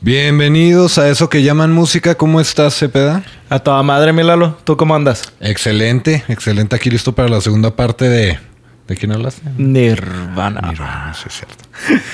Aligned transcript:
Bienvenidos 0.00 0.96
a 0.98 1.08
eso 1.08 1.28
que 1.28 1.42
llaman 1.42 1.72
música. 1.72 2.14
¿Cómo 2.14 2.40
estás, 2.40 2.76
Cepeda? 2.78 3.24
A 3.50 3.58
toda 3.58 3.82
madre, 3.82 4.12
mi 4.12 4.22
Lalo. 4.22 4.56
¿Tú 4.64 4.76
cómo 4.76 4.94
andas? 4.94 5.32
Excelente, 5.40 6.22
excelente. 6.28 6.76
Aquí 6.76 6.88
listo 6.88 7.14
para 7.14 7.28
la 7.28 7.40
segunda 7.40 7.74
parte 7.74 8.08
de... 8.08 8.38
¿De 8.86 8.96
quién 8.96 9.12
hablaste? 9.12 9.42
Nirvana. 9.58 10.60
Nirvana, 10.70 11.14
sí 11.14 11.24
es 11.26 11.34
cierto. 11.34 11.64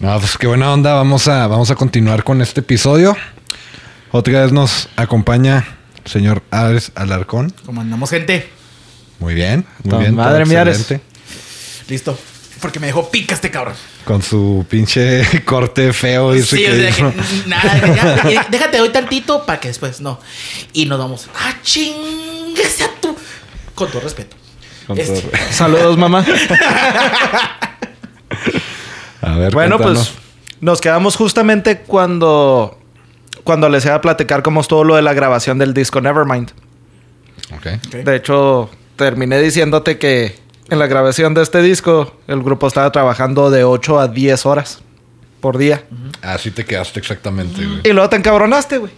No, 0.00 0.18
pues 0.18 0.38
qué 0.38 0.46
buena 0.46 0.72
onda. 0.72 0.94
Vamos 0.94 1.28
a, 1.28 1.46
vamos 1.46 1.70
a 1.70 1.74
continuar 1.74 2.24
con 2.24 2.40
este 2.40 2.60
episodio. 2.60 3.14
Otra 4.12 4.40
vez 4.40 4.50
nos 4.50 4.88
acompaña 4.96 5.66
el 6.02 6.10
señor 6.10 6.42
Ares 6.50 6.90
Alarcón. 6.94 7.52
¿Cómo 7.66 7.82
andamos, 7.82 8.08
gente? 8.08 8.48
Muy 9.18 9.34
bien, 9.34 9.66
muy 9.82 9.90
Toda 9.90 10.00
bien. 10.00 10.14
todo 10.16 10.24
madre, 10.24 10.46
mi 10.46 10.54
Ares. 10.54 10.94
Listo. 11.86 12.18
Porque 12.60 12.78
me 12.78 12.86
dejó 12.88 13.10
pica 13.10 13.34
este 13.34 13.50
cabrón. 13.50 13.74
Con 14.04 14.22
su 14.22 14.66
pinche 14.68 15.22
corte 15.44 15.92
feo 15.92 16.34
y 16.34 16.40
ese 16.40 16.56
Sí, 16.56 16.64
que 16.64 16.70
o 16.70 16.74
sea, 16.92 17.12
que 17.12 17.48
nada, 17.48 18.30
ya, 18.30 18.46
déjate 18.50 18.80
hoy 18.80 18.90
tantito 18.90 19.44
para 19.46 19.60
que 19.60 19.68
después 19.68 20.00
no. 20.00 20.20
Y 20.72 20.86
nos 20.86 20.98
vamos. 20.98 21.28
¡Ah, 21.38 21.54
chingues 21.62 22.82
a 22.82 22.88
tu! 23.00 23.16
Con 23.74 23.88
todo 23.90 24.00
respeto. 24.02 24.36
Con 24.86 24.98
Este, 24.98 25.20
todo- 25.22 25.30
Saludos, 25.50 25.96
mamá. 25.96 26.24
A 29.22 29.34
ver, 29.36 29.52
bueno, 29.52 29.76
cuéntanos. 29.76 30.10
pues 30.10 30.20
nos 30.60 30.80
quedamos 30.80 31.16
justamente 31.16 31.80
cuando 31.80 32.78
cuando 33.44 33.68
les 33.68 33.84
iba 33.84 33.94
a 33.94 34.00
platicar 34.00 34.42
cómo 34.42 34.60
estuvo 34.60 34.84
lo 34.84 34.96
de 34.96 35.02
la 35.02 35.12
grabación 35.14 35.58
del 35.58 35.74
disco 35.74 36.00
Nevermind. 36.00 36.50
Ok. 37.54 37.66
ok. 37.86 37.94
De 38.04 38.16
hecho, 38.16 38.70
terminé 38.96 39.40
diciéndote 39.40 39.98
que 39.98 40.38
en 40.70 40.78
la 40.78 40.86
grabación 40.86 41.34
de 41.34 41.42
este 41.42 41.60
disco 41.62 42.16
el 42.26 42.42
grupo 42.42 42.66
estaba 42.68 42.90
trabajando 42.92 43.50
de 43.50 43.64
8 43.64 44.00
a 44.00 44.08
10 44.08 44.46
horas 44.46 44.80
por 45.40 45.58
día. 45.58 45.84
Así 46.22 46.50
te 46.50 46.64
quedaste 46.64 47.00
exactamente, 47.00 47.64
güey. 47.64 47.80
Y 47.84 47.92
luego 47.92 48.08
te 48.08 48.16
encabronaste, 48.16 48.78
güey. 48.78 48.92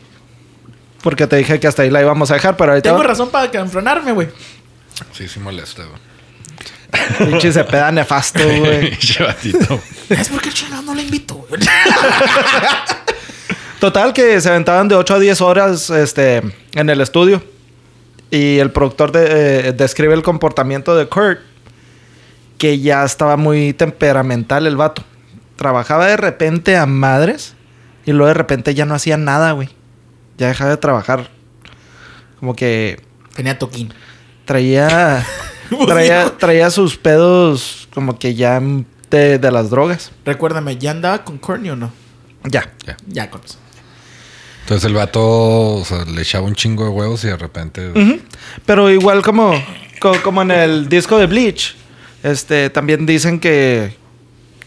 Porque 1.02 1.26
te 1.26 1.36
dije 1.36 1.58
que 1.58 1.66
hasta 1.66 1.82
ahí 1.82 1.90
la 1.90 2.00
íbamos 2.00 2.30
a 2.30 2.34
dejar, 2.34 2.56
pero 2.56 2.72
ahorita... 2.72 2.90
Tengo 2.90 3.02
razón 3.02 3.30
para 3.30 3.50
canfronarme, 3.50 4.12
güey. 4.12 4.28
Sí, 5.12 5.26
sí 5.28 5.40
molesta, 5.40 5.82
güey. 5.84 7.30
Pinche 7.30 7.50
se 7.52 7.64
peda 7.64 7.90
nefasto, 7.90 8.40
güey. 8.58 8.92
Es 10.10 10.28
porque 10.28 10.48
el 10.50 10.54
chingado 10.54 10.82
no 10.82 10.94
le 10.94 11.02
invito, 11.02 11.34
güey. 11.48 11.60
Total, 13.80 14.12
que 14.12 14.40
se 14.40 14.48
aventaban 14.48 14.86
de 14.88 14.94
8 14.94 15.14
a 15.14 15.18
10 15.18 15.40
horas 15.40 15.90
este, 15.90 16.42
en 16.74 16.88
el 16.90 17.00
estudio. 17.00 17.42
Y 18.30 18.58
el 18.58 18.70
productor 18.70 19.10
de- 19.12 19.68
eh, 19.68 19.72
describe 19.72 20.14
el 20.14 20.22
comportamiento 20.22 20.94
de 20.94 21.06
Kurt, 21.06 21.40
que 22.62 22.78
ya 22.78 23.02
estaba 23.04 23.36
muy 23.36 23.72
temperamental 23.72 24.68
el 24.68 24.76
vato. 24.76 25.02
Trabajaba 25.56 26.06
de 26.06 26.16
repente 26.16 26.76
a 26.76 26.86
madres 26.86 27.56
y 28.06 28.12
luego 28.12 28.28
de 28.28 28.34
repente 28.34 28.72
ya 28.72 28.86
no 28.86 28.94
hacía 28.94 29.16
nada, 29.16 29.50
güey. 29.50 29.68
Ya 30.38 30.46
dejaba 30.46 30.70
de 30.70 30.76
trabajar. 30.76 31.28
Como 32.38 32.54
que 32.54 33.00
Tenía 33.34 33.58
toquín. 33.58 33.92
traía, 34.44 35.26
Pues 35.70 35.86
traía, 35.88 36.30
traía 36.38 36.70
sus 36.70 36.96
pedos 36.96 37.88
como 37.94 38.16
que 38.16 38.36
ya 38.36 38.60
de, 39.10 39.40
de 39.40 39.50
las 39.50 39.68
drogas. 39.68 40.12
Recuérdame, 40.24 40.76
¿ya 40.76 40.92
andaba 40.92 41.24
con 41.24 41.38
Courtney 41.38 41.70
o 41.70 41.76
no? 41.76 41.90
Ya. 42.44 42.70
Ya. 42.86 42.96
Ya 43.08 43.28
con 43.28 43.40
eso. 43.44 43.58
Entonces 44.60 44.84
el 44.88 44.94
vato 44.94 45.20
o 45.78 45.84
sea, 45.84 46.04
le 46.04 46.22
echaba 46.22 46.46
un 46.46 46.54
chingo 46.54 46.84
de 46.84 46.90
huevos 46.90 47.24
y 47.24 47.26
de 47.26 47.36
repente. 47.36 47.92
Pero 48.64 48.88
igual 48.88 49.20
como, 49.22 49.52
co- 50.00 50.22
como 50.22 50.42
en 50.42 50.52
el 50.52 50.88
disco 50.88 51.18
de 51.18 51.26
Bleach, 51.26 51.74
este, 52.22 52.70
también 52.70 53.06
dicen 53.06 53.40
que, 53.40 53.94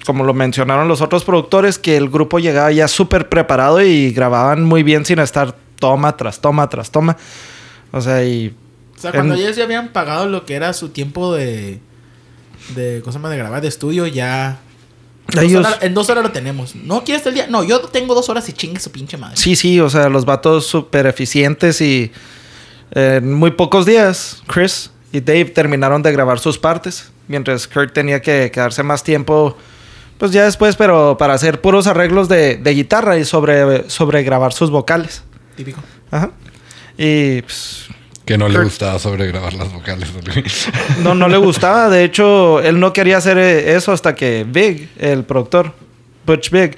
como 0.06 0.23
lo 0.23 0.34
mencionaron 0.34 0.88
los 0.88 1.02
otros 1.02 1.23
productores, 1.23 1.80
que 1.80 1.98
el 1.98 2.09
grupo 2.09 2.39
llegaba 2.39 2.72
ya 2.72 2.88
súper 2.88 3.30
preparado 3.30 3.82
y 3.82 4.11
grababan 4.11 4.64
muy 4.64 4.83
bien 4.83 5.05
sin 5.05 5.20
estar 5.20 5.55
toma 5.80 6.15
tras 6.17 6.42
toma 6.42 6.70
tras 6.70 6.92
toma. 6.92 7.17
O 7.92 8.02
sea, 8.02 8.23
y... 8.26 8.55
O 8.98 8.99
sea, 8.99 9.11
cuando 9.11 9.33
En- 9.36 9.42
ellos 9.42 9.55
ya 9.55 9.64
habían 9.65 9.89
pagado 9.89 10.27
lo 10.27 10.45
que 10.45 10.55
era 10.55 10.71
su 10.73 10.89
tiempo 10.89 11.33
de. 11.33 11.80
de 12.76 13.02
cosa 13.04 13.20
más 13.20 13.30
de 13.32 13.38
grabar 13.38 13.61
de 13.61 13.67
estudio, 13.67 14.08
ya. 14.08 14.60
Dos 15.33 15.44
Ellos- 15.44 15.65
horas- 15.65 15.80
en 15.82 15.94
dos 15.94 16.10
horas 16.10 16.23
lo 16.23 16.32
tenemos. 16.32 16.76
¿No 16.76 17.04
quieres 17.04 17.26
el 17.26 17.33
día? 17.33 17.48
No, 17.49 17.64
yo 17.64 17.82
tengo 17.82 18.15
dos 18.15 18.30
horas 18.30 18.48
y 18.48 18.54
chingue 18.54 18.80
su 18.80 18.92
pinche 18.92 19.17
madre. 19.17 19.36
Sí, 19.38 19.55
sí, 19.55 19.80
o 19.82 19.89
sea, 19.89 20.08
los 20.08 20.23
vatos 20.26 20.65
súper 20.65 21.08
eficientes 21.08 21.82
y 21.82 22.11
en 22.92 23.33
muy 23.33 23.52
pocos 23.52 23.86
días, 23.86 24.42
Chris 24.48 24.92
y 25.15 25.21
Dave 25.21 25.45
terminaron 25.45 26.03
de 26.03 26.11
grabar 26.11 26.39
sus 26.39 26.58
partes, 26.58 27.09
mientras 27.30 27.70
Kurt 27.70 27.93
tenía 27.93 28.21
que 28.21 28.52
quedarse 28.52 28.83
más 28.83 29.02
tiempo, 29.02 29.58
pues 30.17 30.33
ya 30.33 30.43
después, 30.43 30.76
pero 30.76 31.15
para 31.17 31.33
hacer 31.33 31.61
puros 31.61 31.87
arreglos 31.87 32.27
de, 32.27 32.58
de 32.58 32.73
guitarra 32.73 33.17
y 33.17 33.23
sobre, 33.23 33.89
sobre 33.89 34.23
grabar 34.23 34.52
sus 34.52 34.70
vocales. 34.70 35.23
Típico. 35.55 35.80
Ajá. 36.11 36.31
Y 36.98 37.42
pues, 37.43 37.86
Que 38.26 38.37
no 38.37 38.49
le 38.49 38.61
gustaba 38.61 38.99
sobregrabar 38.99 39.53
las 39.53 39.71
vocales. 39.71 40.11
no, 41.02 41.15
no 41.15 41.30
le 41.30 41.37
gustaba. 41.37 41.87
De 41.87 42.03
hecho, 42.03 42.59
él 42.59 42.77
no 42.82 42.92
quería 42.92 43.15
hacer 43.15 43.37
eh, 43.37 43.73
eso 43.73 43.93
hasta 43.93 44.15
que 44.15 44.45
Big, 44.45 44.89
el 44.99 45.23
productor, 45.23 45.71
Butch 46.26 46.49
Big, 46.49 46.76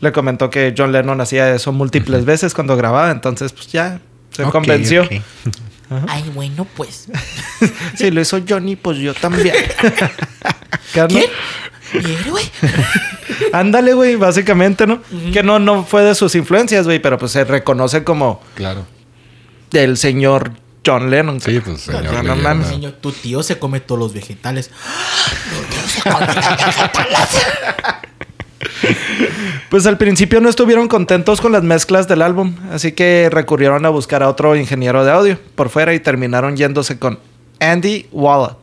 le 0.00 0.10
comentó 0.10 0.48
que 0.48 0.74
John 0.74 0.90
Lennon 0.90 1.20
hacía 1.20 1.54
eso 1.54 1.70
múltiples 1.70 2.24
veces 2.24 2.54
cuando 2.54 2.78
grababa. 2.78 3.10
Entonces, 3.10 3.52
pues 3.52 3.68
ya 3.68 4.00
se 4.30 4.44
convenció. 4.44 5.06
Ay, 6.08 6.30
bueno, 6.34 6.66
pues. 6.76 7.06
Si 7.96 8.10
lo 8.10 8.20
hizo 8.20 8.40
Johnny, 8.48 8.76
pues 8.76 8.98
yo 8.98 9.14
también. 9.14 9.54
¿Quién? 10.92 11.24
Mi 11.92 12.12
héroe. 12.12 12.42
Ándale, 13.52 13.94
güey, 13.94 14.16
básicamente, 14.16 14.86
¿no? 14.86 15.00
Que 15.32 15.42
no, 15.42 15.58
no 15.58 15.84
fue 15.84 16.02
de 16.02 16.14
sus 16.14 16.34
influencias, 16.34 16.86
güey, 16.86 16.98
pero 16.98 17.18
pues 17.18 17.32
se 17.32 17.44
reconoce 17.44 18.02
como 18.04 18.40
Claro. 18.54 18.86
del 19.70 19.96
señor 19.96 20.52
John 20.84 21.10
Lennon. 21.10 21.40
Sí, 21.40 21.60
pues 21.60 21.82
señor. 21.82 22.24
No, 22.24 22.34
no. 22.34 22.54
Niño, 22.54 22.92
tu 22.94 23.12
tío 23.12 23.42
se 23.42 23.58
come 23.58 23.80
todos 23.80 23.98
los 23.98 24.12
vegetales. 24.12 24.70
Tu 24.70 25.74
tío 25.74 25.88
se 25.88 26.02
come 26.10 26.26
los 26.26 26.34
vegetales. 26.34 27.28
Pues 29.70 29.86
al 29.86 29.98
principio 29.98 30.40
no 30.40 30.48
estuvieron 30.48 30.86
contentos 30.86 31.40
con 31.40 31.50
las 31.50 31.62
mezclas 31.64 32.06
del 32.06 32.22
álbum, 32.22 32.54
así 32.70 32.92
que 32.92 33.28
recurrieron 33.30 33.84
a 33.86 33.88
buscar 33.88 34.22
a 34.22 34.28
otro 34.28 34.54
ingeniero 34.54 35.04
de 35.04 35.10
audio 35.10 35.38
por 35.56 35.68
fuera 35.68 35.94
y 35.94 36.00
terminaron 36.00 36.56
yéndose 36.56 36.98
con 36.98 37.18
Andy 37.58 38.06
Walla, 38.12 38.56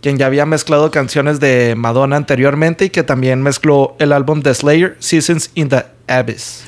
quien 0.00 0.18
ya 0.18 0.26
había 0.26 0.44
mezclado 0.44 0.90
canciones 0.90 1.38
de 1.38 1.74
Madonna 1.76 2.16
anteriormente 2.16 2.86
y 2.86 2.90
que 2.90 3.04
también 3.04 3.42
mezcló 3.42 3.94
el 4.00 4.12
álbum 4.12 4.40
de 4.40 4.54
Slayer, 4.54 4.96
Seasons 4.98 5.50
in 5.54 5.68
the 5.68 5.84
Abyss. 6.08 6.64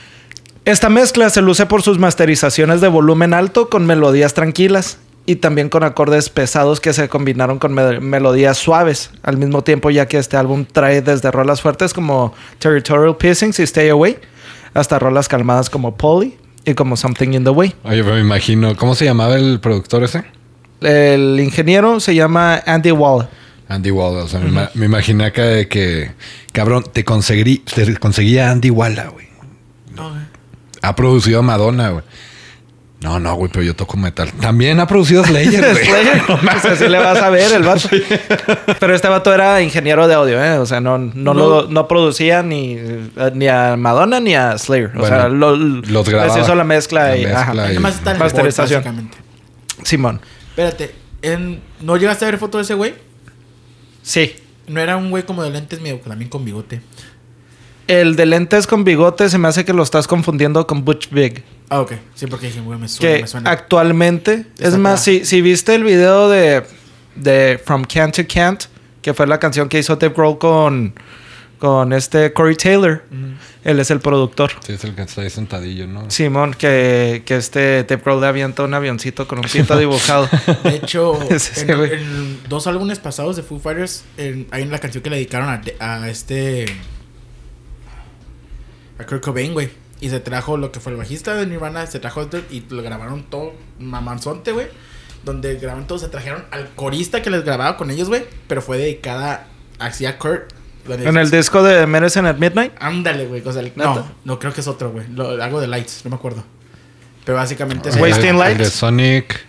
Esta 0.65 0.89
mezcla 0.89 1.31
se 1.31 1.43
luce 1.43 1.67
por 1.67 1.83
sus 1.83 1.99
masterizaciones 1.99 2.81
de 2.81 2.89
volumen 2.89 3.35
alto 3.35 3.69
con 3.69 3.87
melodías 3.87 4.35
tranquilas 4.35 4.99
y 5.27 5.37
también 5.37 5.69
con 5.69 5.83
acordes 5.83 6.29
pesados 6.31 6.81
que 6.81 6.93
se 6.93 7.09
combinaron 7.09 7.59
con 7.59 7.75
me- 7.75 8.01
melodías 8.01 8.57
suaves 8.59 9.11
al 9.23 9.37
mismo 9.37 9.63
tiempo 9.63 9.91
ya 9.91 10.07
que 10.07 10.19
este 10.19 10.37
álbum 10.37 10.65
trae 10.71 11.03
desde 11.03 11.31
rolas 11.31 11.61
fuertes 11.61 11.93
como 11.93 12.33
Territorial 12.61 13.17
Piercings 13.17 13.59
y 13.59 13.65
Stay 13.65 13.89
Away 13.89 14.19
hasta 14.75 14.99
rolas 14.99 15.29
calmadas 15.29 15.69
como 15.69 15.97
Polly 15.97 16.37
y 16.65 16.75
como 16.75 16.97
Something 16.97 17.33
in 17.35 17.45
the 17.45 17.51
Way. 17.51 17.75
Oye, 17.85 18.03
pero 18.03 18.15
me 18.17 18.21
imagino. 18.21 18.77
¿Cómo 18.77 18.95
se 18.95 19.05
llamaba 19.05 19.37
el 19.37 19.61
productor 19.61 20.03
ese? 20.05 20.25
El 20.81 21.39
ingeniero 21.41 22.01
se 22.01 22.15
llama 22.15 22.61
Andy 22.67 22.91
Wall. 22.93 23.29
Andy 23.69 23.91
Walla. 23.91 24.25
O 24.25 24.29
sea, 24.29 24.41
me, 24.41 24.69
me 24.75 24.87
imaginé 24.87 25.25
acá 25.25 25.43
de 25.45 25.69
que. 25.69 26.11
Cabrón, 26.53 26.85
te 26.93 27.05
conseguí, 27.05 27.59
te 27.59 27.97
conseguía 27.97 28.51
Andy 28.51 28.71
Walla, 28.71 29.09
güey. 29.09 29.27
No, 29.95 30.11
güey. 30.11 30.23
Ha 30.83 30.95
producido 30.95 31.39
a 31.39 31.43
Madonna, 31.43 31.91
güey. 31.91 32.05
No, 33.03 33.21
no, 33.21 33.35
güey, 33.35 33.51
pero 33.53 33.63
yo 33.63 33.77
toco 33.77 33.97
metal. 33.99 34.33
También 34.41 34.81
ha 34.81 34.87
producido 34.87 35.23
Slayer, 35.23 35.61
güey. 35.73 35.85
Slayer. 35.85 36.23
Pues 36.27 36.65
así 36.65 36.89
le 36.89 36.99
vas 36.99 37.19
a 37.23 37.29
ver 37.29 37.53
el 37.53 37.63
vato. 37.63 37.89
Pero 38.81 38.95
este 38.95 39.09
vato 39.09 39.33
era 39.35 39.61
ingeniero 39.63 40.09
de 40.09 40.15
audio, 40.15 40.43
¿eh? 40.43 40.59
O 40.59 40.65
sea, 40.67 40.81
no, 40.81 40.97
no, 40.99 41.13
No. 41.15 41.35
Lo, 41.35 41.69
no 41.69 41.87
producía 41.89 42.43
ni, 42.43 42.79
ni 43.35 43.49
a 43.49 43.77
Madonna 43.77 44.19
ni 44.19 44.35
a 44.35 44.57
Slayer. 44.59 44.93
O 44.97 45.01
Bueno, 45.01 45.17
sea, 45.17 45.29
lo, 45.29 45.57
los 45.57 46.09
grababa. 46.09 46.35
les 46.35 46.43
hizo 46.45 46.55
la 46.55 46.65
mezcla 46.65 47.09
La 47.11 47.17
y... 47.17 47.25
mezcla 47.27 47.41
ajá. 47.43 47.53
y- 47.53 47.57
Nada 47.57 47.81
más 47.81 47.95
está 47.97 48.13
en 48.13 48.19
Masterización. 48.19 48.83
básicamente. 48.83 49.19
Simón. 49.85 50.21
Espérate, 50.51 50.95
en- 51.21 51.61
¿no 51.83 51.97
llegaste 51.99 52.25
a 52.25 52.31
ver 52.31 52.39
foto 52.39 52.57
de 52.59 52.65
ese 52.65 52.75
güey? 52.75 52.95
Sí. 54.03 54.35
No 54.69 54.81
era 54.81 54.97
un 54.97 55.11
güey 55.11 55.23
como 55.25 55.43
de 55.43 55.51
lentes 55.51 55.81
medio 55.83 55.99
también 55.99 56.31
con 56.31 56.45
bigote. 56.47 56.81
El 57.89 58.17
de 58.17 58.27
lentes 58.27 58.67
con 58.67 58.85
bigote 58.85 59.29
se 59.29 59.39
me 59.39 59.49
hace 59.49 59.65
que 59.65 59.73
lo 59.75 59.83
estás 59.83 60.09
confundiendo 60.09 60.67
con 60.67 60.85
Butch 60.85 61.11
Big. 61.11 61.45
Ah, 61.69 61.81
ok. 61.81 61.93
Sí, 62.15 62.27
porque 62.27 62.47
dije, 62.47 62.61
güey, 62.61 62.79
me 62.79 62.89
suena, 62.89 63.17
Que 63.17 63.23
me 63.23 63.29
suena. 63.29 63.51
actualmente... 63.51 64.47
Es 64.59 64.77
más, 64.77 65.03
si, 65.03 65.25
si 65.25 65.41
viste 65.43 65.75
el 65.75 65.83
video 65.85 66.29
de, 66.29 66.63
de 67.17 67.61
From 67.65 67.85
Can't 67.85 68.15
to 68.17 68.23
Can't, 68.33 68.65
que 69.03 69.15
fue 69.15 69.27
la 69.27 69.39
canción 69.39 69.69
que 69.69 69.79
hizo 69.79 69.97
Dave 69.97 70.15
Grohl 70.17 70.39
con, 70.39 70.95
con 71.59 71.93
este 71.93 72.33
Corey 72.33 72.55
Taylor, 72.57 73.05
él 73.65 73.81
es 73.81 73.91
el 73.91 73.99
productor. 73.99 74.53
Sí, 74.65 74.75
es 74.75 74.85
el 74.85 74.95
que 74.95 75.03
está 75.03 75.23
ahí 75.23 75.31
sentadillo, 75.31 75.89
¿no? 75.89 76.09
Simón, 76.09 76.55
que, 76.55 77.23
que 77.27 77.37
este 77.37 77.83
Dave 77.83 78.01
Grohl 78.05 78.21
le 78.21 78.27
avienta 78.29 78.63
un 78.63 78.73
avioncito 78.75 79.27
con 79.27 79.39
un 79.41 79.45
pito 79.45 79.77
dibujado. 79.79 80.29
De 80.63 80.77
hecho, 80.77 81.19
en, 81.31 82.41
dos 82.49 82.69
álbumes 82.69 83.01
pasados 83.01 83.35
de 83.35 83.43
Foo 83.43 83.59
Fighters, 83.59 84.05
en- 84.17 84.47
hay 84.53 84.63
una 84.63 84.79
canción 84.79 85.03
que 85.03 85.11
le 85.11 85.17
dedicaron 85.17 85.49
a, 85.49 85.63
a 86.03 86.09
este. 86.09 86.67
a 88.99 89.05
Kurt 89.05 89.23
Cobain, 89.25 89.53
güey. 89.53 89.69
Y 90.01 90.11
se 90.11 90.21
trajo 90.21 90.57
lo 90.57 90.73
que 90.73 90.81
fue 90.81 90.93
el 90.93 90.99
bajista 90.99 91.35
de 91.35 91.47
Nirvana, 91.47 91.87
se 91.87 92.01
trajo 92.01 92.29
y 92.51 92.65
lo 92.69 92.83
grabaron 92.83 93.25
todo 93.25 93.55
mamanzonte, 93.79 94.53
güey. 94.53 94.67
Donde 95.25 95.55
grabaron 95.57 95.87
todo, 95.87 95.99
se 95.99 96.09
trajeron 96.09 96.45
al 96.51 96.69
corista 96.75 97.23
que 97.23 97.31
les 97.31 97.45
grababa 97.45 97.77
con 97.77 97.91
ellos, 97.91 98.09
güey. 98.09 98.25
Pero 98.47 98.63
fue 98.63 98.79
dedicada 98.79 99.49
hacia 99.79 100.19
Kurt. 100.19 100.53
En 100.89 101.17
el 101.17 101.31
disco 101.31 101.63
de 101.63 101.87
Medicine 101.87 102.29
at 102.29 102.37
Midnight. 102.37 102.73
Ándale, 102.79 103.27
güey. 103.27 103.43
o 103.45 103.53
sea, 103.53 103.63
no, 103.75 104.07
no 104.25 104.39
creo 104.39 104.53
que 104.53 104.61
es 104.61 104.69
otro, 104.69 104.93
güey. 104.93 105.07
Algo 105.41 105.61
de 105.61 105.67
Lights, 105.67 106.03
no 106.05 106.11
me 106.11 106.17
acuerdo. 106.17 106.45
Pero 107.25 107.39
básicamente 107.39 107.89
es 107.89 107.97
Wasting 107.97 108.31
el 108.31 108.39
Lights. 108.39 108.59
de 108.59 108.71
Sonic. 108.71 109.47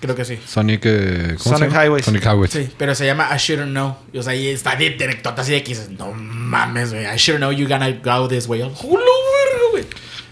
Creo 0.00 0.16
que 0.16 0.24
sí. 0.24 0.38
Sonic. 0.46 0.80
eh, 0.84 1.36
¿cómo 1.42 1.58
Sonic 1.58 1.70
se 1.70 1.74
llama? 1.74 1.84
Highways. 1.84 2.04
Sonic 2.06 2.24
Highways. 2.24 2.50
Sí, 2.50 2.70
pero 2.78 2.94
se 2.94 3.06
llama 3.06 3.28
I 3.32 3.38
Shouldn't 3.38 3.70
Know. 3.70 3.96
Y, 4.12 4.18
o 4.18 4.22
sea, 4.22 4.32
ahí 4.32 4.48
está 4.48 4.74
de 4.74 4.90
directota 4.90 5.42
así 5.42 5.52
de 5.52 5.62
que 5.62 5.68
dices, 5.68 5.90
no 5.90 6.12
mames, 6.12 6.92
güey. 6.92 7.04
I 7.04 7.16
shouldn't 7.16 7.38
know 7.44 7.52
you 7.52 7.68
gonna 7.68 7.90
go 8.02 8.26
this 8.26 8.48
way. 8.48 8.62
¡Hola, 8.62 8.72
verga, 8.80 8.88
güey! 8.88 9.31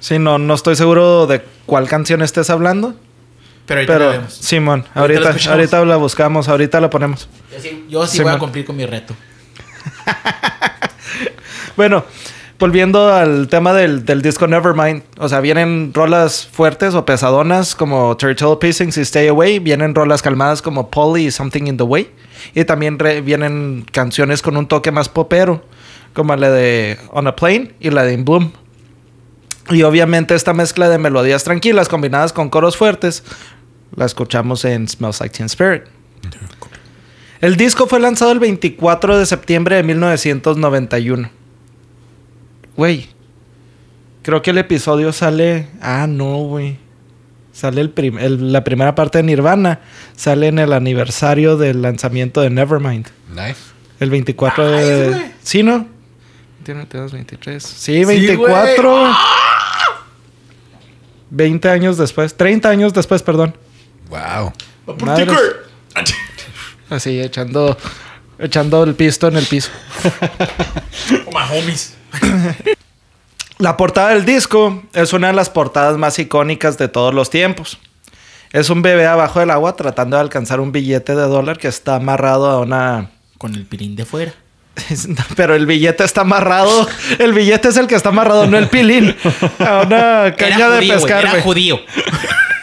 Sí, 0.01 0.19
no, 0.19 0.39
no 0.39 0.55
estoy 0.55 0.75
seguro 0.77 1.27
de 1.27 1.43
cuál 1.67 1.89
canción 1.89 2.23
estés 2.23 2.51
hablando. 2.51 2.95
Pero 3.67 3.81
ahorita 3.81 3.93
la 3.93 3.99
Pero, 3.99 4.11
vemos. 4.13 4.35
Simón, 4.35 4.85
Ahorita 4.95 5.21
la 5.21 5.53
ahorita, 5.53 5.85
la 5.85 5.97
buscamos, 5.97 6.49
ahorita 6.49 6.81
la 6.81 6.91
ponemos. 6.91 7.29
Yo 7.53 7.61
sí, 7.61 7.87
yo 7.89 8.07
sí 8.07 8.17
Sí, 8.19 8.23
voy 8.25 8.33
a 8.33 8.39
cumplir 8.39 8.65
con 8.65 8.77
mi 8.77 8.85
reto. 8.87 9.15
Bueno, 11.77 12.05
volviendo 12.59 13.13
al 13.13 13.49
tema 13.49 13.73
del, 13.73 14.05
del 14.05 14.23
disco 14.23 14.47
Nevermind. 14.47 15.03
O 15.19 15.29
sea, 15.29 15.41
vienen 15.41 15.93
rolas 15.95 16.47
fuertes 16.51 16.95
o 16.95 17.05
pesadonas 17.07 17.75
como 17.75 18.17
Turtle 18.17 18.57
Pissings 18.61 18.97
y 18.99 19.03
Stay 19.03 19.29
Away. 19.29 19.61
Vienen 19.61 19.95
rolas 19.95 20.21
calmadas 20.21 20.61
como 20.61 20.91
Polly 20.91 21.27
y 21.27 21.31
Something 21.31 21.67
in 21.69 21.77
the 21.77 21.85
Way. 21.85 22.11
Y 22.55 22.65
también 22.65 22.99
re- 22.99 23.21
vienen 23.23 23.87
canciones 23.93 24.43
con 24.43 24.57
un 24.57 24.67
toque 24.67 24.91
más 24.91 25.09
popero, 25.09 25.63
como 26.13 26.35
la 26.37 26.51
de 26.51 26.99
On 27.13 27.27
a 27.27 27.35
Plane 27.37 27.73
y 27.81 27.91
la 27.91 28.03
de 28.03 28.13
In 28.15 28.25
Bloom. 28.25 28.53
Y 29.71 29.83
obviamente 29.83 30.35
esta 30.35 30.53
mezcla 30.53 30.89
de 30.89 30.99
melodías 30.99 31.45
tranquilas 31.45 31.89
combinadas 31.89 32.33
con 32.33 32.51
coros 32.51 32.77
fuertes 32.77 33.23
la 33.97 34.05
escuchamos 34.05 34.65
en 34.65 34.89
Smells 34.89 35.21
Like 35.21 35.37
Teen 35.37 35.47
Spirit. 35.47 35.83
El 37.41 37.57
disco 37.57 37.87
fue 37.87 38.01
lanzado 38.01 38.33
el 38.33 38.39
24 38.39 39.19
de 39.19 39.27
septiembre 39.27 39.77
de 39.77 39.83
1991. 39.83 41.31
Güey. 42.77 43.09
Creo 44.23 44.43
que 44.43 44.51
el 44.51 44.59
episodio 44.59 45.13
sale. 45.13 45.69
Ah, 45.81 46.07
no, 46.07 46.37
güey. 46.45 46.77
Sale 47.53 47.81
el 47.81 47.91
prim- 47.91 48.19
el- 48.19 48.53
la 48.53 48.63
primera 48.65 48.95
parte 48.95 49.19
de 49.19 49.25
Nirvana. 49.25 49.81
Sale 50.17 50.49
en 50.49 50.59
el 50.59 50.73
aniversario 50.73 51.57
del 51.57 51.83
lanzamiento 51.83 52.41
de 52.43 52.51
Nevermind. 52.51 53.07
Nice. 53.31 53.57
El 53.99 54.11
24 54.11 54.65
Nice, 54.71 54.85
de. 54.85 55.09
güey. 55.09 55.23
Sí, 55.43 55.63
¿no? 55.63 55.87
21, 56.61 56.79
22, 56.81 57.13
23. 57.13 57.63
Sí, 57.63 57.95
Sí, 58.01 58.05
24. 58.05 58.91
güey. 59.01 59.13
20 61.31 61.69
años 61.69 61.97
después. 61.97 62.37
30 62.37 62.69
años 62.69 62.93
después, 62.93 63.23
perdón. 63.23 63.57
Wow. 64.09 64.53
Así, 66.91 67.21
echando. 67.21 67.77
Echando 68.39 68.85
el 68.85 68.95
pisto 68.95 69.29
en 69.29 69.37
el 69.37 69.47
piso. 69.47 69.71
Oh, 71.27 71.31
my 71.33 71.59
homies. 71.59 71.95
La 73.59 73.77
portada 73.77 74.11
del 74.11 74.25
disco 74.25 74.83
es 74.93 75.13
una 75.13 75.29
de 75.29 75.33
las 75.33 75.51
portadas 75.51 75.97
más 75.97 76.19
icónicas 76.19 76.79
de 76.79 76.89
todos 76.89 77.13
los 77.13 77.31
tiempos. 77.31 77.79
Es 78.53 78.71
un 78.71 78.83
bebé 78.83 79.07
abajo 79.07 79.41
del 79.41 79.51
agua 79.51 79.77
tratando 79.77 80.17
de 80.17 80.23
alcanzar 80.23 80.61
un 80.61 80.73
billete 80.73 81.15
de 81.15 81.23
dólar 81.23 81.59
que 81.59 81.69
está 81.69 81.97
amarrado 81.97 82.49
a 82.51 82.61
una... 82.61 83.11
Con 83.39 83.55
el 83.55 83.65
pilín 83.67 83.97
de 83.97 84.05
fuera. 84.05 84.35
Pero 85.37 85.55
el 85.55 85.67
billete 85.67 86.05
está 86.05 86.23
amarrado. 86.23 86.89
El 87.19 87.33
billete 87.33 87.69
es 87.69 87.77
el 87.77 87.87
que 87.87 87.95
está 87.95 88.11
amarrado, 88.11 88.47
no 88.47 88.59
el 88.59 88.69
pilín. 88.69 89.17
A 89.59 89.83
una 89.83 90.35
caña 90.37 90.57
era 90.57 90.71
de 90.71 90.77
judío, 90.79 90.95
pescar. 90.95 91.21
Era 91.21 91.31
güey. 91.31 91.43
judío. 91.43 91.81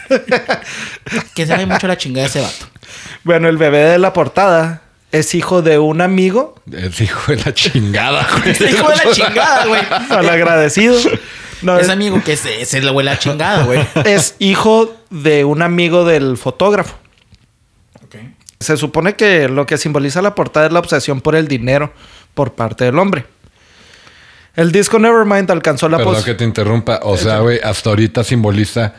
que 1.35 1.45
sabe 1.45 1.65
mucho 1.65 1.87
la 1.87 1.97
chingada 1.97 2.27
de 2.27 2.29
ese 2.29 2.41
vato. 2.41 2.67
Bueno, 3.23 3.49
el 3.49 3.57
bebé 3.57 3.79
de 3.79 3.97
la 3.99 4.13
portada 4.13 4.81
es 5.11 5.35
hijo 5.35 5.61
de 5.61 5.79
un 5.79 6.01
amigo 6.01 6.55
Es 6.71 6.99
hijo 7.01 7.31
de 7.31 7.43
la 7.43 7.53
chingada, 7.53 8.27
güey. 8.31 8.51
Es 8.51 8.61
hijo 8.61 8.89
de 8.89 8.95
la 8.95 9.11
chingada, 9.11 9.65
güey. 9.65 9.81
malagradecido. 10.09 10.97
No, 11.61 11.77
Es 11.77 11.85
es, 11.85 11.89
amigo 11.89 12.21
que 12.23 12.37
se, 12.37 12.65
se 12.65 12.81
le 12.81 12.91
huele 12.91 13.11
la 13.11 13.19
chingada, 13.19 13.63
güey. 13.63 13.85
es 14.05 14.35
hijo 14.39 14.95
de 15.09 15.43
un 15.43 15.61
amigo 15.61 16.05
del 16.05 16.37
fotógrafo. 16.37 16.95
Se 18.59 18.77
supone 18.77 19.15
que 19.15 19.49
lo 19.49 19.65
que 19.65 19.77
simboliza 19.77 20.21
la 20.21 20.35
portada 20.35 20.67
es 20.67 20.71
la 20.71 20.79
obsesión 20.79 21.21
por 21.21 21.35
el 21.35 21.47
dinero 21.47 21.93
por 22.33 22.53
parte 22.53 22.85
del 22.85 22.97
hombre. 22.97 23.25
El 24.55 24.71
disco 24.71 24.97
Nevermind 24.97 25.51
alcanzó 25.51 25.87
la 25.87 25.97
Perdón 25.97 26.23
que 26.23 26.33
te 26.33 26.43
interrumpa. 26.43 26.99
O 27.03 27.15
sea, 27.15 27.39
güey, 27.39 27.59
hasta 27.63 27.91
ahorita 27.91 28.23
simboliza 28.23 28.95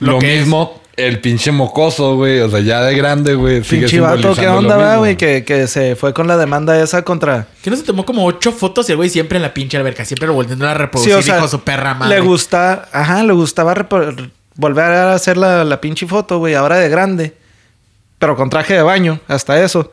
Lo 0.00 0.12
lo, 0.12 0.18
que 0.18 0.34
es. 0.34 0.40
mismo 0.40 0.82
el 0.96 1.20
pinche 1.20 1.52
mocoso, 1.52 2.16
güey. 2.16 2.40
O 2.40 2.50
sea, 2.50 2.58
ya 2.58 2.82
de 2.82 2.96
grande, 2.96 3.36
güey. 3.36 3.60
Pinche 3.60 4.00
vato, 4.00 4.34
¿qué 4.34 4.48
onda, 4.48 4.96
güey? 4.96 5.16
Que, 5.16 5.44
que 5.44 5.68
se 5.68 5.94
fue 5.94 6.12
con 6.12 6.26
la 6.26 6.36
demanda 6.36 6.82
esa 6.82 7.02
contra... 7.02 7.46
Que 7.62 7.70
no 7.70 7.76
se 7.76 7.84
tomó 7.84 8.04
como 8.04 8.26
ocho 8.26 8.50
fotos 8.50 8.88
y 8.88 8.92
el 8.92 8.96
güey 8.96 9.08
siempre 9.08 9.36
en 9.36 9.42
la 9.42 9.54
pinche 9.54 9.76
alberca, 9.76 10.04
siempre 10.04 10.26
lo 10.26 10.34
volviendo 10.34 10.66
a 10.66 10.74
reproducir, 10.74 11.12
Sí, 11.14 11.18
o 11.18 11.22
sea, 11.22 11.38
hijo 11.38 11.46
su 11.46 11.60
perra 11.60 11.94
madre. 11.94 12.16
Le 12.16 12.20
gusta... 12.20 12.88
Ajá, 12.92 13.22
le 13.22 13.32
gustaba 13.32 13.74
volver 14.56 14.84
a 14.84 15.14
hacer 15.14 15.36
la, 15.36 15.62
la 15.62 15.80
pinche 15.80 16.08
foto, 16.08 16.38
güey, 16.38 16.54
ahora 16.54 16.78
de 16.78 16.88
grande. 16.88 17.34
Pero 18.18 18.36
con 18.36 18.50
traje 18.50 18.74
de 18.74 18.82
baño, 18.82 19.20
hasta 19.28 19.62
eso. 19.62 19.92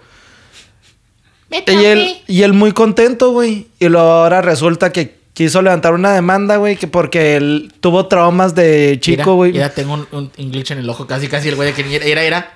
Y 1.52 1.86
él, 1.86 2.18
y 2.28 2.42
él 2.42 2.54
muy 2.54 2.72
contento, 2.72 3.32
güey. 3.32 3.68
Y 3.80 3.88
luego 3.88 4.08
ahora 4.08 4.42
resulta 4.42 4.92
que 4.92 5.16
quiso 5.34 5.62
levantar 5.62 5.94
una 5.94 6.14
demanda, 6.14 6.58
güey, 6.58 6.76
que 6.76 6.88
porque 6.88 7.36
él 7.36 7.74
tuvo 7.80 8.08
traumas 8.08 8.56
de 8.56 8.98
chico, 9.00 9.36
güey. 9.36 9.54
Ya 9.54 9.70
tengo 9.70 9.94
un, 9.94 10.08
un, 10.12 10.32
un 10.38 10.52
glitch 10.52 10.72
en 10.72 10.80
el 10.80 10.90
ojo, 10.90 11.06
casi, 11.06 11.28
casi 11.28 11.50
el 11.50 11.56
güey 11.56 11.70
de 11.70 11.76
que 11.76 11.84
ni 11.84 11.96
era, 11.96 12.06
era, 12.06 12.24
era. 12.24 12.54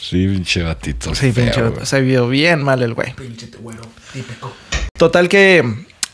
Sí, 0.00 0.26
pinche 0.26 0.62
batito. 0.62 1.14
Sí, 1.14 1.32
feo, 1.32 1.44
pinche, 1.44 1.62
güey. 1.62 1.86
se 1.86 2.00
vio 2.00 2.28
bien 2.28 2.62
mal 2.62 2.82
el 2.82 2.94
güey. 2.94 3.14
Pinche 3.14 3.48
güero, 3.60 3.82
típico. 4.12 4.52
Total 4.98 5.28
que 5.28 5.64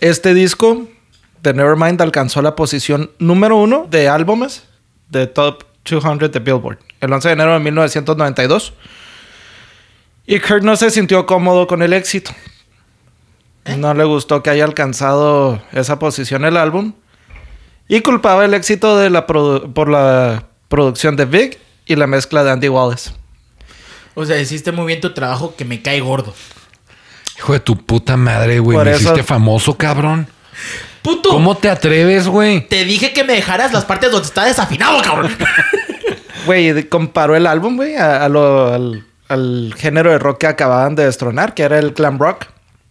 este 0.00 0.35
disco 0.35 0.87
de 1.43 1.55
Nevermind 1.55 2.00
alcanzó 2.03 2.43
la 2.43 2.55
posición 2.55 3.11
número 3.19 3.56
uno 3.56 3.87
de 3.91 4.09
álbumes 4.09 4.65
de 5.09 5.26
Top 5.26 5.65
200 5.85 6.31
de 6.31 6.38
Billboard 6.38 6.79
el 7.00 7.12
11 7.12 7.28
de 7.28 7.32
enero 7.34 7.52
de 7.54 7.60
1992. 7.60 8.72
Y 10.26 10.40
Kurt 10.40 10.62
no 10.62 10.76
se 10.76 10.90
sintió 10.90 11.26
cómodo 11.26 11.67
con 11.67 11.82
el 11.82 11.93
éxito. 11.93 12.32
No 13.76 13.93
le 13.94 14.05
gustó 14.05 14.43
que 14.43 14.50
haya 14.50 14.64
alcanzado 14.64 15.62
esa 15.72 15.98
posición 15.98 16.44
el 16.44 16.56
álbum. 16.56 16.94
Y 17.88 18.00
culpaba 18.00 18.44
el 18.44 18.55
éxito 18.55 18.98
de 18.98 19.10
la 19.10 19.26
produ- 19.26 19.72
por 19.72 19.88
la 19.88 20.44
producción 20.69 21.17
de 21.17 21.24
Big 21.24 21.58
y 21.86 21.96
la 21.96 22.06
mezcla 22.06 22.44
de 22.44 22.50
Andy 22.50 22.69
Wallace. 22.69 23.12
O 24.14 24.24
sea, 24.26 24.38
hiciste 24.40 24.72
muy 24.72 24.86
bien 24.86 25.00
tu 25.00 25.14
trabajo 25.14 25.55
que 25.56 25.64
me 25.64 25.81
cae 25.81 26.00
gordo. 26.00 26.34
Hijo 27.38 27.52
de 27.52 27.60
tu 27.60 27.76
puta 27.76 28.17
madre, 28.17 28.58
güey. 28.58 28.76
Me 28.76 28.90
eso- 28.90 29.00
hiciste 29.00 29.22
famoso, 29.22 29.76
cabrón. 29.78 30.26
¡Puto! 31.02 31.31
¿Cómo 31.31 31.56
te 31.56 31.70
atreves, 31.70 32.26
güey? 32.26 32.67
Te 32.69 32.84
dije 32.84 33.12
que 33.12 33.22
me 33.24 33.34
dejaras 33.34 33.72
las 33.72 33.84
partes 33.84 34.10
donde 34.10 34.26
está 34.26 34.44
desafinado, 34.44 35.00
cabrón. 35.02 35.31
Güey, 36.48 36.88
comparó 36.88 37.36
el 37.36 37.46
álbum, 37.46 37.76
güey, 37.76 37.94
a, 37.96 38.24
a 38.24 38.28
lo- 38.31 38.72
al, 38.72 39.05
al 39.28 39.74
género 39.76 40.10
de 40.10 40.19
rock 40.19 40.38
que 40.38 40.46
acababan 40.46 40.94
de 40.94 41.05
destronar, 41.05 41.52
que 41.52 41.62
era 41.62 41.78
el 41.78 41.90
glam 41.93 42.19
rock. 42.19 42.46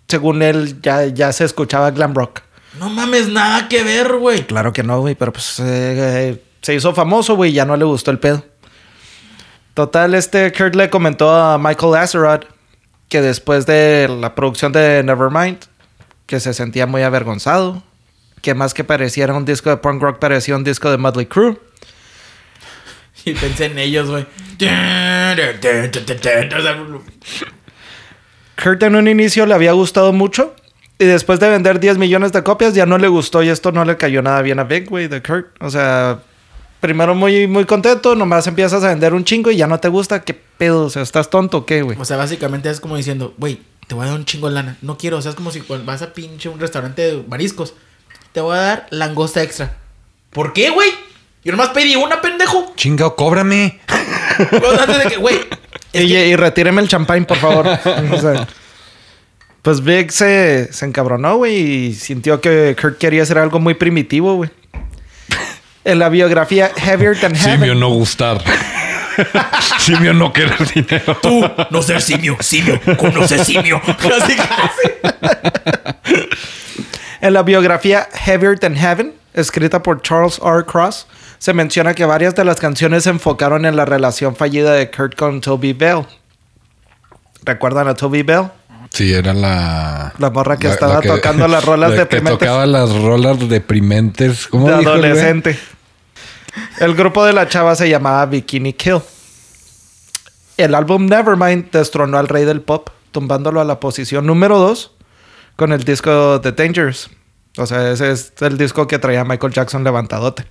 Según 0.07 0.43
él, 0.43 0.79
ya, 0.83 1.05
ya 1.07 1.33
se 1.33 1.43
escuchaba 1.43 1.89
glam 1.89 2.13
rock. 2.13 2.41
No 2.79 2.87
mames, 2.91 3.29
nada 3.29 3.67
que 3.67 3.81
ver, 3.83 4.13
güey. 4.17 4.45
Claro 4.45 4.71
que 4.71 4.83
no, 4.83 4.99
güey, 5.01 5.15
pero 5.15 5.33
pues 5.33 5.59
eh, 5.59 5.63
eh, 5.65 6.43
se 6.61 6.75
hizo 6.75 6.93
famoso, 6.93 7.35
güey, 7.35 7.49
y 7.49 7.53
ya 7.55 7.65
no 7.65 7.75
le 7.75 7.85
gustó 7.85 8.11
el 8.11 8.19
pedo. 8.19 8.43
Total, 9.73 10.13
este 10.13 10.51
Kurt 10.53 10.75
le 10.75 10.89
comentó 10.89 11.33
a 11.35 11.57
Michael 11.57 11.95
Azerrod 11.95 12.41
que 13.09 13.21
después 13.21 13.65
de 13.65 14.07
la 14.21 14.35
producción 14.35 14.71
de 14.71 15.01
Nevermind, 15.03 15.57
que 16.25 16.39
se 16.39 16.53
sentía 16.53 16.85
muy 16.85 17.01
avergonzado, 17.03 17.81
que 18.41 18.53
más 18.53 18.73
que 18.73 18.83
pareciera 18.83 19.33
un 19.33 19.45
disco 19.45 19.69
de 19.71 19.77
punk 19.77 20.01
rock, 20.01 20.19
parecía 20.19 20.55
un 20.55 20.63
disco 20.63 20.91
de 20.91 20.97
Mudley 20.97 21.25
Crew. 21.25 21.57
Y 23.27 23.34
pensé 23.34 23.65
en 23.65 23.77
ellos, 23.77 24.10
güey. 24.10 24.25
Kurt 28.55 28.84
en 28.84 28.96
un 28.96 29.07
inicio 29.10 29.46
le 29.46 29.53
había 29.53 29.74
gustado 29.74 30.13
mucho. 30.13 30.55
Y 30.98 31.03
después 31.03 31.41
de 31.41 31.50
vender 31.50 31.81
10 31.81 31.98
millones 31.98 32.31
de 32.31 32.41
copias 32.41 32.74
ya 32.74 32.86
no 32.86 32.98
le 32.98 33.10
gustó 33.10 33.43
y 33.43 33.50
esto 33.50 33.74
no 33.74 33.84
le 33.84 33.98
cayó 33.98 34.22
nada 34.22 34.41
bien 34.41 34.60
a 34.60 34.63
Big, 34.63 34.88
güey, 34.88 35.10
de 35.10 35.22
Kurt. 35.22 35.48
O 35.60 35.69
sea, 35.69 36.22
primero 36.79 37.15
muy, 37.15 37.48
muy 37.48 37.65
contento, 37.65 38.15
nomás 38.15 38.48
empiezas 38.48 38.81
a 38.86 38.88
vender 38.88 39.13
un 39.13 39.25
chingo 39.25 39.51
y 39.51 39.57
ya 39.57 39.67
no 39.67 39.77
te 39.81 39.89
gusta. 39.89 40.22
¿Qué 40.22 40.34
pedo? 40.34 40.86
O 40.86 40.89
sea, 40.89 41.01
¿estás 41.01 41.29
tonto 41.29 41.57
o 41.57 41.65
qué, 41.65 41.81
güey? 41.81 41.98
O 42.00 42.05
sea, 42.05 42.15
básicamente 42.15 42.69
es 42.69 42.79
como 42.79 42.96
diciendo, 42.96 43.36
güey, 43.38 43.60
te 43.88 43.93
voy 43.93 44.05
a 44.05 44.07
dar 44.07 44.17
un 44.17 44.24
chingo 44.24 44.48
de 44.48 44.55
lana. 44.55 44.77
No 44.81 44.98
quiero, 44.98 45.17
o 45.17 45.22
sea, 45.22 45.31
es 45.31 45.36
como 45.36 45.51
si 45.51 45.62
vas 45.84 46.01
a 46.01 46.13
pinche 46.13 46.48
un 46.48 46.62
restaurante 46.62 47.01
de 47.01 47.24
mariscos. 47.27 47.74
Te 48.31 48.39
voy 48.39 48.55
a 48.55 48.62
dar 48.62 48.88
langosta 48.89 49.43
extra. 49.43 49.77
¿Por 50.31 50.53
qué, 50.53 50.69
güey? 50.69 50.89
Yo 51.47 51.53
nomás 51.53 51.69
pedí 51.69 51.95
una, 51.95 52.19
pendejo. 52.19 52.73
Chingao, 52.75 53.15
cóbrame. 53.15 53.79
Antes 54.81 54.97
de 55.01 55.05
que, 55.07 55.15
güey. 55.15 55.39
y, 55.93 56.05
que- 56.09 56.27
y 56.27 56.35
retíreme 56.35 56.81
el 56.81 56.89
champán, 56.89 57.23
por 57.23 57.37
favor. 57.37 57.65
O 58.11 58.17
sea, 58.19 58.45
pues 59.61 59.81
Big 59.81 60.11
se, 60.11 60.67
se 60.73 60.85
encabronó, 60.85 61.37
güey, 61.37 61.55
y 61.85 61.93
sintió 61.93 62.41
que 62.41 62.75
Kurt 62.79 62.97
quería 62.97 63.23
hacer 63.23 63.37
algo 63.37 63.61
muy 63.61 63.75
primitivo, 63.75 64.35
güey. 64.35 64.49
En 65.85 65.99
la 65.99 66.09
biografía 66.09 66.69
Heavier 66.75 67.17
Than 67.17 67.33
Heaven. 67.33 67.59
Simio 67.59 67.75
no 67.75 67.89
gustar. 67.91 68.43
Simio 69.79 70.13
no 70.13 70.33
querer 70.33 70.67
dinero. 70.73 71.15
Tú, 71.21 71.49
no 71.69 71.81
ser 71.81 72.01
simio, 72.01 72.35
simio, 72.41 72.77
conoce 72.97 73.41
simio. 73.45 73.81
Casi, 73.85 74.35
casi. 74.35 74.91
En 77.19 77.33
la 77.33 77.43
biografía 77.43 78.07
Heavier 78.13 78.59
Than 78.59 78.75
Heaven, 78.75 79.13
escrita 79.33 79.81
por 79.81 80.01
Charles 80.01 80.39
R. 80.43 80.63
Cross, 80.65 81.07
se 81.39 81.53
menciona 81.53 81.93
que 81.93 82.05
varias 82.05 82.36
de 82.36 82.45
las 82.45 82.59
canciones 82.59 83.03
se 83.03 83.09
enfocaron 83.09 83.65
en 83.65 83.75
la 83.75 83.86
relación 83.86 84.36
fallida 84.36 84.74
de 84.74 84.91
Kurt 84.91 85.15
con 85.15 85.41
Toby 85.41 85.74
Bell. 85.74 86.05
¿Recuerdan 87.43 87.88
a 87.88 87.95
Toby 87.95 88.24
Bell? 88.24 88.50
Sí, 88.91 89.13
era 89.13 89.33
la... 89.33 90.13
La 90.17 90.29
morra 90.29 90.57
que 90.57 90.67
estaba 90.67 91.01
tocando 91.01 91.47
las 91.47 91.65
rolas 91.65 91.91
la 91.91 91.97
deprimentes. 91.97 92.39
Que 92.39 92.45
tocaba 92.45 92.65
las 92.65 92.93
rolas 92.95 93.50
deprimentes. 93.50 94.47
¿Cómo 94.47 94.67
de 94.67 94.77
dijo 94.77 94.93
el 94.93 95.05
adolescente. 95.05 95.57
El 96.79 96.95
grupo 96.95 97.25
de 97.25 97.33
la 97.33 97.47
chava 97.47 97.75
se 97.75 97.89
llamaba 97.89 98.25
Bikini 98.27 98.74
Kill. 98.74 99.01
El 100.57 100.74
álbum 100.74 101.05
Nevermind 101.05 101.71
destronó 101.71 102.17
al 102.17 102.27
rey 102.27 102.45
del 102.45 102.62
pop, 102.62 102.89
tumbándolo 103.12 103.62
a 103.62 103.63
la 103.63 103.79
posición 103.79 104.25
número 104.25 104.57
2 104.57 104.96
con 105.57 105.73
el 105.73 105.83
disco 105.83 106.39
The 106.39 106.53
Dangerous. 106.53 107.09
O 107.57 107.65
sea, 107.65 107.91
ese 107.91 108.11
es 108.11 108.33
el 108.39 108.57
disco 108.57 108.87
que 108.87 108.99
traía 108.99 109.25
Michael 109.25 109.51
Jackson 109.51 109.83
levantadote. 109.83 110.45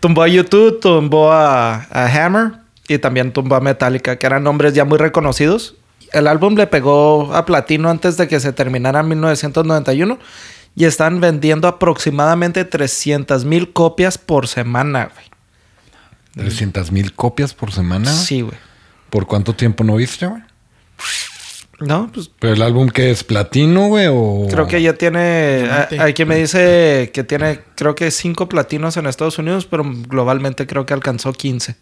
Tumbó 0.00 0.22
a 0.22 0.28
YouTube, 0.28 0.80
tumbó 0.80 1.30
a, 1.30 1.86
a 1.90 2.06
Hammer 2.06 2.52
y 2.88 2.98
también 2.98 3.32
tumbó 3.32 3.56
a 3.56 3.60
Metallica, 3.60 4.16
que 4.16 4.26
eran 4.26 4.44
nombres 4.44 4.72
ya 4.72 4.84
muy 4.84 4.98
reconocidos. 4.98 5.74
El 6.12 6.26
álbum 6.26 6.54
le 6.54 6.66
pegó 6.66 7.34
a 7.34 7.44
platino 7.44 7.90
antes 7.90 8.16
de 8.16 8.28
que 8.28 8.40
se 8.40 8.52
terminara 8.52 9.00
en 9.00 9.08
1991 9.08 10.18
y 10.74 10.84
están 10.84 11.20
vendiendo 11.20 11.68
aproximadamente 11.68 12.64
300 12.64 13.44
mil 13.44 13.72
copias 13.72 14.18
por 14.18 14.46
semana, 14.46 15.10
güey. 15.12 15.26
300 16.34 16.92
mil 16.92 17.12
copias 17.12 17.52
por 17.52 17.72
semana. 17.72 18.12
Sí, 18.12 18.40
güey. 18.40 18.56
¿Por 19.10 19.26
cuánto 19.26 19.54
tiempo 19.54 19.84
no 19.84 19.96
viste, 19.96 20.26
güey? 20.26 20.42
No, 21.82 22.10
pues 22.12 22.30
¿Pero 22.38 22.54
el 22.54 22.62
álbum 22.62 22.88
que 22.88 23.10
es 23.10 23.24
platino, 23.24 23.88
güey? 23.88 24.06
O... 24.08 24.46
creo 24.50 24.66
que 24.66 24.80
ya 24.80 24.94
tiene. 24.94 25.62
Diamante. 25.62 26.00
Hay 26.00 26.14
quien 26.14 26.28
me 26.28 26.36
dice 26.36 27.10
que 27.12 27.24
tiene, 27.24 27.60
creo 27.74 27.94
que 27.94 28.10
cinco 28.10 28.48
platinos 28.48 28.96
en 28.96 29.06
Estados 29.06 29.38
Unidos, 29.38 29.66
pero 29.66 29.84
globalmente 29.84 30.66
creo 30.66 30.86
que 30.86 30.94
alcanzó 30.94 31.32
15. 31.32 31.76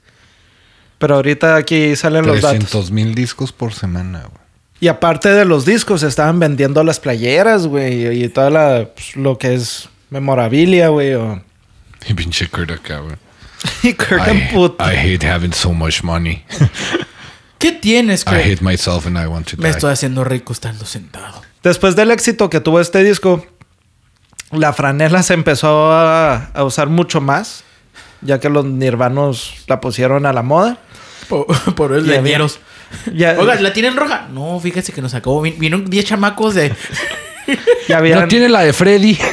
Pero 0.98 1.14
ahorita 1.16 1.56
aquí 1.56 1.96
salen 1.96 2.26
los 2.26 2.42
datos. 2.42 2.58
300 2.58 2.90
mil 2.90 3.14
discos 3.14 3.52
por 3.52 3.72
semana, 3.72 4.20
güey. 4.20 4.40
Y 4.80 4.88
aparte 4.88 5.28
de 5.28 5.44
los 5.44 5.66
discos, 5.66 6.02
estaban 6.02 6.38
vendiendo 6.40 6.82
las 6.82 7.00
playeras, 7.00 7.66
güey, 7.66 8.24
y 8.24 8.28
toda 8.30 8.48
la, 8.48 8.88
pues, 8.94 9.14
lo 9.14 9.36
que 9.36 9.54
es 9.54 9.90
memorabilia, 10.08 10.88
güey. 10.88 11.14
O... 11.14 11.42
Y 12.08 12.14
pinche 12.14 12.48
Kurt 12.48 12.70
acá, 12.70 13.00
güey. 13.00 13.16
Y 13.82 13.92
Kirk 13.92 14.26
I. 14.26 14.56
I 14.78 14.96
hate 14.96 15.26
having 15.26 15.52
so 15.52 15.72
much 15.72 16.02
money. 16.02 16.42
¿Qué 17.60 17.70
tienes, 17.72 18.22
I 18.22 18.24
Craig? 18.24 18.42
hate 18.54 18.62
myself 18.62 19.06
and 19.06 19.16
I 19.16 19.26
want 19.26 19.46
to 19.50 19.56
Me 19.58 19.64
die. 19.64 19.70
estoy 19.70 19.92
haciendo 19.92 20.24
rico 20.24 20.52
estando 20.52 20.84
sentado. 20.84 21.40
Después 21.62 21.94
del 21.94 22.10
éxito 22.10 22.50
que 22.50 22.58
tuvo 22.60 22.80
este 22.80 23.04
disco, 23.04 23.46
la 24.50 24.72
franela 24.72 25.22
se 25.22 25.34
empezó 25.34 25.92
a, 25.92 26.46
a 26.54 26.64
usar 26.64 26.88
mucho 26.88 27.20
más, 27.20 27.62
ya 28.22 28.40
que 28.40 28.48
los 28.48 28.64
nirvanos 28.64 29.54
la 29.68 29.80
pusieron 29.80 30.26
a 30.26 30.32
la 30.32 30.42
moda. 30.42 30.78
Por, 31.28 31.46
por 31.76 31.90
leñeros. 31.92 32.58
Ya, 33.14 33.36
Oiga, 33.38 33.54
¿la 33.60 33.72
tienen 33.72 33.94
roja? 33.96 34.26
No, 34.32 34.58
fíjese 34.58 34.92
que 34.92 35.00
nos 35.02 35.14
acabó. 35.14 35.40
Vin- 35.42 35.54
Vinieron 35.54 35.84
10 35.88 36.04
chamacos 36.04 36.54
de. 36.54 36.74
ya 37.88 37.98
habían, 37.98 38.20
No 38.20 38.26
tiene 38.28 38.48
la 38.48 38.62
de 38.62 38.72
Freddy. 38.72 39.16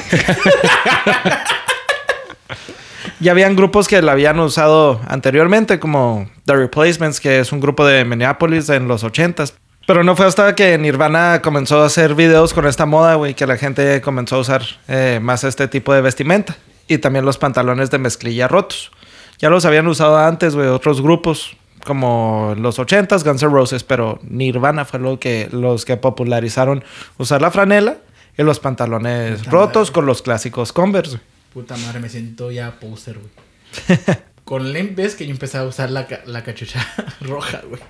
ya 3.19 3.31
habían 3.31 3.55
grupos 3.55 3.88
que 3.88 4.01
la 4.01 4.12
habían 4.13 4.39
usado 4.39 5.00
anteriormente, 5.07 5.79
como 5.79 6.29
The 6.45 6.55
Replacements, 6.55 7.19
que 7.19 7.39
es 7.39 7.51
un 7.51 7.59
grupo 7.59 7.86
de 7.86 8.05
Minneapolis 8.05 8.69
en 8.69 8.88
los 8.88 9.03
80s. 9.03 9.53
Pero 9.88 10.03
no 10.03 10.15
fue 10.15 10.25
hasta 10.25 10.53
que 10.53 10.77
Nirvana 10.77 11.41
comenzó 11.41 11.81
a 11.81 11.86
hacer 11.86 12.13
videos 12.13 12.53
con 12.53 12.67
esta 12.67 12.86
moda, 12.86 13.15
güey, 13.15 13.33
que 13.33 13.47
la 13.47 13.57
gente 13.57 14.01
comenzó 14.01 14.36
a 14.36 14.39
usar 14.39 14.62
eh, 14.89 15.19
más 15.21 15.43
este 15.45 15.67
tipo 15.67 15.93
de 15.93 16.01
vestimenta. 16.01 16.57
Y 16.89 16.97
también 16.97 17.25
los 17.25 17.38
pantalones 17.38 17.89
de 17.89 17.97
mezclilla 17.97 18.47
rotos. 18.47 18.91
Ya 19.39 19.50
los 19.50 19.65
habían 19.65 19.88
usado 19.88 20.17
antes, 20.17 20.55
güey, 20.55 20.67
otros 20.67 21.01
grupos, 21.01 21.55
como 21.86 22.53
los 22.57 22.79
80s, 22.79 23.24
Guns 23.24 23.43
N' 23.43 23.51
Roses, 23.51 23.83
pero 23.83 24.19
Nirvana 24.24 24.83
fue 24.83 25.00
lo 25.00 25.19
que, 25.19 25.47
los 25.51 25.86
que 25.86 25.95
popularizaron 25.95 26.83
usar 27.17 27.41
la 27.41 27.51
franela 27.51 27.97
y 28.38 28.43
los 28.43 28.59
pantalones 28.59 29.45
rotos 29.45 29.91
con 29.91 30.05
los 30.05 30.21
clásicos 30.21 30.74
Converse. 30.74 31.17
güey. 31.17 31.37
Puta 31.57 31.75
madre, 31.75 31.99
me 31.99 32.07
siento 32.07 32.51
ya 32.51 32.79
poser, 32.79 33.17
güey. 33.17 33.97
Con 34.43 34.71
Limp 34.73 34.95
que 34.95 35.25
yo 35.25 35.31
empecé 35.31 35.57
a 35.57 35.63
usar 35.63 35.89
la, 35.89 36.07
la 36.27 36.43
cachucha 36.43 36.87
roja, 37.21 37.61
güey. 37.67 37.81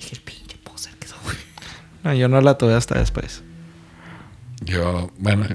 Dije, 0.00 0.16
pinche 0.24 0.56
poser 0.64 0.94
que 0.94 1.06
soy, 1.06 1.18
güey. 1.22 1.36
No, 2.04 2.14
yo 2.14 2.28
no 2.28 2.40
la 2.40 2.56
tuve 2.56 2.72
hasta 2.72 2.98
después. 2.98 3.42
Yo, 4.62 5.10
bueno, 5.18 5.46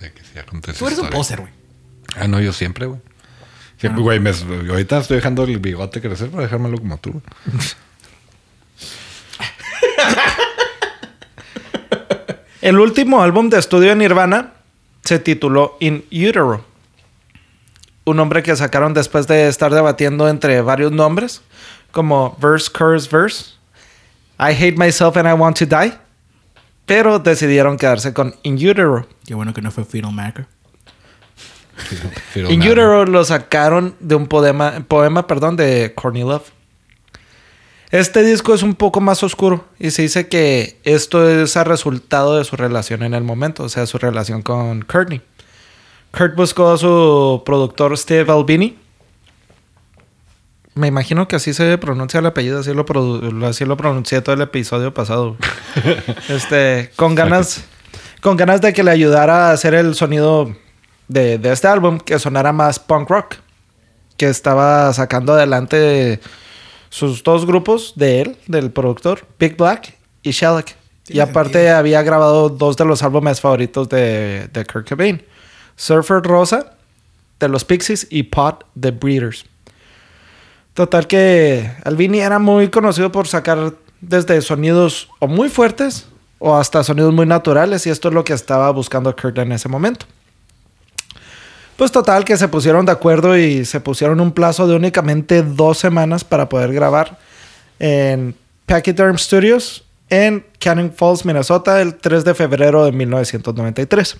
ya 0.00 0.12
que 0.12 0.22
sí, 0.24 0.30
conté 0.50 0.72
Tú 0.72 0.88
eres 0.88 0.98
un 0.98 1.08
poser, 1.10 1.38
güey. 1.42 1.52
Ah, 2.16 2.26
no, 2.26 2.40
yo 2.40 2.52
siempre, 2.52 2.86
güey. 2.86 3.00
Siempre, 3.76 4.02
güey, 4.02 4.18
me- 4.18 4.30
ahorita 4.32 4.98
estoy 4.98 5.18
dejando 5.18 5.44
el 5.44 5.60
bigote 5.60 6.00
crecer 6.00 6.30
para 6.30 6.42
dejármelo 6.42 6.78
como 6.78 6.98
tú. 6.98 7.12
güey. 7.12 7.22
El 12.60 12.80
último 12.80 13.22
álbum 13.22 13.50
de 13.50 13.60
estudio 13.60 13.90
de 13.90 13.94
Nirvana 13.94 14.54
se 15.04 15.20
tituló 15.20 15.76
In 15.78 16.04
Utero. 16.10 16.66
Un 18.08 18.16
nombre 18.16 18.42
que 18.42 18.56
sacaron 18.56 18.94
después 18.94 19.26
de 19.26 19.48
estar 19.48 19.72
debatiendo 19.72 20.30
entre 20.30 20.62
varios 20.62 20.92
nombres, 20.92 21.42
como 21.90 22.34
Verse, 22.40 22.70
Chorus, 22.72 23.10
Verse, 23.10 23.52
I 24.38 24.54
Hate 24.54 24.76
Myself 24.78 25.18
and 25.18 25.28
I 25.28 25.32
Want 25.32 25.58
to 25.58 25.66
Die. 25.66 25.92
Pero 26.86 27.18
decidieron 27.18 27.76
quedarse 27.76 28.14
con 28.14 28.34
In 28.44 28.54
Utero. 28.54 29.06
Qué 29.26 29.34
bueno 29.34 29.52
que 29.52 29.60
no 29.60 29.70
fue 29.70 29.84
Fiddle 29.84 30.10
Maker. 30.10 30.46
Pero 32.32 32.50
In. 32.50 32.62
Utero 32.62 33.04
lo 33.04 33.22
sacaron 33.24 33.94
de 34.00 34.14
un 34.14 34.26
poema, 34.26 34.82
poema 34.88 35.26
perdón, 35.26 35.56
de 35.56 35.92
Courtney 35.94 36.22
Love. 36.22 36.50
Este 37.90 38.22
disco 38.22 38.54
es 38.54 38.62
un 38.62 38.74
poco 38.74 39.02
más 39.02 39.22
oscuro 39.22 39.66
y 39.78 39.90
se 39.90 40.00
dice 40.00 40.28
que 40.28 40.80
esto 40.84 41.28
es 41.28 41.58
a 41.58 41.64
resultado 41.64 42.38
de 42.38 42.44
su 42.44 42.56
relación 42.56 43.02
en 43.02 43.12
el 43.12 43.22
momento, 43.22 43.64
o 43.64 43.68
sea, 43.68 43.84
su 43.84 43.98
relación 43.98 44.40
con 44.40 44.80
Courtney. 44.80 45.20
Kurt 46.10 46.34
buscó 46.34 46.70
a 46.70 46.78
su 46.78 47.42
productor 47.44 47.96
Steve 47.96 48.30
Albini. 48.32 48.76
Me 50.74 50.86
imagino 50.86 51.26
que 51.26 51.36
así 51.36 51.52
se 51.52 51.76
pronuncia 51.78 52.20
el 52.20 52.26
apellido, 52.26 52.60
así 52.60 52.72
lo, 52.72 52.84
así 53.46 53.64
lo 53.64 53.76
pronuncié 53.76 54.20
todo 54.20 54.34
el 54.34 54.42
episodio 54.42 54.94
pasado. 54.94 55.36
este, 56.28 56.90
con 56.96 57.14
ganas, 57.14 57.64
con 58.20 58.36
ganas 58.36 58.60
de 58.60 58.72
que 58.72 58.84
le 58.84 58.92
ayudara 58.92 59.48
a 59.48 59.52
hacer 59.52 59.74
el 59.74 59.94
sonido 59.94 60.54
de, 61.08 61.38
de 61.38 61.52
este 61.52 61.66
álbum, 61.66 61.98
que 61.98 62.18
sonara 62.18 62.52
más 62.52 62.78
punk 62.78 63.10
rock. 63.10 63.34
Que 64.16 64.28
estaba 64.28 64.92
sacando 64.94 65.34
adelante 65.34 66.20
sus 66.90 67.22
dos 67.22 67.46
grupos 67.46 67.92
de 67.96 68.22
él, 68.22 68.36
del 68.46 68.70
productor, 68.70 69.26
Big 69.38 69.56
Black 69.56 69.94
y 70.22 70.30
Shellac. 70.30 70.76
Y 71.06 71.20
aparte 71.20 71.54
sentido. 71.54 71.76
había 71.76 72.02
grabado 72.02 72.48
dos 72.48 72.76
de 72.76 72.84
los 72.84 73.02
álbumes 73.02 73.40
favoritos 73.40 73.88
de, 73.88 74.48
de 74.52 74.64
Kurt 74.64 74.88
Cobain. 74.88 75.22
Surfer 75.78 76.22
Rosa, 76.22 76.72
de 77.40 77.48
los 77.48 77.64
Pixies, 77.64 78.06
y 78.10 78.24
Pot, 78.24 78.66
de 78.74 78.90
Breeders. 78.90 79.46
Total 80.74 81.06
que 81.06 81.72
Albini 81.84 82.20
era 82.20 82.38
muy 82.38 82.68
conocido 82.68 83.10
por 83.10 83.26
sacar 83.26 83.72
desde 84.00 84.42
sonidos 84.42 85.08
o 85.18 85.26
muy 85.26 85.48
fuertes 85.48 86.06
o 86.38 86.54
hasta 86.54 86.84
sonidos 86.84 87.14
muy 87.14 87.26
naturales 87.26 87.86
y 87.86 87.90
esto 87.90 88.08
es 88.08 88.14
lo 88.14 88.24
que 88.24 88.32
estaba 88.32 88.70
buscando 88.70 89.14
Kurt 89.16 89.38
en 89.38 89.52
ese 89.52 89.68
momento. 89.68 90.06
Pues 91.76 91.92
total 91.92 92.24
que 92.24 92.36
se 92.36 92.48
pusieron 92.48 92.86
de 92.86 92.92
acuerdo 92.92 93.36
y 93.36 93.64
se 93.64 93.80
pusieron 93.80 94.20
un 94.20 94.32
plazo 94.32 94.66
de 94.66 94.76
únicamente 94.76 95.42
dos 95.42 95.78
semanas 95.78 96.24
para 96.24 96.48
poder 96.48 96.72
grabar 96.72 97.18
en 97.78 98.34
Pachyderm 98.66 99.16
Studios 99.16 99.84
en 100.10 100.44
Cannon 100.58 100.92
Falls, 100.92 101.24
Minnesota, 101.24 101.80
el 101.80 101.94
3 101.96 102.24
de 102.24 102.34
febrero 102.34 102.84
de 102.84 102.92
1993. 102.92 104.16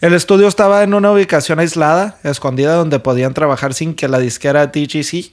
El 0.00 0.14
estudio 0.14 0.48
estaba 0.48 0.82
en 0.82 0.94
una 0.94 1.12
ubicación 1.12 1.58
aislada, 1.58 2.18
escondida, 2.22 2.74
donde 2.74 3.00
podían 3.00 3.34
trabajar 3.34 3.74
sin 3.74 3.94
que 3.94 4.08
la 4.08 4.18
disquera 4.18 4.66
DGC 4.68 5.32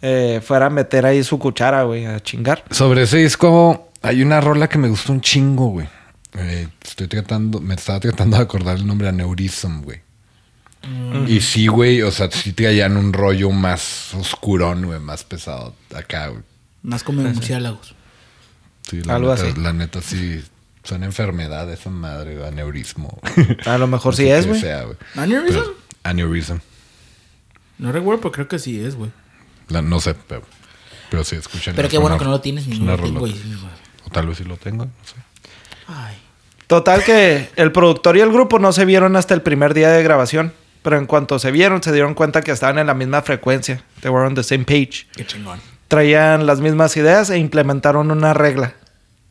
eh, 0.00 0.40
fuera 0.42 0.66
a 0.66 0.70
meter 0.70 1.04
ahí 1.04 1.22
su 1.22 1.38
cuchara, 1.38 1.82
güey, 1.82 2.06
a 2.06 2.18
chingar. 2.20 2.64
Sobre 2.70 3.02
ese 3.02 3.18
disco 3.18 3.90
hay 4.00 4.22
una 4.22 4.40
rola 4.40 4.68
que 4.68 4.78
me 4.78 4.88
gustó 4.88 5.12
un 5.12 5.20
chingo, 5.20 5.68
güey. 5.68 5.86
Eh, 6.38 6.68
estoy 6.82 7.08
tratando, 7.08 7.60
me 7.60 7.74
estaba 7.74 8.00
tratando 8.00 8.38
de 8.38 8.42
acordar 8.42 8.76
el 8.76 8.86
nombre 8.86 9.08
Aneurism, 9.08 9.82
güey. 9.82 10.00
Y 11.26 11.42
sí, 11.42 11.66
güey, 11.66 12.00
o 12.00 12.10
sea, 12.10 12.30
sí 12.30 12.54
traían 12.54 12.96
un 12.96 13.12
rollo 13.12 13.50
más 13.50 14.14
oscurón, 14.14 14.86
güey, 14.86 14.98
más 14.98 15.24
pesado 15.24 15.74
acá, 15.94 16.28
güey. 16.28 16.42
Más 16.82 17.04
como 17.04 17.20
murciélagos. 17.20 17.94
Sí, 18.88 19.02
la 19.02 19.16
Algo 19.16 19.34
neta, 19.34 19.46
así. 19.46 19.60
La 19.60 19.72
neta 19.74 20.00
sí, 20.00 20.42
son 20.84 21.04
enfermedades 21.04 21.80
esa 21.80 21.90
madre, 21.90 22.36
güey, 22.36 22.48
aneurismo. 22.48 23.18
A 23.66 23.78
lo 23.78 23.86
mejor 23.86 24.12
No 24.12 24.16
sí 24.16 24.28
es, 24.30 24.46
güey. 24.46 24.62
¿Aneurism? 25.16 25.54
Pero- 25.58 25.74
Aneurism. 26.02 26.56
No 27.78 27.92
recuerdo, 27.92 28.20
pero 28.20 28.32
creo 28.32 28.48
que 28.48 28.58
sí 28.58 28.82
es, 28.84 28.94
güey. 28.96 29.10
La- 29.68 29.82
no 29.82 30.00
sé, 30.00 30.14
pero, 30.14 30.42
pero 31.10 31.24
sí, 31.24 31.36
escuchen. 31.36 31.74
Pero 31.76 31.88
qué 31.88 31.98
bueno 31.98 32.18
que 32.18 32.24
no 32.24 32.30
lo 32.30 32.40
tienes 32.40 32.66
ni 32.66 32.78
no 32.78 32.84
una 32.84 32.92
lo 32.96 33.02
tengo, 33.02 33.20
rolota. 33.20 33.20
güey. 33.20 33.32
Sí, 33.32 33.54
güey. 33.60 33.72
O 34.06 34.10
tal 34.10 34.26
vez 34.26 34.38
sí 34.38 34.44
lo 34.44 34.56
tengo, 34.56 34.84
no 34.86 34.92
sé. 35.04 35.14
Ay. 35.86 36.16
Total 36.66 37.02
que 37.04 37.50
el 37.56 37.72
productor 37.72 38.16
y 38.16 38.20
el 38.20 38.30
grupo 38.32 38.58
no 38.58 38.72
se 38.72 38.84
vieron 38.84 39.16
hasta 39.16 39.34
el 39.34 39.42
primer 39.42 39.74
día 39.74 39.90
de 39.90 40.02
grabación. 40.02 40.52
Pero 40.82 40.96
en 40.96 41.04
cuanto 41.06 41.38
se 41.38 41.50
vieron, 41.50 41.82
se 41.82 41.92
dieron 41.92 42.14
cuenta 42.14 42.40
que 42.40 42.52
estaban 42.52 42.78
en 42.78 42.86
la 42.86 42.94
misma 42.94 43.20
frecuencia. 43.20 43.82
They 44.00 44.10
were 44.10 44.26
on 44.26 44.34
the 44.34 44.42
same 44.42 44.64
page. 44.64 45.06
Qué 45.14 45.26
chingón. 45.26 45.60
Traían 45.88 46.46
las 46.46 46.60
mismas 46.60 46.96
ideas 46.96 47.28
e 47.28 47.36
implementaron 47.38 48.10
una 48.10 48.32
regla. 48.32 48.74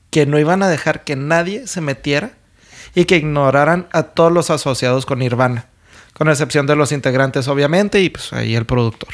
Que 0.09 0.25
no 0.25 0.39
iban 0.39 0.63
a 0.63 0.69
dejar 0.69 1.03
que 1.03 1.15
nadie 1.15 1.67
se 1.67 1.81
metiera 1.81 2.31
y 2.95 3.05
que 3.05 3.17
ignoraran 3.17 3.87
a 3.91 4.03
todos 4.03 4.31
los 4.31 4.49
asociados 4.49 5.05
con 5.05 5.19
Nirvana. 5.19 5.67
Con 6.13 6.29
excepción 6.29 6.65
de 6.65 6.75
los 6.75 6.91
integrantes, 6.91 7.47
obviamente, 7.47 8.01
y 8.01 8.09
pues 8.09 8.33
ahí 8.33 8.55
el 8.55 8.65
productor. 8.65 9.09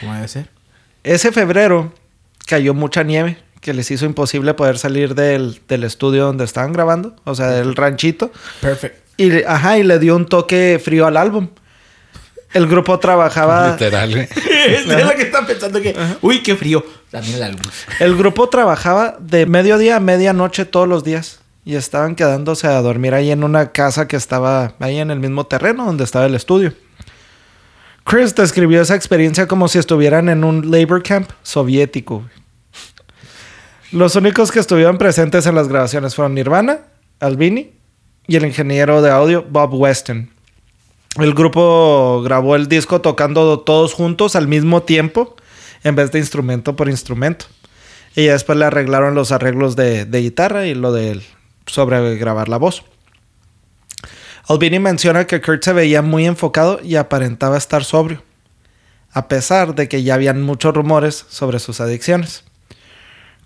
¿Cómo 0.00 0.14
debe 0.14 0.28
ser? 0.28 0.48
Ese 1.02 1.32
febrero 1.32 1.92
cayó 2.46 2.74
mucha 2.74 3.02
nieve 3.02 3.38
que 3.60 3.74
les 3.74 3.90
hizo 3.90 4.06
imposible 4.06 4.54
poder 4.54 4.78
salir 4.78 5.14
del, 5.14 5.60
del 5.68 5.84
estudio 5.84 6.24
donde 6.24 6.44
estaban 6.44 6.72
grabando, 6.72 7.16
o 7.24 7.34
sea, 7.34 7.48
del 7.48 7.74
ranchito. 7.74 8.32
Perfect. 8.60 9.08
Y, 9.16 9.42
ajá, 9.42 9.78
y 9.78 9.82
le 9.82 9.98
dio 9.98 10.14
un 10.14 10.26
toque 10.26 10.80
frío 10.82 11.06
al 11.06 11.16
álbum. 11.16 11.48
El 12.52 12.66
grupo 12.66 12.98
trabajaba... 12.98 13.72
Literal, 13.72 14.14
es 14.16 14.86
lo 14.86 15.10
que 15.14 15.22
están 15.22 15.46
pensando 15.46 15.80
que. 15.82 15.94
Uy, 16.22 16.42
qué 16.42 16.56
frío. 16.56 16.84
También 17.10 17.36
el 17.36 17.42
álbum. 17.42 17.62
El 18.00 18.16
grupo 18.16 18.48
trabajaba 18.48 19.16
de 19.20 19.46
mediodía 19.46 19.96
a 19.96 20.00
medianoche 20.00 20.64
todos 20.64 20.88
los 20.88 21.04
días. 21.04 21.40
Y 21.64 21.74
estaban 21.74 22.14
quedándose 22.14 22.66
a 22.66 22.80
dormir 22.80 23.12
ahí 23.12 23.30
en 23.30 23.44
una 23.44 23.72
casa 23.72 24.08
que 24.08 24.16
estaba 24.16 24.72
ahí 24.80 24.98
en 24.98 25.10
el 25.10 25.20
mismo 25.20 25.46
terreno 25.46 25.84
donde 25.84 26.04
estaba 26.04 26.24
el 26.24 26.34
estudio. 26.34 26.72
Chris 28.04 28.34
describió 28.34 28.80
esa 28.80 28.94
experiencia 28.94 29.46
como 29.46 29.68
si 29.68 29.78
estuvieran 29.78 30.30
en 30.30 30.44
un 30.44 30.70
labor 30.70 31.02
camp 31.02 31.30
soviético. 31.42 32.24
Los 33.92 34.16
únicos 34.16 34.50
que 34.50 34.60
estuvieron 34.60 34.96
presentes 34.96 35.44
en 35.44 35.54
las 35.54 35.68
grabaciones 35.68 36.14
fueron 36.14 36.34
Nirvana, 36.34 36.78
Albini 37.20 37.72
y 38.26 38.36
el 38.36 38.46
ingeniero 38.46 39.02
de 39.02 39.10
audio 39.10 39.44
Bob 39.46 39.74
Weston. 39.74 40.30
El 41.16 41.34
grupo 41.34 42.22
grabó 42.22 42.54
el 42.54 42.68
disco 42.68 43.00
tocando 43.00 43.60
todos 43.60 43.94
juntos 43.94 44.36
al 44.36 44.46
mismo 44.46 44.82
tiempo 44.82 45.36
en 45.82 45.96
vez 45.96 46.12
de 46.12 46.18
instrumento 46.18 46.76
por 46.76 46.88
instrumento. 46.88 47.46
Y 48.14 48.26
ya 48.26 48.32
después 48.32 48.58
le 48.58 48.64
arreglaron 48.64 49.14
los 49.14 49.32
arreglos 49.32 49.76
de, 49.76 50.06
guitarra 50.10 50.66
y 50.66 50.74
lo 50.74 50.92
de 50.92 51.22
sobre 51.66 52.16
grabar 52.16 52.48
la 52.48 52.56
voz. 52.56 52.84
Albini 54.48 54.78
menciona 54.78 55.26
que 55.26 55.40
Kurt 55.40 55.62
se 55.62 55.72
veía 55.72 56.02
muy 56.02 56.26
enfocado 56.26 56.80
y 56.82 56.96
aparentaba 56.96 57.58
estar 57.58 57.84
sobrio, 57.84 58.22
a 59.12 59.28
pesar 59.28 59.74
de 59.74 59.88
que 59.88 60.02
ya 60.02 60.14
habían 60.14 60.42
muchos 60.42 60.74
rumores 60.74 61.26
sobre 61.28 61.58
sus 61.58 61.80
adicciones. 61.80 62.44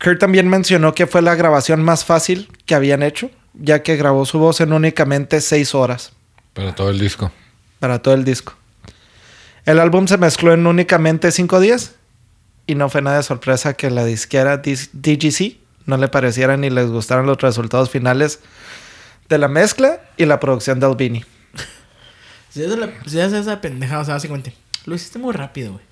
Kurt 0.02 0.20
también 0.20 0.48
mencionó 0.48 0.94
que 0.94 1.06
fue 1.06 1.22
la 1.22 1.34
grabación 1.34 1.82
más 1.82 2.04
fácil 2.04 2.48
que 2.66 2.74
habían 2.74 3.02
hecho, 3.02 3.30
ya 3.54 3.82
que 3.82 3.96
grabó 3.96 4.24
su 4.26 4.38
voz 4.38 4.60
en 4.60 4.72
únicamente 4.72 5.40
seis 5.40 5.74
horas 5.74 6.12
Pero 6.54 6.74
todo 6.74 6.90
el 6.90 6.98
disco. 6.98 7.32
Para 7.82 8.00
todo 8.00 8.14
el 8.14 8.22
disco. 8.24 8.54
El 9.64 9.80
álbum 9.80 10.06
se 10.06 10.16
mezcló 10.16 10.52
en 10.52 10.68
únicamente 10.68 11.32
cinco 11.32 11.58
días 11.58 11.96
y 12.64 12.76
no 12.76 12.88
fue 12.88 13.02
nada 13.02 13.16
de 13.16 13.24
sorpresa 13.24 13.74
que 13.74 13.90
la 13.90 14.04
disquera 14.04 14.58
DGC 14.58 15.56
no 15.86 15.96
le 15.96 16.06
pareciera 16.06 16.56
ni 16.56 16.70
les 16.70 16.86
gustaran 16.86 17.26
los 17.26 17.38
resultados 17.38 17.90
finales 17.90 18.38
de 19.28 19.36
la 19.36 19.48
mezcla 19.48 20.00
y 20.16 20.26
la 20.26 20.38
producción 20.38 20.78
de 20.78 20.86
Albini. 20.86 21.24
Si 22.50 22.62
haces, 22.64 22.78
la, 22.78 22.88
si 23.06 23.18
haces 23.18 23.40
esa 23.40 23.60
pendejada, 23.60 24.02
o 24.02 24.04
sea, 24.04 24.14
básicamente, 24.14 24.54
lo 24.84 24.94
hiciste 24.94 25.18
muy 25.18 25.32
rápido, 25.32 25.72
güey. 25.72 25.84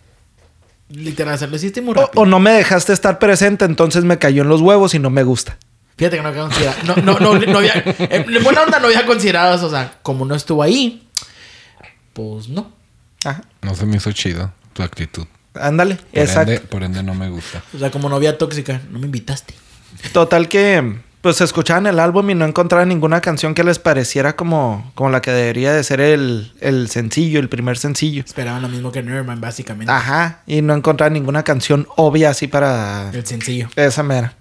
Literal, 0.91 1.35
o 1.35 1.39
sea, 1.39 1.49
lo 1.49 1.57
hiciste 1.57 1.81
muy 1.83 1.93
O, 1.97 2.03
rápido. 2.03 2.23
o 2.23 2.27
no 2.27 2.39
me 2.39 2.53
dejaste 2.53 2.93
estar 2.93 3.19
presente, 3.19 3.65
entonces 3.65 4.05
me 4.05 4.19
cayó 4.19 4.43
en 4.43 4.49
los 4.49 4.61
huevos 4.61 4.95
y 4.95 5.01
no 5.01 5.11
me 5.11 5.25
gusta. 5.25 5.57
Fíjate 5.97 6.19
que 6.19 6.23
no 6.23 6.29
había 6.29 6.43
considerado. 6.43 6.79
No, 6.85 6.97
no, 6.97 7.19
no, 7.19 7.35
no 7.47 7.59
había. 7.59 7.83
En 7.99 8.45
buena 8.45 8.63
onda 8.63 8.79
no 8.79 8.87
había 8.87 9.05
considerado 9.07 9.57
eso. 9.57 9.67
O 9.67 9.71
sea, 9.71 9.99
como 10.03 10.25
no 10.25 10.35
estuvo 10.35 10.63
ahí, 10.63 11.09
pues 12.21 12.49
no. 12.49 12.71
Ajá. 13.25 13.43
No 13.63 13.75
se 13.75 13.87
me 13.87 13.97
hizo 13.97 14.13
chido 14.13 14.53
tu 14.73 14.83
actitud. 14.83 15.27
Ándale, 15.55 15.97
Por 15.97 16.05
exacto. 16.19 16.53
ende, 16.53 16.65
por 16.67 16.83
ende 16.83 17.03
no 17.03 17.15
me 17.15 17.29
gusta. 17.29 17.63
O 17.75 17.79
sea, 17.79 17.91
como 17.91 18.09
novia 18.09 18.39
tóxica, 18.39 18.81
no 18.91 18.99
me 18.99 19.07
invitaste. 19.07 19.55
Total 20.13 20.49
que 20.49 20.99
pues 21.21 21.41
escuchaban 21.43 21.87
el 21.87 21.99
álbum 22.01 22.31
y 22.31 22.35
no 22.35 22.47
encontraban 22.47 22.89
ninguna 22.89 23.21
canción 23.21 23.55
que 23.55 23.63
les 23.63 23.79
pareciera 23.79 24.37
como, 24.37 24.91
como 24.95 25.11
la 25.11 25.21
que 25.21 25.31
debería 25.33 25.73
de 25.75 25.85
ser 25.85 26.01
el, 26.01 26.53
el 26.61 26.89
sencillo, 26.89 27.41
el 27.41 27.51
primer 27.51 27.77
sencillo. 27.77 28.23
Esperaban 28.25 28.63
lo 28.63 28.69
mismo 28.71 28.91
que 28.91 29.03
Nerman, 29.03 29.39
básicamente. 29.41 29.93
Ajá, 29.93 30.41
y 30.47 30.63
no 30.63 30.73
encontraban 30.75 31.13
ninguna 31.13 31.43
canción 31.43 31.87
obvia 31.97 32.31
así 32.31 32.47
para 32.47 33.11
El 33.13 33.27
sencillo. 33.27 33.69
esa 33.77 34.03
mera. 34.03 34.33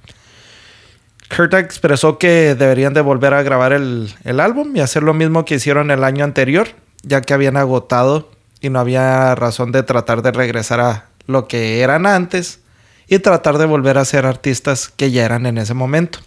Kurt 1.35 1.53
expresó 1.55 2.17
que 2.17 2.55
deberían 2.55 2.93
de 2.93 3.01
volver 3.01 3.33
a 3.33 3.43
grabar 3.43 3.73
el, 3.73 4.13
el 4.23 4.39
álbum 4.39 4.75
y 4.75 4.79
hacer 4.79 5.03
lo 5.03 5.13
mismo 5.13 5.43
que 5.45 5.55
hicieron 5.55 5.91
el 5.91 6.03
año 6.03 6.23
anterior, 6.23 6.69
ya 7.03 7.21
que 7.21 7.33
habían 7.33 7.57
agotado 7.57 8.29
y 8.61 8.69
no 8.69 8.79
había 8.79 9.35
razón 9.35 9.71
de 9.71 9.83
tratar 9.83 10.21
de 10.21 10.31
regresar 10.31 10.79
a 10.79 11.05
lo 11.27 11.47
que 11.47 11.81
eran 11.81 12.05
antes 12.05 12.59
y 13.07 13.19
tratar 13.19 13.57
de 13.57 13.65
volver 13.65 13.97
a 13.97 14.05
ser 14.05 14.25
artistas 14.25 14.89
que 14.95 15.11
ya 15.11 15.25
eran 15.25 15.45
en 15.45 15.57
ese 15.57 15.73
momento. 15.73 16.19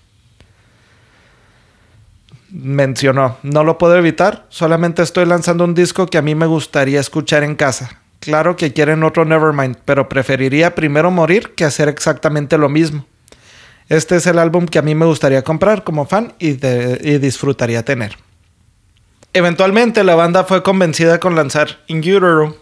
Mencionó, 2.51 3.39
no 3.43 3.65
lo 3.65 3.79
puedo 3.79 3.97
evitar, 3.97 4.47
solamente 4.49 5.03
estoy 5.03 5.25
lanzando 5.25 5.65
un 5.65 5.75
disco 5.75 6.07
que 6.07 6.19
a 6.19 6.23
mí 6.23 6.35
me 6.35 6.47
gustaría 6.47 7.01
escuchar 7.01 7.45
en 7.45 7.55
casa. 7.55 8.01
Claro 8.21 8.57
que 8.57 8.73
quieren 8.73 9.03
otro 9.03 9.25
Nevermind, 9.25 9.79
pero 9.85 10.09
preferiría 10.09 10.75
primero 10.75 11.11
morir 11.11 11.55
que 11.57 11.65
hacer 11.65 11.89
exactamente 11.89 12.59
lo 12.59 12.69
mismo. 12.69 13.07
Este 13.89 14.17
es 14.17 14.27
el 14.27 14.39
álbum 14.39 14.67
que 14.67 14.79
a 14.79 14.83
mí 14.83 14.95
me 14.95 15.07
gustaría 15.07 15.43
comprar 15.43 15.83
como 15.83 16.07
fan 16.07 16.35
y, 16.39 16.51
y 16.51 17.19
disfrutaría 17.19 17.85
tener. 17.85 18.17
Eventualmente 19.35 20.05
la 20.05 20.15
banda 20.15 20.45
fue 20.45 20.63
convencida 20.63 21.19
con 21.21 21.35
lanzar 21.35 21.79
In 21.87 21.99
Utero. 22.01 22.57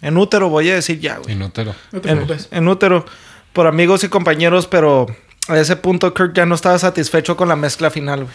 En 0.00 0.16
útero 0.16 0.48
voy 0.48 0.70
a 0.70 0.74
decir 0.74 1.00
ya, 1.00 1.16
güey. 1.18 1.34
Inútero. 1.34 1.74
No 1.92 2.00
te 2.00 2.10
En, 2.10 2.16
preocupes. 2.18 2.48
en 2.50 2.68
útero. 2.68 3.04
Por 3.52 3.66
amigos 3.66 4.04
y 4.04 4.08
compañeros, 4.08 4.66
pero 4.66 5.06
a 5.48 5.58
ese 5.58 5.76
punto 5.76 6.12
Kurt 6.14 6.34
ya 6.36 6.46
no 6.46 6.54
estaba 6.54 6.78
satisfecho 6.78 7.36
con 7.36 7.48
la 7.48 7.56
mezcla 7.56 7.90
final, 7.90 8.24
güey. 8.24 8.34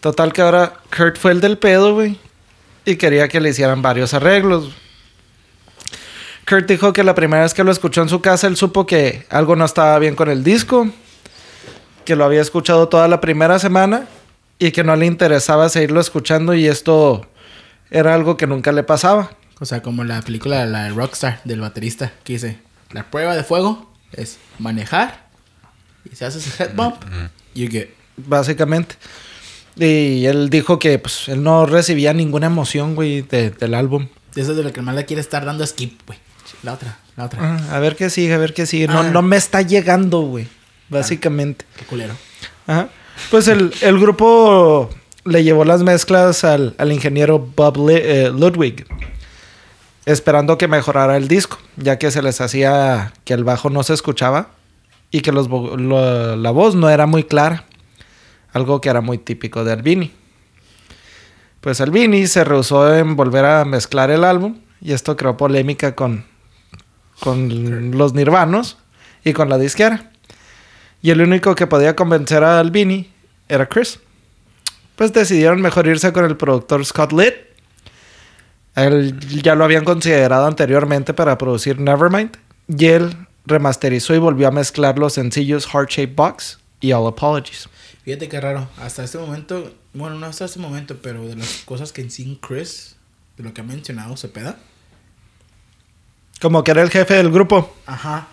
Total 0.00 0.32
que 0.32 0.42
ahora 0.42 0.74
Kurt 0.96 1.16
fue 1.18 1.32
el 1.32 1.40
del 1.40 1.58
pedo, 1.58 1.94
güey. 1.94 2.18
Y 2.84 2.96
quería 2.96 3.28
que 3.28 3.40
le 3.40 3.50
hicieran 3.50 3.82
varios 3.82 4.14
arreglos. 4.14 4.70
Kurt 6.48 6.66
dijo 6.66 6.92
que 6.92 7.04
la 7.04 7.14
primera 7.14 7.42
vez 7.42 7.52
que 7.54 7.64
lo 7.64 7.70
escuchó 7.70 8.02
en 8.02 8.08
su 8.08 8.20
casa, 8.20 8.46
él 8.46 8.56
supo 8.56 8.86
que 8.86 9.26
algo 9.30 9.56
no 9.56 9.64
estaba 9.64 9.98
bien 9.98 10.14
con 10.16 10.30
el 10.30 10.42
disco. 10.42 10.88
Que 12.06 12.16
lo 12.16 12.24
había 12.24 12.40
escuchado 12.40 12.88
toda 12.88 13.06
la 13.08 13.20
primera 13.20 13.58
semana. 13.58 14.06
Y 14.58 14.72
que 14.72 14.82
no 14.84 14.96
le 14.96 15.06
interesaba 15.06 15.68
seguirlo 15.68 16.00
escuchando. 16.00 16.54
Y 16.54 16.66
esto 16.66 17.26
era 17.90 18.14
algo 18.14 18.36
que 18.36 18.46
nunca 18.46 18.72
le 18.72 18.82
pasaba. 18.82 19.30
O 19.60 19.64
sea, 19.64 19.82
como 19.82 20.04
la 20.04 20.22
película 20.22 20.64
La 20.66 20.84
de 20.84 20.90
Rockstar 20.90 21.40
del 21.44 21.60
baterista, 21.60 22.12
que 22.24 22.34
dice: 22.34 22.58
La 22.90 23.10
prueba 23.10 23.34
de 23.36 23.44
fuego 23.44 23.92
es 24.12 24.38
manejar. 24.58 25.28
Y 26.10 26.16
si 26.16 26.24
haces 26.24 26.46
el 26.60 26.66
head 26.66 26.74
bump, 26.74 26.96
you 27.54 27.68
get. 27.70 27.88
básicamente. 28.16 28.94
Y 29.76 30.26
él 30.26 30.50
dijo 30.50 30.78
que 30.80 30.98
pues, 30.98 31.28
él 31.28 31.42
no 31.42 31.64
recibía 31.66 32.12
ninguna 32.12 32.46
emoción, 32.46 32.94
güey, 32.96 33.22
de- 33.22 33.50
del 33.50 33.74
álbum. 33.74 34.08
Eso 34.34 34.50
es 34.52 34.56
de 34.56 34.62
lo 34.64 34.72
que 34.72 34.82
más 34.82 34.94
le 34.94 35.04
quiere 35.04 35.20
estar 35.20 35.44
dando 35.44 35.64
skip, 35.66 36.00
güey. 36.06 36.18
La 36.62 36.72
otra, 36.72 36.98
la 37.16 37.26
otra. 37.26 37.38
Ah, 37.70 37.76
a 37.76 37.78
ver 37.78 37.94
qué 37.94 38.10
sigue, 38.10 38.34
a 38.34 38.38
ver 38.38 38.54
qué 38.54 38.66
sigue. 38.66 38.88
No, 38.88 39.00
Ah. 39.00 39.10
no 39.10 39.22
me 39.22 39.36
está 39.36 39.62
llegando, 39.62 40.20
güey. 40.22 40.48
Básicamente. 40.88 41.64
Qué 41.76 41.84
culero. 41.84 42.14
Ajá. 42.66 42.88
Pues 43.30 43.48
el, 43.48 43.72
el 43.82 43.98
grupo 43.98 44.88
le 45.24 45.44
llevó 45.44 45.64
las 45.64 45.82
mezclas 45.82 46.44
al, 46.44 46.74
al 46.78 46.92
ingeniero 46.92 47.38
Bob 47.38 47.90
eh, 47.90 48.30
Ludwig, 48.32 48.86
esperando 50.06 50.56
que 50.56 50.68
mejorara 50.68 51.16
el 51.16 51.28
disco, 51.28 51.58
ya 51.76 51.98
que 51.98 52.10
se 52.10 52.22
les 52.22 52.40
hacía 52.40 53.12
que 53.24 53.34
el 53.34 53.44
bajo 53.44 53.68
no 53.70 53.82
se 53.82 53.94
escuchaba 53.94 54.50
y 55.10 55.20
que 55.20 55.32
los 55.32 55.48
la 55.48 56.50
voz 56.50 56.74
no 56.74 56.88
era 56.88 57.06
muy 57.06 57.24
clara, 57.24 57.64
algo 58.52 58.80
que 58.80 58.88
era 58.88 59.00
muy 59.00 59.18
típico 59.18 59.64
de 59.64 59.72
Albini. 59.72 60.12
Pues 61.60 61.80
Albini 61.80 62.26
se 62.26 62.44
rehusó 62.44 62.94
en 62.94 63.16
volver 63.16 63.44
a 63.44 63.64
mezclar 63.64 64.10
el 64.10 64.24
álbum 64.24 64.58
y 64.80 64.92
esto 64.92 65.16
creó 65.16 65.36
polémica 65.36 65.94
con, 65.94 66.24
con 67.20 67.90
los 67.98 68.14
nirvanos 68.14 68.78
y 69.24 69.32
con 69.32 69.48
la 69.48 69.58
disquera. 69.58 70.12
Y 71.02 71.10
el 71.10 71.20
único 71.20 71.54
que 71.54 71.66
podía 71.66 71.94
convencer 71.94 72.42
a 72.44 72.58
Albini 72.58 73.10
era 73.48 73.68
Chris. 73.68 74.00
Pues 74.96 75.12
decidieron 75.12 75.60
mejor 75.60 75.86
irse 75.86 76.12
con 76.12 76.24
el 76.24 76.36
productor 76.36 76.84
Scott 76.84 77.12
Litt. 77.12 77.34
Él 78.74 79.18
ya 79.42 79.54
lo 79.54 79.64
habían 79.64 79.84
considerado 79.84 80.46
anteriormente 80.46 81.14
para 81.14 81.38
producir 81.38 81.78
Nevermind. 81.78 82.36
Y 82.68 82.86
él 82.86 83.16
remasterizó 83.46 84.14
y 84.14 84.18
volvió 84.18 84.48
a 84.48 84.50
mezclar 84.50 84.98
los 84.98 85.14
sencillos 85.14 85.66
Heart 85.66 85.90
Shaped 85.90 86.14
Box 86.14 86.58
y 86.80 86.92
All 86.92 87.06
Apologies. 87.06 87.68
Fíjate 88.04 88.28
qué 88.28 88.40
raro. 88.40 88.68
Hasta 88.78 89.04
este 89.04 89.18
momento, 89.18 89.72
bueno, 89.92 90.16
no 90.16 90.26
hasta 90.26 90.44
este 90.44 90.58
momento, 90.58 90.96
pero 91.02 91.26
de 91.26 91.36
las 91.36 91.62
cosas 91.64 91.92
que 91.92 92.00
en 92.00 92.10
sí 92.10 92.38
Chris, 92.40 92.96
de 93.36 93.44
lo 93.44 93.54
que 93.54 93.60
ha 93.60 93.64
mencionado 93.64 94.16
Cepeda, 94.16 94.56
Como 96.40 96.62
que 96.62 96.70
era 96.70 96.82
el 96.82 96.90
jefe 96.90 97.14
del 97.14 97.30
grupo. 97.30 97.76
Ajá. 97.86 98.28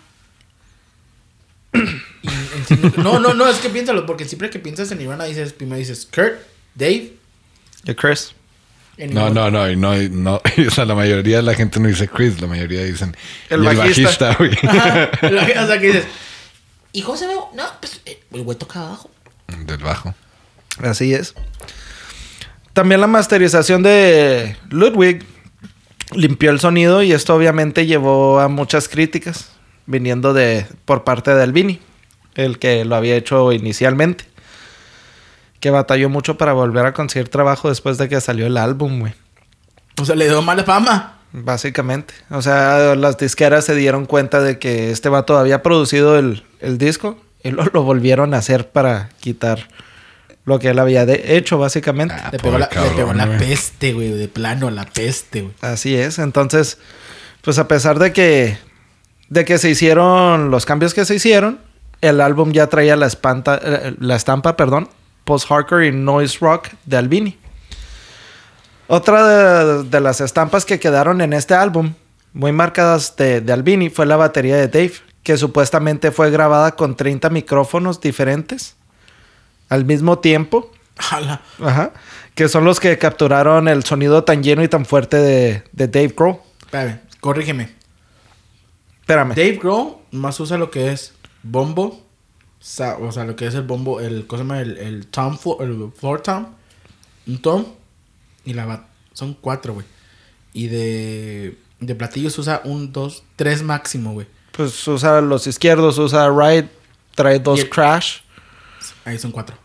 Y 2.25 3.01
no, 3.01 3.19
no, 3.19 3.33
no, 3.33 3.47
es 3.47 3.57
que 3.57 3.69
piénsalo, 3.69 4.05
porque 4.05 4.25
siempre 4.25 4.49
que 4.49 4.59
piensas 4.59 4.91
en 4.91 4.99
Nirvana 4.99 5.25
dices, 5.25 5.53
primero 5.53 5.77
dices 5.77 6.07
Kurt, 6.13 6.35
Dave. 6.75 7.13
Y 7.85 7.93
Chris. 7.95 8.33
No, 8.97 9.29
no, 9.29 9.51
no, 9.51 9.69
y 9.69 9.75
no, 9.75 10.01
y 10.01 10.09
no, 10.09 10.41
o 10.67 10.71
sea, 10.71 10.85
la 10.85 10.95
mayoría 10.95 11.37
de 11.37 11.43
la 11.43 11.53
gente 11.53 11.79
no 11.79 11.87
dice 11.87 12.07
Chris, 12.07 12.39
la 12.39 12.47
mayoría 12.47 12.83
dicen 12.83 13.15
El 13.49 13.63
y 13.63 13.75
bajista. 13.75 14.35
güey. 14.35 14.51
Ajá. 14.63 15.09
o 15.21 15.67
sea, 15.67 15.79
que 15.79 15.87
dices, 15.87 16.05
¿y 16.93 17.01
cómo 17.01 17.17
se 17.17 17.27
ve? 17.27 17.33
No, 17.53 17.63
pues 17.79 18.01
el 18.05 18.41
güey 18.43 18.57
toca 18.57 18.79
abajo. 18.81 19.11
Del 19.65 19.77
bajo. 19.77 20.15
Así 20.79 21.13
es. 21.13 21.35
También 22.73 22.99
la 22.99 23.07
masterización 23.07 23.83
de 23.83 24.57
Ludwig 24.69 25.25
limpió 26.13 26.51
el 26.51 26.59
sonido 26.59 27.03
y 27.03 27.13
esto 27.13 27.35
obviamente 27.35 27.85
llevó 27.85 28.39
a 28.39 28.47
muchas 28.47 28.87
críticas 28.87 29.49
viniendo 29.85 30.33
de 30.33 30.65
por 30.85 31.03
parte 31.03 31.33
de 31.33 31.43
Albini, 31.43 31.79
el 32.35 32.59
que 32.59 32.85
lo 32.85 32.95
había 32.95 33.15
hecho 33.15 33.51
inicialmente. 33.51 34.25
Que 35.59 35.69
batalló 35.71 36.09
mucho 36.09 36.37
para 36.37 36.53
volver 36.53 36.85
a 36.85 36.93
conseguir 36.93 37.29
trabajo 37.29 37.69
después 37.69 37.97
de 37.97 38.07
que 38.09 38.21
salió 38.21 38.45
el 38.45 38.57
álbum, 38.57 38.99
güey. 38.99 39.13
O 39.99 40.05
sea, 40.05 40.15
le 40.15 40.25
dio 40.27 40.41
mala 40.41 40.63
fama. 40.63 41.19
Básicamente. 41.31 42.13
O 42.29 42.41
sea, 42.41 42.95
las 42.95 43.17
disqueras 43.17 43.65
se 43.65 43.75
dieron 43.75 44.05
cuenta 44.05 44.41
de 44.41 44.59
que 44.59 44.91
este 44.91 45.09
vato 45.09 45.37
había 45.37 45.63
producido 45.63 46.17
el, 46.17 46.43
el 46.59 46.77
disco 46.77 47.17
y 47.43 47.51
lo, 47.51 47.65
lo 47.73 47.83
volvieron 47.83 48.33
a 48.33 48.37
hacer 48.37 48.69
para 48.69 49.09
quitar 49.19 49.67
lo 50.45 50.59
que 50.59 50.69
él 50.69 50.79
había 50.79 51.05
de- 51.05 51.35
hecho, 51.37 51.57
básicamente. 51.57 52.13
Ah, 52.15 52.29
le 52.31 52.37
pegó, 52.39 52.57
la, 52.57 52.65
le 52.65 52.75
pegó 52.75 52.85
cabrón, 53.07 53.17
la 53.17 53.25
güey. 53.25 53.39
peste, 53.39 53.93
güey, 53.93 54.11
de 54.11 54.27
plano, 54.27 54.69
la 54.69 54.85
peste, 54.85 55.41
güey. 55.41 55.53
Así 55.61 55.95
es. 55.95 56.19
Entonces, 56.19 56.77
pues 57.41 57.57
a 57.57 57.67
pesar 57.67 57.97
de 57.99 58.13
que, 58.13 58.57
de 59.29 59.43
que 59.45 59.57
se 59.57 59.69
hicieron 59.69 60.51
los 60.51 60.65
cambios 60.65 60.93
que 60.93 61.03
se 61.05 61.15
hicieron, 61.15 61.59
el 62.01 62.21
álbum 62.21 62.51
ya 62.51 62.67
traía 62.67 62.95
la, 62.95 63.07
espanta, 63.07 63.59
eh, 63.61 63.95
la 63.99 64.15
estampa, 64.15 64.55
perdón, 64.55 64.89
post-hardcore 65.23 65.87
y 65.87 65.91
noise 65.91 66.37
rock 66.39 66.69
de 66.85 66.97
Albini. 66.97 67.37
Otra 68.87 69.27
de, 69.27 69.83
de 69.83 69.99
las 69.99 70.21
estampas 70.21 70.65
que 70.65 70.79
quedaron 70.79 71.21
en 71.21 71.33
este 71.33 71.55
álbum, 71.55 71.93
muy 72.33 72.51
marcadas 72.51 73.15
de, 73.15 73.41
de 73.41 73.53
Albini, 73.53 73.89
fue 73.89 74.05
la 74.05 74.15
batería 74.15 74.57
de 74.57 74.67
Dave, 74.67 74.93
que 75.23 75.37
supuestamente 75.37 76.11
fue 76.11 76.29
grabada 76.29 76.75
con 76.75 76.95
30 76.95 77.29
micrófonos 77.31 77.99
diferentes 77.99 78.75
al 79.69 79.85
mismo 79.85 80.19
tiempo. 80.19 80.71
Ajá. 80.97 81.91
Que 82.35 82.47
son 82.47 82.63
los 82.63 82.79
que 82.79 82.97
capturaron 82.97 83.67
el 83.67 83.83
sonido 83.83 84.23
tan 84.23 84.43
lleno 84.43 84.63
y 84.63 84.67
tan 84.67 84.85
fuerte 84.85 85.17
de, 85.17 85.63
de 85.71 85.87
Dave 85.87 86.13
Grohl. 86.15 86.37
Espérame, 86.61 86.99
corrígeme. 87.19 87.75
Espérame. 89.01 89.29
Dave 89.29 89.59
Grohl 89.61 89.97
más 90.11 90.39
usa 90.39 90.57
lo 90.57 90.69
que 90.69 90.91
es 90.91 91.14
bombo. 91.45 92.01
O 92.99 93.11
sea, 93.11 93.23
lo 93.25 93.35
que 93.35 93.45
es 93.47 93.53
el 93.53 93.61
bombo, 93.61 93.99
el, 93.99 94.25
¿cómo 94.27 94.39
se 94.41 94.43
llama? 94.43 94.61
El, 94.61 94.77
el 94.77 95.07
tom, 95.07 95.37
el 95.59 95.91
floor 95.95 96.21
tom. 96.21 96.47
Un 97.27 97.41
tom. 97.41 97.65
Y 98.43 98.53
la 98.53 98.65
bat. 98.65 98.85
Son 99.13 99.33
cuatro, 99.39 99.73
güey. 99.75 99.85
Y 100.53 100.67
de, 100.67 101.57
de 101.79 101.95
platillos 101.95 102.37
usa 102.39 102.61
un, 102.63 102.91
dos, 102.91 103.23
tres 103.35 103.61
máximo, 103.61 104.13
güey. 104.13 104.27
Pues 104.51 104.87
usa 104.87 105.21
los 105.21 105.47
izquierdos, 105.47 105.97
usa 105.97 106.29
right, 106.29 106.65
trae 107.13 107.39
dos 107.39 107.59
el- 107.59 107.69
crash. 107.69 108.19
Ahí 109.03 109.19
son 109.19 109.31
cuatro. 109.31 109.57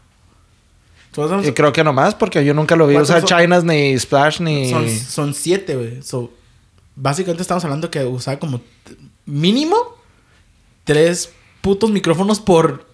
Son, 1.15 1.45
Y 1.45 1.53
creo 1.53 1.73
que 1.73 1.83
nomás, 1.83 2.15
porque 2.15 2.45
yo 2.45 2.55
nunca 2.55 2.77
lo 2.77 2.87
vi 2.87 2.95
¿Cuántos 2.95 3.17
usar? 3.25 3.41
Chinas 3.43 3.65
ni 3.65 3.99
Splash 3.99 4.41
ni. 4.41 4.71
son, 4.71 4.89
son 4.89 5.35
siete, 5.35 5.75
güey. 5.77 6.03
So, 6.03 6.33
básicamente 6.95 7.43
estamos 7.43 7.65
hablando 7.65 7.91
que 7.91 8.05
usaba 8.05 8.39
como 8.39 8.61
mínimo 9.27 9.77
tres 10.85 11.31
putos 11.61 11.91
micrófonos 11.91 12.41
por 12.41 12.87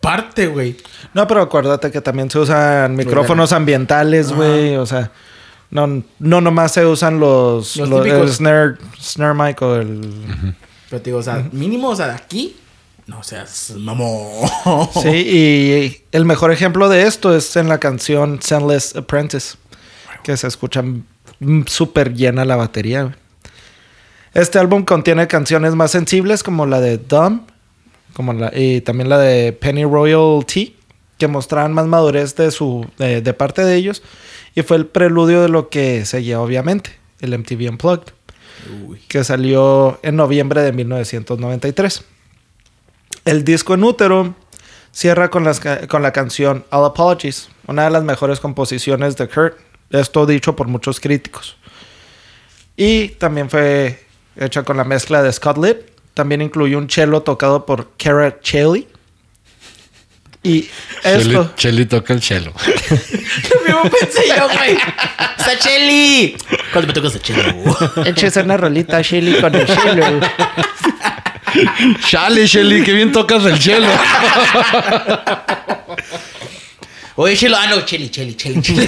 parte, 0.00 0.46
güey. 0.46 0.76
No, 1.14 1.26
pero 1.26 1.42
acuérdate 1.42 1.90
que 1.90 2.00
también 2.00 2.30
se 2.30 2.38
usan 2.38 2.96
micrófonos 2.96 3.52
ambientales, 3.52 4.32
güey. 4.32 4.76
O 4.76 4.86
sea, 4.86 5.10
no, 5.70 6.02
no 6.18 6.40
nomás 6.40 6.72
se 6.72 6.86
usan 6.86 7.20
los, 7.20 7.76
Los 7.76 7.88
los- 7.88 7.98
el 8.06 8.12
típicos. 8.12 8.36
snare, 8.36 8.74
snare 9.00 9.34
mic 9.34 9.60
o 9.62 9.76
el. 9.76 10.54
Pero 10.88 11.02
te 11.02 11.10
digo, 11.10 11.18
o 11.18 11.22
sea, 11.22 11.48
mínimo, 11.52 11.88
o 11.90 11.96
sea, 11.96 12.06
de 12.08 12.14
aquí, 12.14 12.56
no 13.06 13.22
seas 13.22 13.74
mamón. 13.76 14.48
Sí, 15.02 15.08
y 15.08 16.02
el 16.12 16.24
mejor 16.24 16.50
ejemplo 16.52 16.88
de 16.88 17.06
esto 17.06 17.34
es 17.36 17.54
en 17.56 17.68
la 17.68 17.78
canción 17.78 18.40
Sendless 18.42 18.96
Apprentice, 18.96 19.56
que 20.24 20.36
se 20.36 20.46
escucha 20.48 20.82
súper 21.66 22.14
llena 22.14 22.44
la 22.44 22.56
batería. 22.56 23.02
güey. 23.04 23.14
Este 24.34 24.58
álbum 24.58 24.84
contiene 24.84 25.26
canciones 25.26 25.74
más 25.74 25.90
sensibles 25.90 26.42
como 26.42 26.66
la 26.66 26.80
de 26.80 26.98
Dumb 26.98 27.42
como 28.12 28.32
la, 28.32 28.52
y 28.54 28.80
también 28.80 29.08
la 29.08 29.18
de 29.18 29.52
Penny 29.52 29.84
Royal 29.84 30.44
Tea, 30.46 30.68
que 31.18 31.28
mostraban 31.28 31.72
más 31.72 31.86
madurez 31.86 32.34
de, 32.36 32.50
su, 32.50 32.86
de, 32.98 33.20
de 33.20 33.34
parte 33.34 33.64
de 33.64 33.74
ellos, 33.76 34.02
y 34.54 34.62
fue 34.62 34.76
el 34.76 34.86
preludio 34.86 35.42
de 35.42 35.48
lo 35.48 35.68
que 35.68 36.04
seguía 36.04 36.40
obviamente, 36.40 36.90
el 37.20 37.38
MTV 37.38 37.70
Unplugged 37.70 38.12
Uy. 38.86 39.00
que 39.08 39.24
salió 39.24 39.98
en 40.02 40.16
noviembre 40.16 40.62
de 40.62 40.72
1993. 40.72 42.04
El 43.24 43.44
disco 43.44 43.74
en 43.74 43.84
útero 43.84 44.34
cierra 44.92 45.30
con, 45.30 45.44
las 45.44 45.60
con 45.88 46.02
la 46.02 46.12
canción 46.12 46.64
All 46.70 46.84
Apologies, 46.84 47.48
una 47.66 47.84
de 47.84 47.90
las 47.90 48.04
mejores 48.04 48.40
composiciones 48.40 49.16
de 49.16 49.28
Kurt, 49.28 49.56
esto 49.90 50.26
dicho 50.26 50.56
por 50.56 50.68
muchos 50.68 51.00
críticos. 51.00 51.56
Y 52.76 53.08
también 53.10 53.50
fue 53.50 54.04
hecha 54.36 54.62
con 54.62 54.76
la 54.76 54.84
mezcla 54.84 55.22
de 55.22 55.32
Scott 55.32 55.58
Litt, 55.58 55.78
también 56.20 56.42
incluyó 56.42 56.76
un 56.76 56.90
cello 56.90 57.22
tocado 57.22 57.64
por 57.64 57.96
Kara 57.96 58.40
Chelly. 58.42 58.86
Y 60.42 60.68
Shelly, 61.02 61.30
esto, 61.30 61.54
Shelly 61.56 61.86
toca 61.86 62.12
el 62.12 62.20
chelo. 62.20 62.52
Lo 63.54 63.60
mismo 63.64 63.82
pensé 63.84 64.28
yo, 64.28 64.46
güey. 64.54 64.76
¡Sacheli! 65.38 66.36
¿Cuándo 66.72 66.88
me 66.88 66.92
toca 66.92 67.08
Sacheli? 67.08 67.62
échese 68.04 68.40
una 68.42 68.58
rolita 68.58 69.00
Shelly 69.00 69.40
con 69.40 69.54
el 69.54 69.66
cello. 69.66 70.20
Chale, 72.06 72.46
Shelly, 72.46 72.84
qué 72.84 72.92
bien 72.92 73.12
tocas 73.12 73.42
el 73.46 73.58
chelo. 73.58 73.88
Oye, 77.16 77.34
Chelo. 77.34 77.56
Ah, 77.58 77.66
no, 77.66 77.80
Cheli, 77.86 78.10
Cheli, 78.10 78.34
Cheli, 78.34 78.60
Cheli. 78.60 78.86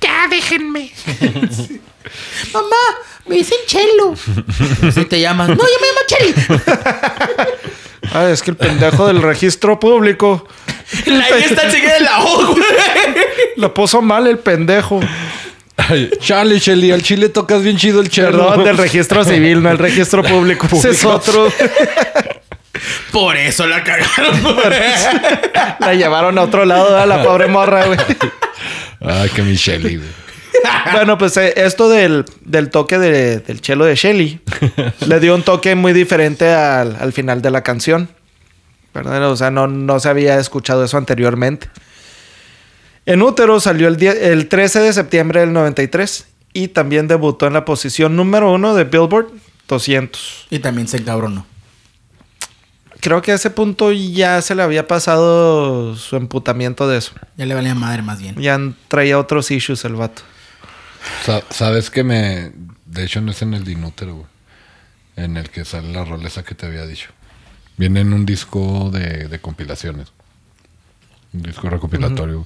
ya 0.00 0.28
déjenme. 0.28 0.92
Mamá, 2.52 2.76
me 3.26 3.36
dicen 3.36 3.58
Chelo. 3.66 4.14
¿Así 4.88 5.04
te 5.04 5.20
llamas? 5.20 5.48
No, 5.48 5.56
yo 5.56 5.62
me 5.62 5.86
llamo 5.86 6.00
Cheli. 6.06 6.34
Ah, 8.12 8.28
es 8.30 8.42
que 8.42 8.50
el 8.50 8.56
pendejo 8.56 9.06
del 9.06 9.22
registro 9.22 9.78
público 9.78 10.48
La 11.06 11.28
I 11.38 11.44
está 11.44 11.62
enseguida 11.64 11.98
en 11.98 12.04
la 12.04 12.24
O, 12.24 12.46
güey. 12.48 12.64
lo 13.56 13.72
puso 13.72 14.02
mal 14.02 14.26
el 14.26 14.38
pendejo. 14.38 15.00
Ay, 15.76 16.10
Chale, 16.20 16.58
Shelly, 16.58 16.90
al 16.90 17.02
chile 17.02 17.28
tocas 17.28 17.62
bien 17.62 17.76
chido 17.76 18.00
el 18.00 18.08
chelo. 18.10 18.48
Perdón, 18.48 18.64
del 18.64 18.76
registro 18.78 19.22
civil, 19.24 19.62
no 19.62 19.70
el 19.70 19.78
registro 19.78 20.22
público. 20.24 20.66
Ese 20.72 20.90
es 20.90 21.04
otro. 21.04 21.52
Por 23.12 23.36
eso 23.36 23.66
la 23.66 23.82
cagaron, 23.84 24.42
güey. 24.42 24.56
La 25.80 25.94
llevaron 25.94 26.38
a 26.38 26.42
otro 26.42 26.64
lado 26.64 26.98
a 26.98 27.06
la 27.06 27.22
pobre 27.22 27.46
morra, 27.46 27.84
güey. 27.86 27.98
Ay, 29.00 29.28
que 29.30 29.42
mi 29.42 29.54
Shelly, 29.54 29.96
güey. 29.96 30.08
Bueno, 30.92 31.16
pues 31.18 31.36
eh, 31.36 31.52
esto 31.56 31.88
del, 31.88 32.24
del 32.42 32.70
toque 32.70 32.98
de- 32.98 33.38
del 33.40 33.60
chelo 33.60 33.84
de 33.84 33.94
Shelly 33.94 34.40
le 35.06 35.20
dio 35.20 35.34
un 35.34 35.42
toque 35.42 35.74
muy 35.74 35.92
diferente 35.92 36.48
al, 36.52 36.96
al 37.00 37.12
final 37.12 37.42
de 37.42 37.50
la 37.50 37.62
canción. 37.62 38.08
¿Verdad? 38.92 39.30
O 39.30 39.36
sea, 39.36 39.50
no, 39.50 39.66
no 39.68 40.00
se 40.00 40.08
había 40.08 40.38
escuchado 40.38 40.84
eso 40.84 40.96
anteriormente. 40.96 41.68
En 43.06 43.22
útero 43.22 43.60
salió 43.60 43.86
el, 43.88 44.02
el 44.02 44.48
13 44.48 44.80
de 44.80 44.92
septiembre 44.92 45.40
del 45.40 45.52
93 45.52 46.26
y 46.52 46.68
también 46.68 47.06
debutó 47.06 47.46
en 47.46 47.52
la 47.52 47.64
posición 47.64 48.16
número 48.16 48.52
uno 48.52 48.74
de 48.74 48.84
Billboard 48.84 49.28
200. 49.68 50.46
Y 50.50 50.58
también 50.58 50.88
se 50.88 50.96
encabronó. 50.96 51.46
Creo 53.00 53.22
que 53.22 53.32
a 53.32 53.36
ese 53.36 53.50
punto 53.50 53.92
ya 53.92 54.42
se 54.42 54.54
le 54.54 54.62
había 54.62 54.86
pasado 54.86 55.94
su 55.96 56.16
emputamiento 56.16 56.86
de 56.88 56.98
eso. 56.98 57.12
Ya 57.36 57.46
le 57.46 57.54
valía 57.54 57.74
madre 57.74 58.02
más 58.02 58.20
bien. 58.20 58.34
Ya 58.36 58.58
traía 58.88 59.18
otros 59.18 59.50
issues 59.50 59.84
el 59.84 59.94
vato. 59.94 60.22
Sa- 61.24 61.42
¿Sabes 61.50 61.90
que 61.90 62.04
me... 62.04 62.52
De 62.86 63.04
hecho, 63.04 63.20
no 63.20 63.30
es 63.30 63.42
en 63.42 63.54
el 63.54 63.64
dinútero, 63.64 64.14
güey. 64.14 64.26
En 65.16 65.36
el 65.36 65.50
que 65.50 65.64
sale 65.64 65.92
la 65.92 66.04
rola 66.04 66.28
esa 66.28 66.42
que 66.42 66.54
te 66.54 66.66
había 66.66 66.86
dicho. 66.86 67.10
Viene 67.76 68.00
en 68.00 68.12
un 68.12 68.26
disco 68.26 68.90
de, 68.92 69.28
de 69.28 69.38
compilaciones. 69.40 70.08
Un 71.32 71.42
disco 71.42 71.68
recopilatorio. 71.70 72.44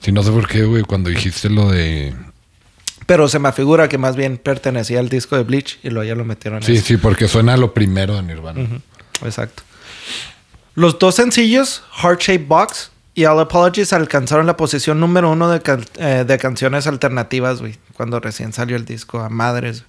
Sí, 0.00 0.12
no 0.12 0.22
sé 0.22 0.30
por 0.30 0.46
qué, 0.48 0.64
güey, 0.64 0.82
cuando 0.82 1.10
dijiste 1.10 1.48
lo 1.50 1.70
de... 1.70 2.14
Pero 3.06 3.26
se 3.28 3.38
me 3.38 3.50
figura 3.52 3.88
que 3.88 3.96
más 3.98 4.16
bien 4.16 4.36
pertenecía 4.36 4.98
al 5.00 5.08
disco 5.08 5.36
de 5.36 5.42
Bleach 5.44 5.78
y 5.82 5.90
luego 5.90 6.06
ya 6.06 6.14
lo 6.14 6.24
metieron 6.24 6.62
Sí, 6.62 6.76
en 6.76 6.82
sí, 6.82 6.96
porque 6.98 7.26
suena 7.26 7.56
lo 7.56 7.72
primero 7.72 8.14
de 8.16 8.22
Nirvana. 8.22 8.66
Exacto. 9.24 9.62
Los 10.74 10.98
dos 10.98 11.14
sencillos, 11.14 11.82
Heart 12.02 12.20
Shaped 12.20 12.46
Box 12.46 12.90
y 13.18 13.24
All 13.24 13.40
Apologies, 13.40 13.92
alcanzaron 13.92 14.46
la 14.46 14.56
posición 14.56 15.00
número 15.00 15.32
uno 15.32 15.50
de, 15.50 15.60
eh, 15.96 16.24
de 16.24 16.38
canciones 16.38 16.86
alternativas, 16.86 17.58
güey, 17.60 17.76
cuando 17.94 18.20
recién 18.20 18.52
salió 18.52 18.76
el 18.76 18.84
disco 18.84 19.18
a 19.18 19.28
madres. 19.28 19.82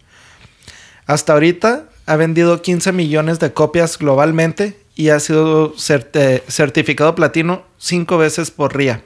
Hasta 1.06 1.34
ahorita 1.34 1.84
ha 2.08 2.16
vendido 2.16 2.64
15 2.64 2.92
millones 2.92 3.40
de 3.40 3.54
copias 3.54 4.00
globalmente 4.00 4.80
y 4.96 5.10
ha 5.10 5.20
sido 5.20 5.76
certe- 5.76 6.42
certificado 6.48 7.14
platino 7.14 7.62
cinco 7.78 8.18
veces 8.18 8.50
por 8.50 8.76
RIA. 8.76 9.04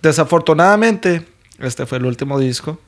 Desafortunadamente, 0.00 1.26
este 1.58 1.86
fue 1.86 1.98
el 1.98 2.06
último 2.06 2.38
disco 2.38 2.78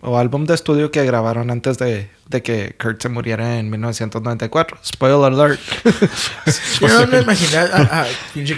o 0.00 0.16
álbum 0.16 0.44
de 0.44 0.54
estudio 0.54 0.90
que 0.90 1.04
grabaron 1.04 1.50
antes 1.50 1.76
de, 1.78 2.08
de 2.28 2.42
que 2.42 2.76
Kurt 2.80 3.02
se 3.02 3.08
muriera 3.08 3.58
en 3.58 3.68
1994. 3.70 4.78
Spoiler 4.84 5.32
alert. 5.32 5.60
Yo 6.80 6.88
no 6.88 7.06
me 7.08 7.20
imaginé 7.20 7.56
a, 7.58 8.02
a 8.02 8.06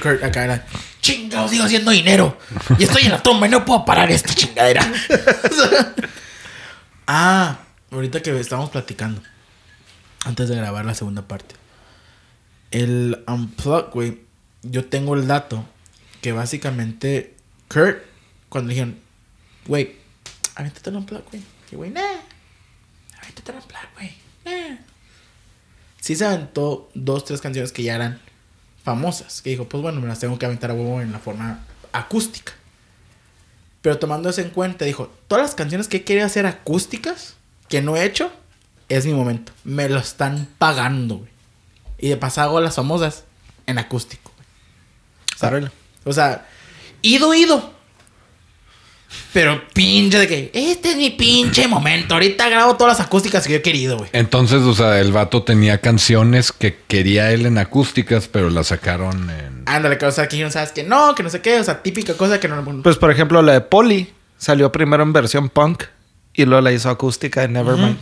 Kurt 0.03 0.23
acá 0.23 0.45
era. 0.45 0.67
Chingado, 1.01 1.49
sigo 1.49 1.65
haciendo 1.65 1.93
dinero. 1.93 2.37
Y 2.79 2.85
estoy 2.85 3.03
en 3.05 3.13
la 3.13 3.23
tumba 3.23 3.47
y 3.47 3.51
no 3.51 3.65
puedo 3.65 3.85
parar 3.87 4.11
esta 4.11 4.35
chingadera. 4.35 4.87
ah, 7.07 7.59
ahorita 7.91 8.21
que 8.21 8.39
estábamos 8.39 8.71
platicando. 8.71 9.23
Antes 10.27 10.51
de 10.51 10.57
grabar 10.57 10.85
la 10.85 10.95
segunda 10.95 11.23
parte. 11.23 11.55
El 12.71 13.25
Unplug, 13.27 13.91
güey. 13.93 14.21
Yo 14.63 14.85
tengo 14.85 15.15
el 15.15 15.27
dato. 15.27 15.65
Que 16.21 16.33
básicamente 16.33 17.35
Kurt, 17.69 18.03
cuando 18.51 18.69
dijeron, 18.69 18.99
güey, 19.67 20.00
avéntate 20.61 20.91
el 20.91 20.97
Unplug, 20.97 21.25
güey. 21.31 21.43
Que 21.69 21.77
güey, 21.77 21.91
nah. 21.91 22.01
Avéntate 23.21 23.53
el 23.53 23.59
Unplug, 23.59 23.95
güey. 23.95 24.15
Nah. 24.45 24.77
Sí 26.01 26.17
se 26.17 26.25
aventó 26.25 26.91
dos, 26.95 27.25
tres 27.25 27.41
canciones 27.41 27.73
que 27.73 27.83
ya 27.83 27.95
eran 27.95 28.21
famosas. 28.85 29.43
Que 29.43 29.51
dijo, 29.51 29.69
pues 29.69 29.83
bueno, 29.83 30.01
me 30.01 30.09
las 30.09 30.21
tengo 30.21 30.39
que 30.39 30.47
aventar 30.47 30.71
a 30.71 30.75
huevo 30.75 31.01
en 31.01 31.13
la 31.13 31.19
forma 31.19 31.65
acústica. 31.93 32.53
Pero 33.83 33.99
tomando 33.99 34.29
eso 34.29 34.41
en 34.41 34.51
cuenta, 34.51 34.85
dijo, 34.85 35.11
todas 35.27 35.43
las 35.43 35.55
canciones 35.55 35.89
que 35.89 36.05
quería 36.05 36.27
hacer 36.27 36.47
acústicas, 36.47 37.35
que 37.69 37.81
no 37.81 37.97
he 37.97 38.05
hecho, 38.05 38.31
es 38.89 39.07
mi 39.07 39.15
momento. 39.15 39.53
Me 39.65 39.89
lo 39.89 39.99
están 39.99 40.49
pagando, 40.59 41.19
güey. 41.19 41.31
Y 41.99 42.09
de 42.09 42.17
paso 42.17 42.43
hago 42.43 42.61
las 42.61 42.77
famosas 42.77 43.25
en 43.67 43.79
acústico. 43.79 44.33
güey. 44.37 44.47
O 45.37 45.39
sea, 45.39 45.73
o 46.05 46.13
sea, 46.13 46.47
ido, 47.03 47.35
ido. 47.35 47.80
Pero 49.33 49.63
pinche 49.73 50.19
de 50.19 50.29
que, 50.29 50.51
este 50.53 50.91
es 50.91 50.97
mi 50.97 51.11
pinche 51.11 51.69
momento. 51.69 52.15
Ahorita 52.15 52.49
grabo 52.49 52.77
todas 52.77 52.99
las 52.99 53.07
acústicas 53.07 53.47
que 53.47 53.53
yo 53.53 53.59
he 53.59 53.63
querido, 53.63 53.99
güey. 53.99 54.11
Entonces, 54.13 54.63
o 54.63 54.75
sea, 54.75 55.01
el 55.01 55.13
vato 55.13 55.43
tenía 55.43 55.79
canciones 55.79 56.53
que 56.53 56.79
quería 56.89 57.31
él 57.31 57.47
en 57.47 57.59
acústicas, 57.59 58.29
pero 58.29 58.51
las 58.51 58.69
sacaron 58.69 59.31
en. 59.31 59.63
Ándale, 59.67 59.99
que, 59.99 60.07
o 60.07 60.13
sea, 60.13 60.27
que 60.27 60.43
no 60.43 60.51
sabes 60.51 60.73
que 60.73 60.83
no, 60.83 61.15
que 61.15 61.23
no 61.23 61.31
sé 61.31 61.41
qué. 61.41 61.61
O 61.61 61.65
sea, 61.65 61.83
típica 61.83 62.15
cosa 62.15 62.41
que 62.41 62.49
no... 62.49 62.83
Pues 62.83 62.97
por 62.97 63.11
ejemplo, 63.11 63.41
la 63.43 63.53
de 63.53 63.61
Polly 63.61 64.13
salió 64.37 64.73
primero 64.73 65.03
en 65.03 65.13
versión 65.13 65.49
punk 65.49 65.85
y 66.35 66.45
luego 66.45 66.63
la 66.63 66.73
hizo 66.73 66.91
acústica 66.91 67.45
en 67.45 67.53
Nevermind. 67.53 67.99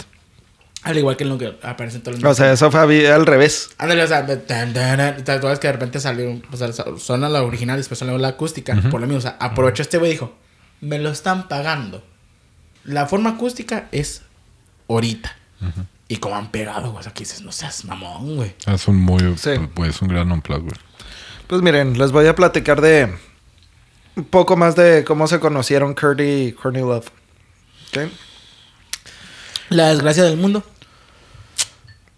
Al 0.83 0.97
igual 0.97 1.17
que 1.17 1.25
en 1.25 1.31
lo 1.31 1.39
que 1.39 1.59
aparece 1.63 1.97
en 1.97 2.03
todos 2.03 2.21
los... 2.21 2.31
O 2.31 2.35
sea, 2.35 2.53
eso 2.53 2.71
fue 2.71 3.11
al 3.11 3.27
revés. 3.27 3.71
Ándale, 3.79 4.05
o 4.05 4.07
sea, 4.07 4.25
tan, 4.25 4.73
que 4.73 5.67
de 5.67 5.73
repente 5.73 6.01
salió, 6.01 6.41
o 6.51 6.57
sea, 6.57 6.71
suena 6.99 7.29
la 7.29 7.43
original 7.43 7.77
y 7.77 7.81
después 7.81 7.99
suena 7.99 8.17
la 8.17 8.29
acústica, 8.29 8.75
por 8.91 9.01
lo 9.01 9.07
mismo, 9.07 9.19
o 9.19 9.23
sea, 9.23 9.37
aprovechó 9.41 9.83
este 9.83 9.99
güey 9.99 10.13
y 10.13 10.15
dijo, 10.15 10.37
me 10.81 10.99
lo 10.99 11.11
están 11.11 11.49
pagando. 11.49 12.05
La 12.85 13.07
forma 13.07 13.31
acústica 13.31 13.89
es 13.93 14.23
ahorita. 14.89 15.37
Y 16.09 16.17
como 16.17 16.37
han 16.37 16.51
pegado, 16.51 16.91
güey, 16.91 17.01
o 17.01 17.03
sea, 17.03 17.13
que 17.13 17.21
dices, 17.21 17.43
no 17.43 17.53
seas 17.53 17.85
mamón, 17.85 18.37
güey. 18.37 18.55
Es 18.67 18.89
un 18.89 18.97
muy. 18.97 19.37
Sí. 19.37 19.51
Pues 19.75 20.01
un 20.01 20.09
gran 20.09 20.33
unplug, 20.33 20.63
güey. 20.63 20.77
Pues 21.47 21.63
miren, 21.63 21.99
les 21.99 22.13
voy 22.13 22.27
a 22.27 22.35
platicar 22.35 22.81
de 22.81 23.15
un 24.17 24.25
poco 24.25 24.57
más 24.57 24.75
de 24.75 25.05
cómo 25.05 25.27
se 25.27 25.41
conocieron 25.41 25.95
Kurt 25.95 26.21
y 26.21 26.53
Courtney 26.53 26.83
Love. 26.83 27.09
¿Ok? 27.89 28.11
La 29.71 29.89
desgracia 29.91 30.25
del 30.25 30.37
mundo. 30.37 30.65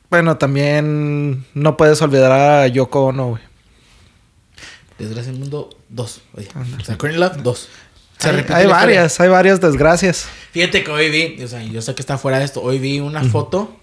Bueno, 0.08 0.36
también 0.38 1.46
no 1.54 1.76
puedes 1.76 2.00
olvidar 2.02 2.32
a 2.32 2.66
Yoko 2.66 3.06
Ono, 3.06 3.28
güey. 3.30 3.42
Desgracia 4.98 5.30
del 5.30 5.40
mundo, 5.40 5.70
dos. 5.88 6.22
Oye, 6.34 6.48
o 6.78 6.84
sea, 6.84 6.98
Courtney 6.98 7.18
Love, 7.18 7.42
dos. 7.42 7.68
Se 8.20 8.28
Hay, 8.28 8.38
historia. 8.40 8.68
varias, 8.68 9.18
hay 9.20 9.28
varias 9.28 9.60
desgracias. 9.60 10.28
Fíjate 10.52 10.84
que 10.84 10.90
hoy 10.90 11.10
vi, 11.10 11.42
o 11.42 11.48
sea, 11.48 11.62
yo 11.62 11.80
sé 11.80 11.94
que 11.94 12.02
está 12.02 12.18
fuera 12.18 12.38
de 12.38 12.44
esto, 12.44 12.60
hoy 12.60 12.78
vi 12.78 13.00
una 13.00 13.22
foto 13.24 13.76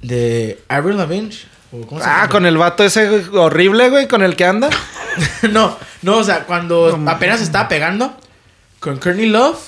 de 0.00 0.60
Avril 0.68 0.96
Lavigne. 0.96 1.34
o 1.72 1.86
¿cómo 1.86 2.00
se 2.00 2.06
Ah, 2.08 2.28
con 2.30 2.46
el 2.46 2.56
vato 2.56 2.84
ese 2.84 3.08
horrible, 3.32 3.90
güey, 3.90 4.06
con 4.06 4.22
el 4.22 4.36
que 4.36 4.44
anda. 4.44 4.70
no, 5.50 5.76
no, 6.02 6.18
o 6.18 6.24
sea, 6.24 6.44
cuando 6.44 7.02
apenas 7.06 7.40
estaba 7.40 7.68
pegando 7.68 8.14
con 8.80 8.98
Courtney 8.98 9.26
Love 9.26 9.58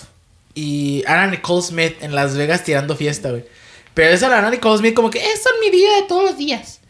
y 0.54 1.02
Anna 1.06 1.28
Nicole 1.28 1.62
Smith 1.62 1.96
en 2.00 2.14
Las 2.14 2.36
Vegas 2.36 2.62
tirando 2.64 2.96
fiesta, 2.96 3.30
güey. 3.30 3.44
Pero 3.94 4.12
esa 4.12 4.28
la 4.28 4.38
Anna 4.38 4.50
Nicole 4.50 4.78
Smith 4.78 4.94
como 4.94 5.10
que 5.10 5.18
es 5.18 5.42
mi 5.60 5.70
día 5.70 5.96
de 5.96 6.02
todos 6.02 6.22
los 6.22 6.38
días. 6.38 6.80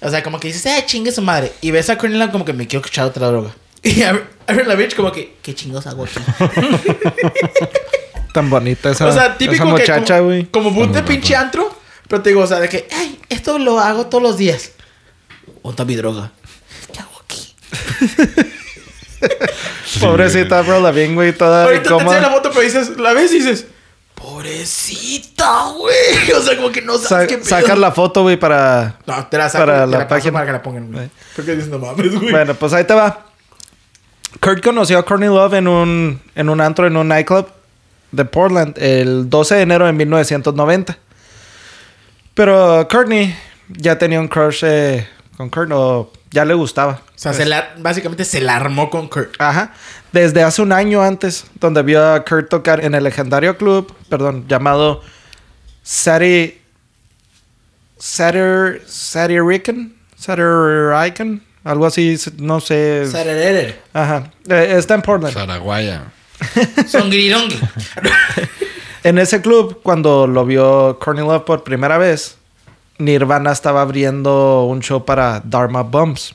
O 0.00 0.10
sea, 0.10 0.22
como 0.22 0.38
que 0.38 0.48
dices, 0.48 0.64
eh, 0.66 0.84
chingue 0.86 1.10
su 1.10 1.22
madre. 1.22 1.52
Y 1.60 1.70
ves 1.72 1.90
a 1.90 1.98
Courtney 1.98 2.18
Love 2.18 2.30
como 2.30 2.44
que 2.44 2.52
me 2.52 2.66
quiero 2.66 2.86
echar 2.86 3.06
otra 3.06 3.26
droga. 3.28 3.50
Y 3.82 4.02
a 4.02 4.20
Avril 4.46 4.68
Lavigne 4.68 4.94
como 4.96 5.12
que, 5.12 5.36
¿qué 5.42 5.54
chingos 5.54 5.86
hago 5.86 6.04
aquí? 6.04 6.18
Tan 8.34 8.50
bonita 8.50 8.90
esa, 8.90 9.06
o 9.06 9.12
sea, 9.12 9.36
típico 9.38 9.54
esa 9.54 9.64
muchacha, 9.64 10.16
como, 10.18 10.26
güey. 10.28 10.44
como 10.46 10.70
boot 10.70 10.92
de 10.92 11.02
pinche 11.02 11.34
antro. 11.34 11.74
Pero 12.08 12.22
te 12.22 12.30
digo, 12.30 12.42
o 12.42 12.46
sea, 12.46 12.60
de 12.60 12.68
que, 12.68 12.86
ay, 12.96 13.18
esto 13.28 13.58
lo 13.58 13.78
hago 13.80 14.06
todos 14.06 14.22
los 14.22 14.36
días. 14.38 14.72
¿Dónde 15.46 15.70
está 15.70 15.84
mi 15.84 15.96
droga? 15.96 16.30
¿Qué 16.92 17.00
hago 17.00 17.20
aquí? 17.24 17.54
Pobrecita 20.00 20.62
Bro 20.62 20.80
Lavigne, 20.80 21.14
güey, 21.14 21.32
toda 21.32 21.64
Ahorita 21.64 21.96
te 21.96 22.02
enseño 22.02 22.20
la 22.20 22.30
foto, 22.30 22.50
pero 22.50 22.62
dices, 22.62 22.96
la 22.98 23.12
ves 23.12 23.32
y 23.32 23.38
dices, 23.40 23.66
pobrecita, 24.14 25.68
güey. 25.76 26.32
O 26.36 26.42
sea, 26.42 26.56
como 26.56 26.70
que 26.70 26.82
no 26.82 26.98
Sa- 26.98 27.08
sabes 27.08 27.28
qué 27.28 27.38
pedo. 27.38 27.48
sacas 27.48 27.78
la 27.78 27.92
foto, 27.92 28.22
güey, 28.22 28.38
para... 28.38 28.98
No, 29.06 29.26
te 29.26 29.38
la 29.38 29.48
saco 29.48 29.66
para 29.66 29.86
la 29.86 29.98
la 29.98 30.08
página. 30.08 30.32
para 30.32 30.46
que 30.46 30.52
la 30.52 30.62
pongan, 30.62 30.92
güey. 30.92 31.10
Porque 31.34 31.54
dices, 31.56 31.68
no 31.68 31.78
mames, 31.78 32.14
güey. 32.14 32.30
Bueno, 32.30 32.54
pues 32.54 32.72
ahí 32.72 32.84
te 32.84 32.94
va. 32.94 33.26
Kurt 34.40 34.62
conoció 34.62 34.98
a 34.98 35.04
Courtney 35.04 35.28
Love 35.28 35.54
en 35.54 35.68
un, 35.68 36.20
en 36.34 36.48
un 36.48 36.60
antro, 36.60 36.86
en 36.86 36.96
un 36.96 37.08
nightclub 37.08 37.48
de 38.12 38.24
Portland, 38.24 38.76
el 38.78 39.28
12 39.28 39.56
de 39.56 39.62
enero 39.62 39.86
de 39.86 39.92
1990. 39.92 40.96
Pero 42.34 42.86
Courtney 42.88 43.34
ya 43.68 43.98
tenía 43.98 44.20
un 44.20 44.28
crush 44.28 44.64
eh, 44.64 45.08
con 45.36 45.50
Kurt, 45.50 45.70
o 45.72 46.12
ya 46.30 46.44
le 46.44 46.54
gustaba. 46.54 46.92
O 46.92 47.18
sea, 47.18 47.32
se 47.32 47.44
la, 47.44 47.74
básicamente 47.78 48.24
se 48.24 48.40
la 48.40 48.56
armó 48.56 48.90
con 48.90 49.08
Kurt. 49.08 49.34
Ajá. 49.38 49.72
Desde 50.12 50.42
hace 50.42 50.62
un 50.62 50.72
año 50.72 51.02
antes, 51.02 51.46
donde 51.60 51.82
vio 51.82 52.14
a 52.14 52.24
Kurt 52.24 52.48
tocar 52.48 52.84
en 52.84 52.94
el 52.94 53.04
legendario 53.04 53.56
club, 53.56 53.94
perdón, 54.08 54.46
llamado 54.48 55.02
Sati... 55.82 56.60
Satir... 57.98 58.82
Satirican? 58.86 59.94
Satirican? 60.16 61.42
Algo 61.68 61.84
así, 61.84 62.16
no 62.38 62.60
sé. 62.60 63.06
Sarerere. 63.10 63.78
Ajá. 63.92 64.30
Eh, 64.48 64.76
está 64.78 64.94
en 64.94 65.02
Portland. 65.02 65.34
Grirongi. 67.10 67.60
En 69.04 69.16
ese 69.18 69.40
club, 69.40 69.80
cuando 69.82 70.26
lo 70.26 70.44
vio 70.44 70.98
Courtney 70.98 71.24
Love 71.24 71.44
por 71.44 71.62
primera 71.62 71.98
vez, 71.98 72.36
Nirvana 72.98 73.52
estaba 73.52 73.82
abriendo 73.82 74.64
un 74.64 74.80
show 74.80 75.04
para 75.04 75.40
Dharma 75.44 75.82
Bumps. 75.82 76.34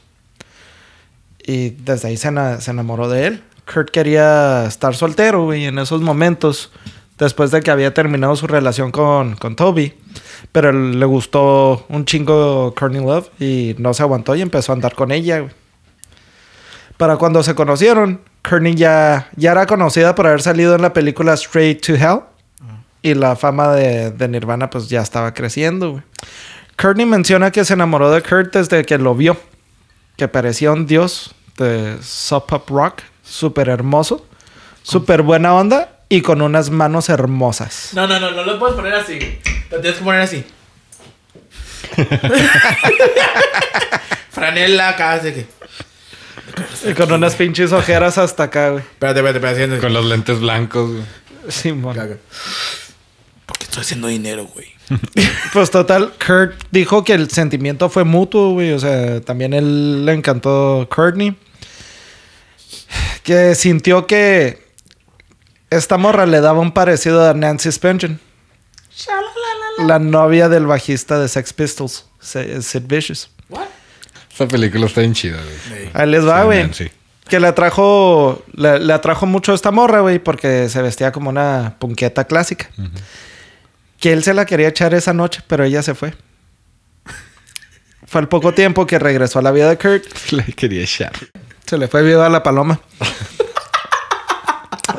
Y 1.46 1.72
desde 1.72 2.08
ahí 2.08 2.18
se, 2.18 2.32
se 2.62 2.72
enamoró 2.72 3.10
de 3.10 3.26
él. 3.28 3.44
Kurt 3.72 3.90
quería 3.90 4.66
estar 4.66 4.96
soltero, 4.96 5.44
güey, 5.46 5.66
en 5.66 5.78
esos 5.78 6.02
momentos, 6.02 6.72
después 7.18 7.52
de 7.52 7.62
que 7.62 7.72
había 7.72 7.94
terminado 7.94 8.36
su 8.36 8.48
relación 8.48 8.92
con, 8.92 9.36
con 9.36 9.56
Toby. 9.56 9.94
Pero 10.52 10.72
le 10.72 11.06
gustó 11.06 11.86
un 11.90 12.06
chingo 12.06 12.74
Courtney 12.76 13.04
Love 13.04 13.30
y 13.40 13.76
no 13.78 13.94
se 13.94 14.04
aguantó 14.04 14.36
y 14.36 14.42
empezó 14.42 14.72
a 14.72 14.76
andar 14.76 14.94
con 14.94 15.12
ella, 15.12 15.40
güey. 15.40 15.52
Para 16.98 17.18
cuando 17.18 17.42
se 17.44 17.56
conocieron, 17.56 18.22
Courtney 18.48 18.76
ya, 18.76 19.30
ya 19.36 19.52
era 19.52 19.66
conocida 19.66 20.16
por 20.16 20.28
haber 20.28 20.42
salido 20.42 20.76
en 20.76 20.82
la 20.82 20.94
película 20.94 21.34
Straight 21.34 21.86
to 21.86 21.94
Hell. 21.96 22.22
Y 23.02 23.16
la 23.16 23.36
fama 23.36 23.74
de, 23.74 24.12
de 24.12 24.28
Nirvana 24.28 24.70
pues 24.70 24.88
ya 24.88 25.02
estaba 25.02 25.34
creciendo, 25.34 25.92
güey. 25.92 26.04
Courtney 26.78 27.06
menciona 27.06 27.52
que 27.52 27.66
se 27.66 27.74
enamoró 27.74 28.12
de 28.12 28.22
Kurt 28.22 28.54
desde 28.54 28.86
que 28.86 28.98
lo 28.98 29.16
vio. 29.16 29.38
Que 30.18 30.28
parecía 30.28 30.72
un 30.72 30.86
dios 30.86 31.34
de 31.58 31.98
Sub 32.02 32.46
Pop 32.46 32.70
Rock. 32.70 33.02
Súper 33.24 33.70
hermoso. 33.70 34.26
Súper 34.82 35.22
buena 35.22 35.54
onda. 35.54 35.93
Y 36.14 36.22
con 36.22 36.42
unas 36.42 36.70
manos 36.70 37.10
hermosas. 37.10 37.90
No, 37.94 38.06
no, 38.08 38.20
no, 38.20 38.30
no 38.32 38.44
lo 38.44 38.60
puedes 38.60 38.76
poner 38.76 38.94
así. 38.94 39.16
güey. 39.18 39.40
Lo 39.72 39.80
tienes 39.82 39.98
que 39.98 40.04
poner 40.06 40.22
así. 40.22 40.46
Franela 44.32 44.90
acá, 44.90 45.20
de 45.20 45.34
que. 45.34 45.46
Y 46.90 46.94
con 46.94 47.12
unas 47.12 47.36
pinches 47.36 47.72
ojeras 47.72 48.18
hasta 48.18 48.44
acá, 48.44 48.70
güey. 48.70 48.84
Espérate, 48.84 49.20
espérate, 49.20 49.38
espérate. 49.40 49.56
haciendo- 49.64 49.80
Con 49.82 49.94
los 49.94 50.06
lentes 50.06 50.40
blancos, 50.40 50.92
güey. 50.92 51.04
Simón. 51.50 51.96
Caga. 51.96 52.18
Porque 53.46 53.64
estoy 53.66 53.82
haciendo 53.82 54.08
dinero, 54.08 54.46
güey. 54.46 54.68
Pues 55.54 55.70
total, 55.72 56.14
Kurt 56.26 56.56
dijo 56.72 57.04
que 57.04 57.14
el 57.14 57.30
sentimiento 57.30 57.90
fue 57.90 58.04
mutuo, 58.04 58.52
güey. 58.52 58.74
O 58.74 58.80
sea, 58.80 59.22
también 59.22 59.54
él 59.54 60.06
le 60.06 60.14
encantó 60.14 60.88
Courtney. 60.94 61.36
Que 63.24 63.56
sintió 63.56 64.06
que 64.08 64.63
esta 65.76 65.98
morra 65.98 66.26
le 66.26 66.42
daba 66.42 66.60
un 66.60 66.72
parecido 66.72 67.30
a 67.30 67.34
Nancy 67.34 67.72
Spungen. 67.72 68.20
La 69.80 70.00
novia 70.00 70.50
del 70.50 70.66
bajista 70.68 71.20
de 71.20 71.28
Sex 71.28 71.54
Pistols, 71.54 72.06
Sid 72.20 72.84
Vicious. 72.84 73.30
What? 73.50 73.66
Esa 74.34 74.48
película 74.48 74.86
está 74.86 75.02
bien 75.02 75.14
chida, 75.14 75.38
güey. 75.70 75.90
Ahí 75.94 76.10
les 76.10 76.28
va, 76.28 76.44
güey. 76.44 76.70
Que 77.28 77.40
le 77.40 77.48
atrajo, 77.48 78.44
le, 78.54 78.80
le 78.80 78.94
atrajo 78.94 79.26
mucho 79.26 79.54
esta 79.54 79.72
morra, 79.72 80.02
güey, 80.02 80.20
porque 80.20 80.70
se 80.70 80.82
vestía 80.82 81.12
como 81.12 81.30
una 81.30 81.76
punqueta 81.80 82.26
clásica. 82.26 82.70
Que 84.00 84.14
él 84.14 84.24
se 84.24 84.34
la 84.34 84.46
quería 84.46 84.68
echar 84.68 84.94
esa 84.94 85.14
noche, 85.14 85.42
pero 85.48 85.64
ella 85.64 85.82
se 85.82 85.96
fue. 85.96 86.14
Fue 88.06 88.22
al 88.22 88.28
poco 88.28 88.54
tiempo 88.54 88.86
que 88.86 89.00
regresó 89.00 89.40
a 89.40 89.42
la 89.42 89.52
vida 89.52 89.70
de 89.70 89.78
Kurt. 89.78 90.06
Le 90.32 90.44
quería 90.54 90.84
echar. 90.84 91.14
Se 91.66 91.78
le 91.78 91.88
fue 91.88 92.04
viva 92.04 92.30
la 92.30 92.44
paloma. 92.44 92.80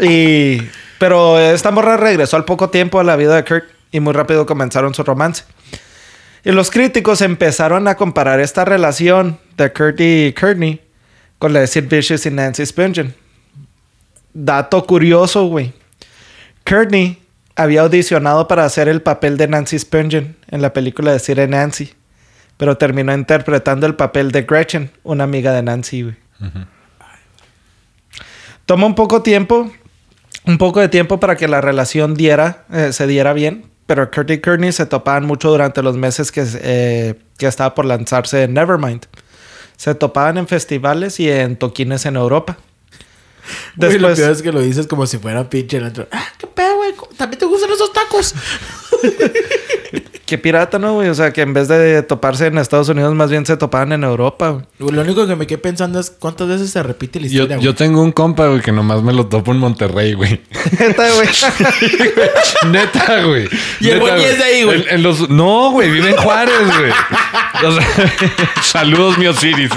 y... 0.01 0.59
Pero 0.99 1.39
esta 1.39 1.71
morra 1.71 1.97
regresó 1.97 2.37
al 2.37 2.45
poco 2.45 2.71
tiempo 2.71 2.99
a 3.01 3.05
la 3.05 3.17
vida 3.17 3.35
de 3.35 3.45
Kurt 3.45 3.65
y 3.91 4.01
muy 4.01 4.13
rápido 4.13 4.47
comenzaron 4.47 4.95
su 4.95 5.03
romance. 5.03 5.45
Y 6.45 6.53
los 6.53 6.71
críticos 6.71 7.21
empezaron 7.21 7.89
a 7.89 7.97
comparar 7.97 8.41
esta 8.41 8.65
relación 8.65 9.39
de 9.57 9.73
Kurt 9.73 10.01
y 10.01 10.33
Courtney 10.33 10.81
con 11.39 11.53
la 11.53 11.61
de 11.61 11.67
Sid 11.67 11.89
Vicious 11.89 12.25
y 12.27 12.31
Nancy 12.31 12.65
Spungen. 12.65 13.15
Dato 14.33 14.85
curioso, 14.87 15.47
güey. 15.47 15.73
Courtney 16.65 17.23
había 17.57 17.83
audicionado 17.83 18.49
para 18.49 18.65
hacer 18.65 18.89
el 18.89 19.03
papel 19.03 19.37
de 19.37 19.49
Nancy 19.49 19.79
Spungen 19.79 20.37
en 20.49 20.63
la 20.63 20.73
película 20.73 21.13
de 21.13 21.19
Sid 21.19 21.39
y 21.39 21.47
Nancy, 21.47 21.93
pero 22.57 22.79
terminó 22.79 23.13
interpretando 23.13 23.87
el 23.87 23.95
papel 23.95 24.33
de 24.33 24.43
Gretchen, 24.43 24.91
una 25.03 25.25
amiga 25.25 25.53
de 25.53 25.63
Nancy, 25.63 26.03
güey. 26.03 26.17
Toma 28.67 28.87
un 28.87 28.95
poco 28.95 29.23
tiempo, 29.23 29.71
un 30.47 30.59
poco 30.59 30.81
de 30.81 30.89
tiempo 30.89 31.21
para 31.21 31.37
que 31.37 31.49
la 31.49 31.61
relación 31.61 32.15
diera, 32.15 32.65
eh, 32.73 32.93
se 32.93 33.07
diera 33.07 33.33
bien, 33.33 33.71
pero 33.87 34.11
Kurt 34.11 34.31
y 34.31 34.41
Courtney 34.41 34.73
se 34.73 34.87
topaban 34.87 35.25
mucho 35.27 35.51
durante 35.51 35.83
los 35.83 35.97
meses 35.97 36.33
que, 36.33 36.45
eh, 36.47 37.15
que 37.39 37.47
estaba 37.47 37.75
por 37.75 37.85
lanzarse 37.85 38.49
Nevermind. 38.49 39.07
Se 39.77 39.95
topaban 39.95 40.39
en 40.39 40.47
festivales 40.47 41.19
y 41.21 41.31
en 41.31 41.57
toquines 41.57 42.07
en 42.07 42.17
Europa. 42.17 42.59
Güey, 43.77 43.99
lo 43.99 44.09
Después, 44.09 44.19
peor 44.19 44.33
es 44.33 44.43
que 44.43 44.53
lo 44.53 44.61
dices 44.61 44.87
como 44.87 45.07
si 45.07 45.19
fuera 45.19 45.49
pinche 45.51 45.77
el 45.77 45.85
otro. 45.85 46.09
Ah, 46.13 46.27
qué 46.39 46.47
pedo, 46.47 46.77
güey. 46.77 46.95
¿También 47.17 47.39
te 47.39 47.47
gustan 47.47 47.71
esos 47.71 47.93
tacos? 47.93 48.35
qué 50.27 50.39
pirata, 50.39 50.79
¿no, 50.79 50.95
güey? 50.95 51.09
O 51.09 51.15
sea, 51.15 51.33
que 51.33 51.43
en 51.43 51.53
vez 51.53 51.69
de 51.69 52.03
toparse 52.03 52.47
en 52.47 52.59
Estados 52.59 52.89
Unidos, 52.89 53.15
más 53.15 53.31
bien 53.31 53.45
se 53.47 53.57
topaban 53.57 53.93
en 53.93 54.05
Europa, 54.05 54.51
güey. 54.51 54.93
Lo 54.93 55.03
único 55.03 55.27
que 55.27 55.37
me 55.37 55.47
quedé 55.47 55.59
pensando 55.59 56.01
es 56.01 56.11
cuántas 56.11 56.49
veces 56.49 56.71
se 56.71 56.83
repite 56.83 57.21
la 57.21 57.27
Yo, 57.27 57.43
historia, 57.43 57.57
yo 57.57 57.63
güey. 57.63 57.75
tengo 57.75 58.03
un 58.03 58.13
compa, 58.13 58.47
güey, 58.49 58.61
que 58.61 58.73
nomás 58.73 59.03
me 59.03 59.13
lo 59.13 59.27
topo 59.27 59.53
en 59.53 59.59
Monterrey, 59.59 60.15
güey. 60.15 60.41
Neta, 60.79 61.09
güey. 61.15 61.29
Neta, 62.71 63.23
güey. 63.25 63.49
Y 63.81 63.89
el 63.91 64.01
güey 64.01 64.25
es 64.25 64.39
de 64.39 64.45
ahí, 64.45 64.63
güey. 64.65 64.83
En- 64.83 64.95
en 64.95 65.03
los... 65.03 65.29
No, 65.29 65.71
güey, 65.73 65.91
vive 65.91 66.11
en 66.11 66.17
Juárez, 66.17 66.55
güey. 66.79 66.91
O 67.65 67.73
sea, 67.73 67.87
saludos, 68.63 69.19
mi 69.19 69.27
Osiris. 69.27 69.71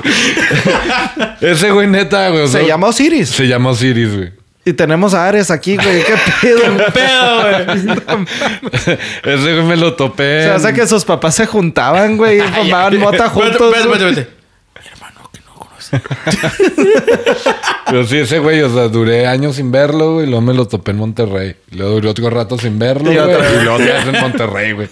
Ese 1.42 1.72
güey, 1.72 1.88
neta, 1.88 2.30
güey. 2.30 2.44
o 2.44 2.48
sea, 2.48 2.62
Se 2.62 2.68
llama 2.68 2.88
Osiris. 2.88 3.30
Se 3.30 3.48
llama 3.48 3.72
Osiris, 3.72 4.16
güey. 4.16 4.32
Y 4.68 4.74
tenemos 4.74 5.14
a 5.14 5.28
Ares 5.28 5.50
aquí, 5.50 5.78
güey. 5.78 6.04
¿Qué 6.04 6.14
pedo? 6.42 6.78
pedo, 6.94 7.42
güey. 7.42 8.98
Ese 9.24 9.54
güey 9.54 9.64
me 9.64 9.78
lo 9.78 9.94
topé. 9.96 10.42
Se 10.44 10.48
en- 10.50 10.56
hace 10.56 10.74
que 10.74 10.86
sus 10.88 11.06
papás 11.06 11.36
se 11.36 11.46
juntaban, 11.46 12.18
güey, 12.18 12.40
y 12.40 12.42
fumaban 12.42 12.98
mota 12.98 13.30
juntos. 13.30 13.74
espérate, 13.76 14.10
espérate. 14.10 14.30
Mi 14.82 14.88
hermano 14.92 15.30
que 15.32 15.40
no 15.46 15.54
conoce. 15.56 16.02
Pero 17.86 18.06
sí, 18.06 18.18
ese 18.18 18.40
güey, 18.40 18.62
o 18.62 18.70
sea, 18.74 18.90
duré 18.90 19.26
años 19.26 19.56
sin 19.56 19.72
verlo, 19.72 20.16
güey. 20.16 20.26
Y 20.26 20.30
luego 20.30 20.42
me 20.42 20.54
lo 20.54 20.68
topé 20.68 20.92
en 20.92 20.98
Monterrey. 20.98 21.56
Luego 21.72 21.94
duré 21.94 22.10
otro 22.10 22.30
rato 22.30 22.58
sin 22.58 22.78
verlo, 22.78 23.12
Y 23.12 23.16
güey. 23.16 23.30
Y 23.30 23.64
luego 23.64 23.76
otra 23.76 23.94
vez 23.94 24.06
en 24.06 24.20
Monterrey, 24.22 24.72
güey. 24.74 24.90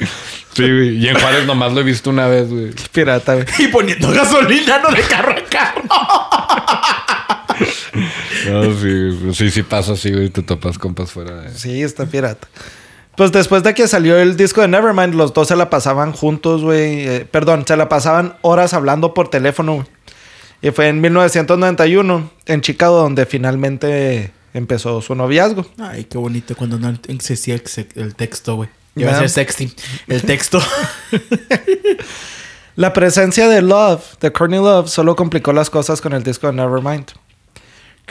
Sí, 0.54 0.62
güey. 0.64 0.98
Y 1.00 1.10
en 1.10 1.20
Juárez 1.20 1.46
nomás 1.46 1.74
lo 1.74 1.82
he 1.82 1.84
visto 1.84 2.10
una 2.10 2.28
vez, 2.28 2.50
güey. 2.50 2.72
Pirata, 2.94 3.34
güey. 3.34 3.46
Y 3.60 3.68
poniendo 3.68 4.10
gasolina, 4.12 4.80
no 4.80 4.90
de 4.92 5.02
carro 5.02 5.34
a 5.34 5.44
carro. 5.50 5.82
No, 8.50 8.64
sí, 8.76 9.34
sí, 9.34 9.52
sí 9.52 9.64
pasa 9.64 9.94
así, 9.94 10.12
güey. 10.12 10.30
Te 10.30 10.42
topas 10.42 10.78
compas 10.78 11.12
fuera 11.12 11.42
de... 11.42 11.54
Sí, 11.54 11.82
está 11.82 12.06
pirata. 12.06 12.48
Pues 13.16 13.32
después 13.32 13.64
de 13.64 13.74
que 13.74 13.88
salió 13.88 14.18
el 14.18 14.36
disco 14.36 14.62
de 14.62 14.68
Nevermind, 14.68 15.16
los 15.16 15.34
dos 15.34 15.48
se 15.48 15.56
la 15.56 15.70
pasaban 15.70 16.12
juntos, 16.12 16.64
güey. 16.64 17.08
Eh, 17.08 17.28
perdón, 17.30 17.66
se 17.66 17.78
la 17.78 17.88
pasaban 17.88 18.36
horas 18.42 18.74
hablando 18.74 19.14
por 19.14 19.30
teléfono, 19.30 19.76
güey. 19.76 19.88
Y 20.62 20.72
fue 20.72 20.90
en 20.90 21.00
1991, 21.00 22.32
en 22.46 22.62
Chicago, 22.62 22.98
donde 22.98 23.26
finalmente 23.26 24.32
empezó 24.54 25.02
su 25.02 25.16
noviazgo. 25.16 25.66
Ay, 25.78 26.06
qué 26.06 26.18
bonito 26.18 26.56
cuando 26.56 26.80
no 26.80 26.94
existía 27.08 27.62
el, 27.96 28.16
texto, 28.16 28.56
güey. 28.56 28.70
Iba 28.96 29.12
a 29.12 29.20
ser 29.20 29.30
sexting. 29.30 29.72
El 30.08 30.24
texto. 30.24 30.60
La 32.76 32.92
presencia 32.92 33.48
de 33.48 33.62
Love, 33.62 34.18
de 34.20 34.34
Courtney 34.34 34.60
Love, 34.60 34.90
solo 34.90 35.16
complicó 35.16 35.54
las 35.54 35.70
cosas 35.70 36.02
con 36.02 36.12
el 36.12 36.24
disco 36.24 36.48
de 36.48 36.54
Nevermind. 36.54 37.06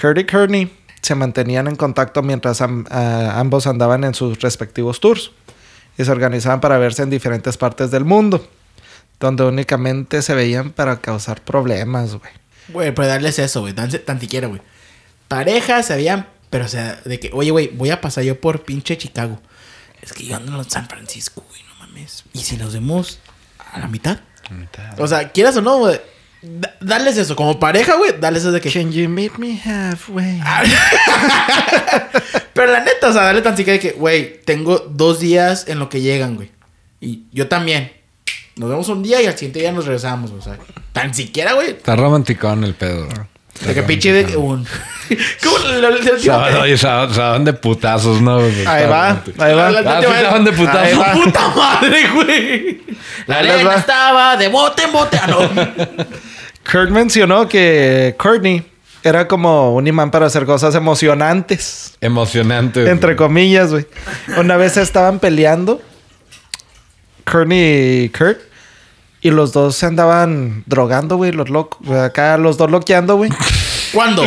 Kurt 0.01 0.19
y 0.19 0.25
Courtney 0.25 0.77
se 1.03 1.15
mantenían 1.15 1.67
en 1.69 1.77
contacto 1.77 2.23
mientras 2.23 2.61
am- 2.61 2.87
a- 2.91 3.39
ambos 3.39 3.67
andaban 3.67 4.05
en 4.05 4.15
sus 4.15 4.41
respectivos 4.41 5.01
tours 5.01 5.31
y 5.99 6.05
se 6.05 6.11
organizaban 6.11 6.61
para 6.61 6.79
verse 6.79 7.03
en 7.03 7.11
diferentes 7.11 7.57
partes 7.57 7.91
del 7.91 8.05
mundo, 8.05 8.47
donde 9.21 9.45
únicamente 9.45 10.23
se 10.23 10.35
veían 10.35 10.73
para 10.73 11.01
causar 11.01 11.43
problemas, 11.43 12.15
güey. 12.17 12.33
Güey, 12.69 12.95
pero 12.95 13.07
darles 13.09 13.39
eso, 13.39 13.61
güey. 13.61 13.73
Danse 13.75 13.99
tan 13.99 14.19
siquiera, 14.21 14.49
güey. 14.49 14.61
Parejas 15.29 15.87
se 15.87 15.93
habían. 15.95 16.27
Pero, 16.51 16.65
o 16.67 16.69
sea, 16.69 17.01
de 17.05 17.19
que, 17.21 17.31
oye, 17.33 17.51
güey, 17.51 17.69
voy 17.69 17.91
a 17.91 18.01
pasar 18.01 18.25
yo 18.25 18.41
por 18.41 18.63
pinche 18.65 18.97
Chicago. 18.97 19.41
Es 20.01 20.13
que 20.13 20.25
yo 20.25 20.37
ando 20.37 20.57
en 20.63 20.71
San 20.71 20.89
Francisco, 20.89 21.45
güey, 21.49 21.61
no 21.65 21.75
mames. 21.87 22.25
¿Y 22.33 22.41
si 22.41 22.57
nos 22.57 22.73
vemos 22.75 23.19
a 23.73 23.79
la 23.81 23.89
mitad? 23.89 24.21
O 24.99 25.07
sea, 25.09 25.31
quieras 25.33 25.57
o 25.57 25.63
no, 25.63 25.79
güey. 25.79 26.01
Da- 26.45 26.75
Darles 26.81 27.17
eso, 27.17 27.35
como 27.37 27.59
pareja, 27.59 27.95
güey, 27.97 28.13
darles 28.21 28.43
eso 28.43 28.53
de 28.53 28.61
que. 28.61 28.71
Can 28.71 28.93
you 28.93 29.09
meet 29.09 29.33
me 29.39 29.59
halfway? 29.65 30.41
Pero 32.53 32.73
la 32.73 32.81
neta, 32.81 33.09
o 33.09 33.13
sea, 33.13 33.23
darle 33.23 33.43
tan 33.43 33.57
siquiera 33.57 33.75
de 33.75 33.81
que, 33.81 33.93
güey, 33.97 34.41
tengo 34.45 34.79
dos 34.91 35.21
días 35.21 35.67
en 35.69 35.79
lo 35.79 35.89
que 35.89 36.01
llegan, 36.01 36.37
güey. 36.37 36.51
Y 37.01 37.25
yo 37.33 37.49
también. 37.49 37.93
Nos 38.57 38.71
vemos 38.71 38.89
un 38.89 39.03
día 39.03 39.21
y 39.21 39.27
al 39.27 39.33
siguiente 39.35 39.59
día 39.61 39.73
nos 39.73 39.85
regresamos, 39.87 40.31
o 40.31 40.41
sea. 40.41 40.59
Tan 40.93 41.13
siquiera, 41.13 41.55
güey. 41.55 41.71
Está 41.71 41.97
romanticón 41.97 42.63
el 42.65 42.75
pedo. 42.75 43.09
De 43.67 43.75
que 43.75 43.83
pinche 43.83 44.13
de 44.13 44.37
un. 44.37 44.67
¿Cómo 45.43 45.57
van- 46.27 46.57
Oye, 46.57 46.77
de 47.45 47.53
putazos, 47.53 48.21
¿no? 48.21 48.37
güey? 48.39 48.67
Ahí 48.67 48.83
Está 48.83 48.87
va, 48.89 49.09
ahí 49.39 49.55
va. 49.55 49.71
La- 49.71 49.81
la- 49.81 49.99
Ah, 49.99 50.31
van 50.33 50.45
de 50.45 50.53
putazos. 50.53 50.81
Ahí 50.83 50.95
va. 50.97 51.13
¡Puta 51.13 51.49
madre, 51.49 52.09
güey! 52.15 52.81
La 53.27 53.43
les 53.43 53.53
arena 53.55 53.75
estaba 53.77 54.37
de 54.37 54.49
bote 54.49 54.83
en 54.85 54.93
bote. 54.93 55.19
Ah, 55.23 55.27
no. 55.29 55.39
Kurt 56.71 56.91
mencionó 56.91 57.49
que 57.49 58.15
Courtney 58.19 58.67
era 59.03 59.29
como 59.29 59.75
un 59.75 59.87
imán 59.87 60.11
para 60.11 60.27
hacer 60.27 60.47
cosas 60.47 60.75
emocionantes. 60.75 61.95
Emocionante. 62.01 62.81
güey. 62.81 62.93
Entre 62.93 63.17
comillas, 63.17 63.71
güey. 63.71 63.87
Una 64.39 64.57
vez 64.57 64.77
estaban 64.77 65.19
peleando. 65.19 65.81
Courtney 67.31 68.05
y 68.05 68.09
Kurt. 68.11 68.39
Y 69.21 69.31
los 69.31 69.53
dos 69.53 69.77
se 69.77 69.87
andaban 69.87 70.63
drogando, 70.67 71.17
güey. 71.17 71.33
Los 71.33 71.49
locos. 71.49 71.89
Acá 71.91 72.37
los 72.37 72.57
dos 72.59 72.71
loqueando, 72.71 73.17
güey. 73.17 73.31
¿Cuándo? 73.95 74.23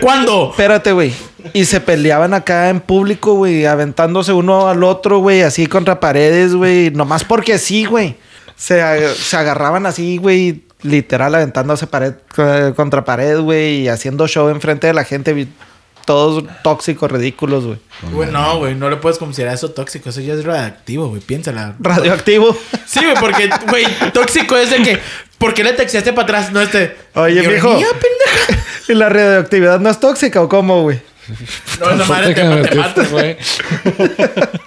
¿Cuándo? 0.00 0.50
Espérate, 0.50 0.92
güey. 0.92 1.12
Y 1.54 1.64
se 1.64 1.80
peleaban 1.80 2.34
acá 2.34 2.68
en 2.68 2.78
público, 2.80 3.34
güey. 3.34 3.66
Aventándose 3.66 4.32
uno 4.32 4.68
al 4.68 4.84
otro, 4.84 5.18
güey. 5.18 5.42
Así 5.42 5.66
contra 5.66 5.98
paredes, 5.98 6.54
güey. 6.54 6.90
Nomás 6.90 7.24
porque 7.24 7.58
sí, 7.58 7.84
güey. 7.84 8.16
Se, 8.54 8.80
ag- 8.80 9.14
se 9.14 9.36
agarraban 9.36 9.86
así, 9.86 10.18
güey. 10.18 10.62
Literal, 10.82 11.34
aventándose 11.34 11.86
pared, 11.86 12.14
eh, 12.36 12.72
contra 12.76 13.04
pared, 13.04 13.38
güey. 13.40 13.80
Y 13.82 13.88
haciendo 13.88 14.28
show 14.28 14.48
enfrente 14.48 14.86
de 14.86 14.94
la 14.94 15.04
gente. 15.04 15.32
vi- 15.32 15.48
Todos 16.06 16.42
tóxicos, 16.62 17.10
ridículos, 17.12 17.66
güey. 17.66 17.78
Güey, 18.12 18.30
no, 18.30 18.58
güey. 18.58 18.74
No 18.74 18.88
le 18.88 18.96
puedes 18.96 19.18
considerar 19.18 19.54
eso 19.54 19.70
tóxico. 19.72 20.08
Eso 20.08 20.20
ya 20.22 20.34
es 20.34 20.44
radioactivo, 20.44 21.08
güey. 21.08 21.20
Piénsala. 21.20 21.74
Radioactivo. 21.80 22.56
Sí, 22.86 23.00
güey, 23.04 23.14
porque, 23.20 23.50
güey, 23.68 23.84
tóxico 24.14 24.56
es 24.56 24.70
de 24.70 24.82
que. 24.82 24.98
¿Por 25.36 25.52
qué 25.52 25.62
le 25.64 25.72
texteaste 25.74 26.12
para 26.14 26.24
atrás? 26.24 26.52
No 26.52 26.60
este. 26.62 26.96
Oye, 27.14 27.46
mijo. 27.46 27.68
pendeja. 27.74 28.64
¿Y 28.88 28.94
la 28.94 29.08
radioactividad 29.10 29.80
no 29.80 29.90
es 29.90 30.00
tóxica 30.00 30.40
o 30.40 30.48
cómo, 30.48 30.82
güey? 30.82 31.00
No, 31.78 31.90
esa 31.90 32.04
madre 32.06 32.34
te, 32.34 32.40
te 32.40 32.48
metiste, 32.48 32.78
mata. 32.78 33.04
güey. 33.10 33.36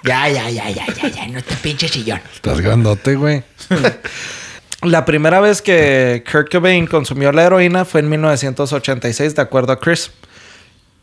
Ya, 0.04 0.28
ya, 0.28 0.48
ya, 0.48 0.70
ya, 0.70 0.86
ya, 0.86 1.08
ya. 1.08 1.26
No 1.26 1.42
te 1.42 1.56
pinche 1.56 1.88
sillón. 1.88 2.20
Estás 2.34 2.60
grandote, 2.60 3.16
güey. 3.16 3.42
La 4.82 5.04
primera 5.04 5.40
vez 5.40 5.62
que 5.62 6.24
Kurt 6.30 6.50
Cobain 6.50 6.86
consumió 6.86 7.30
la 7.32 7.44
heroína 7.44 7.84
fue 7.84 8.00
en 8.00 8.08
1986, 8.10 9.34
de 9.36 9.42
acuerdo 9.42 9.72
a 9.72 9.78
Chris. 9.80 10.10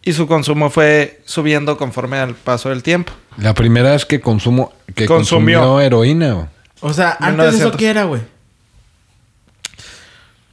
Y 0.03 0.13
su 0.13 0.27
consumo 0.27 0.69
fue 0.69 1.21
subiendo 1.25 1.77
conforme 1.77 2.17
al 2.17 2.33
paso 2.35 2.69
del 2.69 2.83
tiempo. 2.83 3.11
La 3.37 3.53
primera 3.53 3.91
vez 3.91 4.05
que 4.05 4.19
consumo... 4.21 4.73
Que 4.95 5.05
Consumió. 5.05 5.59
consumió 5.59 5.81
heroína, 5.81 6.33
güey. 6.33 6.45
O 6.81 6.93
sea, 6.93 7.17
antes 7.19 7.51
de 7.53 7.57
eso, 7.57 7.69
1900. 7.71 7.77
¿qué 7.77 7.87
era, 7.89 8.03
güey? 8.05 8.21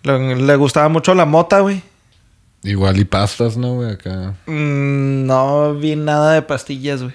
Le, 0.03 0.37
le 0.37 0.57
gustaba 0.57 0.89
mucho 0.89 1.15
la 1.15 1.25
mota, 1.25 1.61
güey. 1.61 1.83
Igual 2.63 2.99
y 2.99 3.05
pastas, 3.05 3.57
¿no, 3.57 3.75
güey? 3.75 3.93
Acá. 3.93 4.35
Mm, 4.47 5.27
no 5.27 5.75
vi 5.75 5.95
nada 5.97 6.33
de 6.33 6.43
pastillas, 6.43 7.03
güey. 7.03 7.15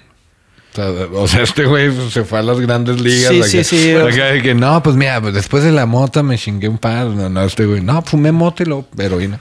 O 1.14 1.28
sea, 1.28 1.42
este 1.42 1.66
güey 1.66 1.92
se 2.10 2.24
fue 2.24 2.38
a 2.38 2.42
las 2.42 2.58
grandes 2.58 3.00
ligas. 3.00 3.30
Sí, 3.30 3.42
sí, 3.42 3.64
sí. 3.64 3.94
Acá 3.94 4.26
de 4.26 4.42
que 4.42 4.54
no, 4.54 4.82
pues 4.82 4.96
mira, 4.96 5.20
pues 5.20 5.34
después 5.34 5.62
de 5.64 5.72
la 5.72 5.84
mota 5.84 6.22
me 6.22 6.38
chingué 6.38 6.68
un 6.68 6.78
par. 6.78 7.06
No, 7.06 7.28
no, 7.28 7.42
este 7.42 7.66
güey, 7.66 7.82
no, 7.82 8.00
fumé 8.02 8.32
mota 8.32 8.62
y 8.62 8.66
luego 8.66 8.86
heroína. 8.96 9.38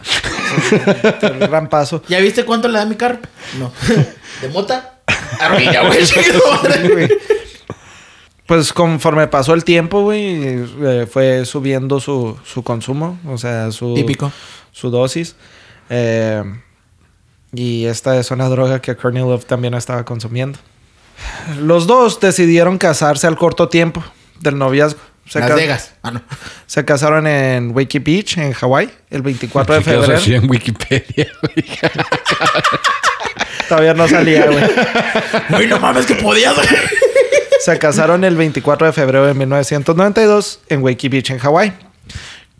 Gran 1.39 1.69
paso. 1.69 2.03
¿Ya 2.09 2.19
viste 2.19 2.43
cuánto 2.43 2.67
le 2.67 2.77
da 2.77 2.86
mi 2.86 2.95
carro? 2.95 3.19
No. 3.57 3.71
¿De 4.41 4.49
mota? 4.49 4.99
Arruina, 5.39 5.84
güey. 5.84 5.99
Pues 8.51 8.73
conforme 8.73 9.29
pasó 9.29 9.53
el 9.53 9.63
tiempo, 9.63 10.01
güey, 10.01 10.43
eh, 10.43 11.07
fue 11.09 11.45
subiendo 11.45 12.01
su, 12.01 12.38
su 12.43 12.63
consumo, 12.63 13.17
o 13.25 13.38
sea, 13.38 13.71
su, 13.71 13.93
Típico. 13.93 14.29
su 14.73 14.89
dosis. 14.89 15.38
Eh, 15.89 16.43
y 17.53 17.86
esta 17.86 18.17
es 18.19 18.29
una 18.29 18.49
droga 18.49 18.82
que 18.82 18.93
Courtney 18.97 19.23
Love 19.23 19.45
también 19.45 19.73
estaba 19.73 20.03
consumiendo. 20.03 20.59
Los 21.59 21.88
dos 21.88 22.20
decidieron 22.20 22.78
casarse 22.78 23.28
al 23.28 23.38
corto 23.38 23.70
tiempo 23.70 24.03
del 24.39 24.57
noviazgo. 24.57 24.99
Se, 25.28 25.39
Las 25.39 25.55
Vegas. 25.55 25.93
Ah, 26.01 26.12
no. 26.12 26.22
se 26.66 26.84
casaron 26.84 27.28
en 27.28 27.72
Wakey 27.76 28.01
Beach, 28.01 28.38
en 28.38 28.51
Hawái, 28.53 28.89
el 29.09 29.22
24 29.22 29.76
de 29.76 29.82
febrero. 29.82 30.18
así 30.18 30.34
en 30.34 30.49
Wikipedia, 30.49 31.28
güey. 31.41 31.66
Todavía 33.70 33.93
no 33.93 34.07
salía, 34.07 34.47
güey. 34.47 34.64
Güey, 35.49 35.68
no 35.68 35.80
mames 35.80 36.05
que 36.05 36.16
podías, 36.16 36.55
güey. 36.55 36.68
Se 37.62 37.78
casaron 37.78 38.24
el 38.24 38.36
24 38.36 38.88
de 38.88 38.93
febrero 38.93 39.28
de 39.28 39.34
1992 39.36 40.59
en 40.68 40.84
Wakey 40.84 41.09
Beach, 41.09 41.30
en 41.30 41.38
Hawái. 41.38 41.74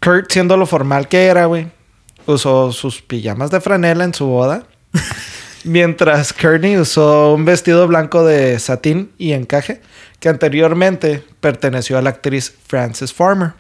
Kurt, 0.02 0.32
siendo 0.32 0.56
lo 0.56 0.66
formal 0.66 1.08
que 1.08 1.26
era, 1.26 1.46
güey, 1.46 1.68
usó 2.26 2.72
sus 2.72 3.02
pijamas 3.02 3.52
de 3.52 3.60
franela 3.60 4.04
en 4.04 4.14
su 4.14 4.28
boda. 4.28 4.64
Mientras 5.66 6.34
Courtney 6.34 6.78
usó 6.78 7.34
un 7.34 7.46
vestido 7.46 7.88
blanco 7.88 8.26
de 8.26 8.60
satín 8.60 9.12
y 9.18 9.34
encaje 9.34 9.82
que 10.20 10.30
anteriormente 10.30 11.24
perteneció 11.40 11.98
a 11.98 12.02
la 12.02 12.12
actriz 12.12 12.54
Frances 12.68 13.14
Farmer. 13.14 13.54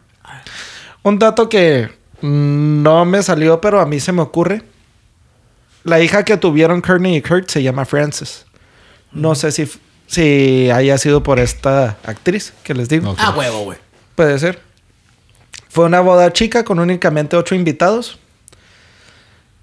Un 1.04 1.18
dato 1.18 1.49
que 1.49 1.89
no 2.22 3.06
me 3.06 3.24
salió, 3.24 3.60
pero 3.60 3.82
a 3.82 3.86
mí 3.86 3.99
se 3.99 4.12
me 4.12 4.22
ocurre. 4.22 4.62
La 5.84 5.99
hija 5.99 6.24
que 6.24 6.38
tuvieron 6.38 6.82
Courtney 6.82 7.16
y 7.16 7.22
Kurt 7.22 7.49
se 7.49 7.64
llama 7.64 7.86
Frances. 7.86 8.45
No 9.12 9.34
sé 9.34 9.52
si, 9.52 9.70
si 10.06 10.70
haya 10.70 10.97
sido 10.99 11.24
por 11.24 11.39
esta 11.39 11.97
actriz 12.06 12.54
que 12.64 12.76
les 12.76 12.88
digo. 12.88 13.16
Ah, 13.18 13.34
huevo, 13.36 13.64
güey. 13.64 13.80
Puede 14.16 14.38
ser. 14.38 14.62
Fue 15.70 15.86
una 15.86 16.02
boda 16.02 16.32
chica 16.32 16.64
con 16.64 16.80
únicamente 16.80 17.36
ocho 17.36 17.56
invitados. 17.56 18.20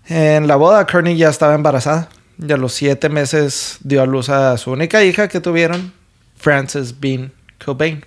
En 0.09 0.49
la 0.49 0.57
boda, 0.57 0.87
Courtney 0.87 1.17
ya 1.17 1.29
estaba 1.29 1.55
embarazada. 1.55 2.09
Y 2.41 2.53
a 2.53 2.57
los 2.57 2.73
siete 2.73 3.09
meses 3.09 3.79
dio 3.81 4.03
a 4.03 4.07
luz 4.07 4.29
a 4.29 4.57
su 4.59 4.71
única 4.71 5.03
hija 5.03 5.29
que 5.29 5.41
tuvieron, 5.41 5.93
Frances 6.37 7.01
Bean 7.01 7.33
Cobain. 7.65 8.05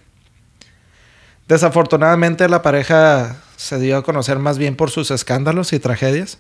Desafortunadamente, 1.48 2.48
la 2.48 2.62
pareja 2.62 3.42
se 3.58 3.78
dio 3.80 3.98
a 3.98 4.04
conocer 4.04 4.40
más 4.40 4.58
bien 4.58 4.76
por 4.76 4.90
sus 4.90 5.12
escándalos 5.12 5.74
y 5.74 5.80
tragedias. 5.80 6.38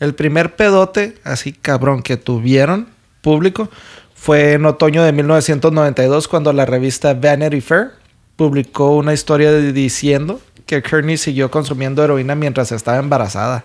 El 0.00 0.14
primer 0.14 0.56
pedote, 0.56 1.18
así 1.22 1.52
cabrón, 1.52 2.02
que 2.02 2.16
tuvieron 2.16 2.88
público 3.22 3.70
fue 4.14 4.54
en 4.54 4.66
otoño 4.66 5.04
de 5.04 5.12
1992 5.12 6.28
cuando 6.28 6.52
la 6.52 6.66
revista 6.66 7.14
Vanity 7.14 7.60
Fair 7.60 7.92
publicó 8.36 8.96
una 8.96 9.12
historia 9.12 9.52
diciendo 9.52 10.40
que 10.66 10.82
Courtney 10.82 11.16
siguió 11.16 11.50
consumiendo 11.50 12.02
heroína 12.02 12.34
mientras 12.34 12.72
estaba 12.72 12.98
embarazada. 12.98 13.64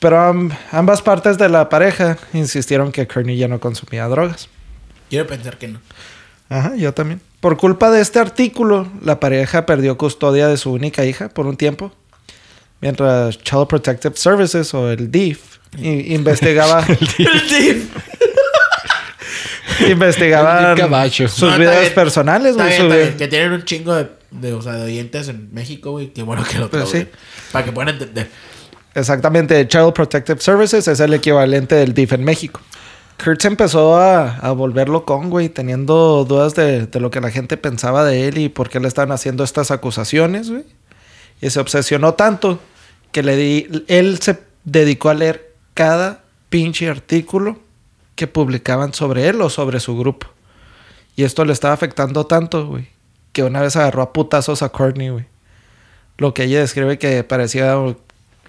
Pero 0.00 0.18
am- 0.18 0.50
ambas 0.72 1.02
partes 1.02 1.38
de 1.38 1.48
la 1.48 1.68
pareja 1.68 2.18
insistieron 2.32 2.90
que 2.90 3.06
Courtney 3.06 3.36
ya 3.36 3.46
no 3.48 3.60
consumía 3.60 4.08
drogas. 4.08 4.48
Quiero 5.08 5.26
pensar 5.26 5.56
que 5.58 5.68
no. 5.68 5.80
Ajá, 6.48 6.74
yo 6.76 6.92
también. 6.92 7.20
Por 7.40 7.56
culpa 7.56 7.90
de 7.90 8.00
este 8.00 8.18
artículo, 8.18 8.88
la 9.02 9.20
pareja 9.20 9.64
perdió 9.66 9.96
custodia 9.96 10.48
de 10.48 10.56
su 10.56 10.72
única 10.72 11.04
hija 11.04 11.28
por 11.28 11.46
un 11.46 11.56
tiempo. 11.56 11.92
Mientras 12.80 13.38
Child 13.38 13.66
Protective 13.68 14.16
Services 14.16 14.72
o 14.74 14.90
el 14.90 15.10
DIF 15.10 15.58
i- 15.78 16.14
investigaba, 16.14 16.84
investigaban 19.88 20.64
El 20.72 20.78
cabacho. 20.78 21.28
sus 21.28 21.50
No, 21.50 21.58
bien. 21.58 21.70
personales, 21.94 22.56
güey. 22.56 22.68
bien, 22.68 22.88
bien. 22.88 23.16
Que 23.16 23.28
tienen 23.28 23.52
un 23.52 23.64
chingo 23.64 23.94
de, 23.94 24.08
de, 24.30 24.52
o 24.54 24.62
sea, 24.62 24.72
de 24.74 24.84
oyentes 24.84 25.28
en 25.28 25.52
México, 25.52 25.90
güey. 25.92 26.08
Qué 26.12 26.22
bueno 26.22 26.42
que 26.44 26.58
lo 26.58 26.70
Pues 26.70 26.84
traducen. 26.84 27.02
sí. 27.12 27.18
Para 27.52 27.64
que 27.64 27.72
puedan 27.72 27.94
entender. 27.94 28.30
Exactamente, 28.94 29.66
Child 29.68 29.92
Protective 29.92 30.40
Services 30.40 30.88
es 30.88 31.00
el 31.00 31.14
equivalente 31.14 31.76
del 31.76 31.94
DIF 31.94 32.12
en 32.12 32.24
México. 32.24 32.60
Kurt 33.22 33.42
se 33.42 33.48
empezó 33.48 33.96
a, 33.96 34.36
a 34.36 34.52
volverlo 34.52 35.04
con, 35.04 35.30
güey, 35.30 35.48
teniendo 35.48 36.24
dudas 36.24 36.54
de, 36.54 36.86
de 36.86 37.00
lo 37.00 37.10
que 37.10 37.20
la 37.20 37.30
gente 37.30 37.56
pensaba 37.56 38.02
de 38.04 38.28
él 38.28 38.38
y 38.38 38.48
por 38.48 38.70
qué 38.70 38.80
le 38.80 38.88
estaban 38.88 39.12
haciendo 39.12 39.44
estas 39.44 39.70
acusaciones, 39.70 40.50
güey. 40.50 40.64
Y 41.40 41.50
se 41.50 41.60
obsesionó 41.60 42.14
tanto 42.14 42.58
que 43.12 43.22
le 43.22 43.36
di, 43.36 43.84
él 43.88 44.18
se 44.20 44.38
dedicó 44.64 45.10
a 45.10 45.14
leer 45.14 45.54
cada 45.74 46.22
pinche 46.48 46.88
artículo 46.88 47.58
que 48.14 48.26
publicaban 48.26 48.92
sobre 48.94 49.28
él 49.28 49.40
o 49.40 49.50
sobre 49.50 49.80
su 49.80 49.96
grupo. 49.96 50.26
Y 51.16 51.24
esto 51.24 51.44
le 51.44 51.52
estaba 51.52 51.74
afectando 51.74 52.26
tanto, 52.26 52.66
güey, 52.66 52.88
que 53.32 53.42
una 53.42 53.60
vez 53.60 53.76
agarró 53.76 54.02
a 54.02 54.12
putazos 54.12 54.62
a 54.62 54.70
Courtney, 54.70 55.10
güey. 55.10 55.26
Lo 56.18 56.34
que 56.34 56.44
ella 56.44 56.60
describe 56.60 56.98
que 56.98 57.24
parecía 57.24 57.76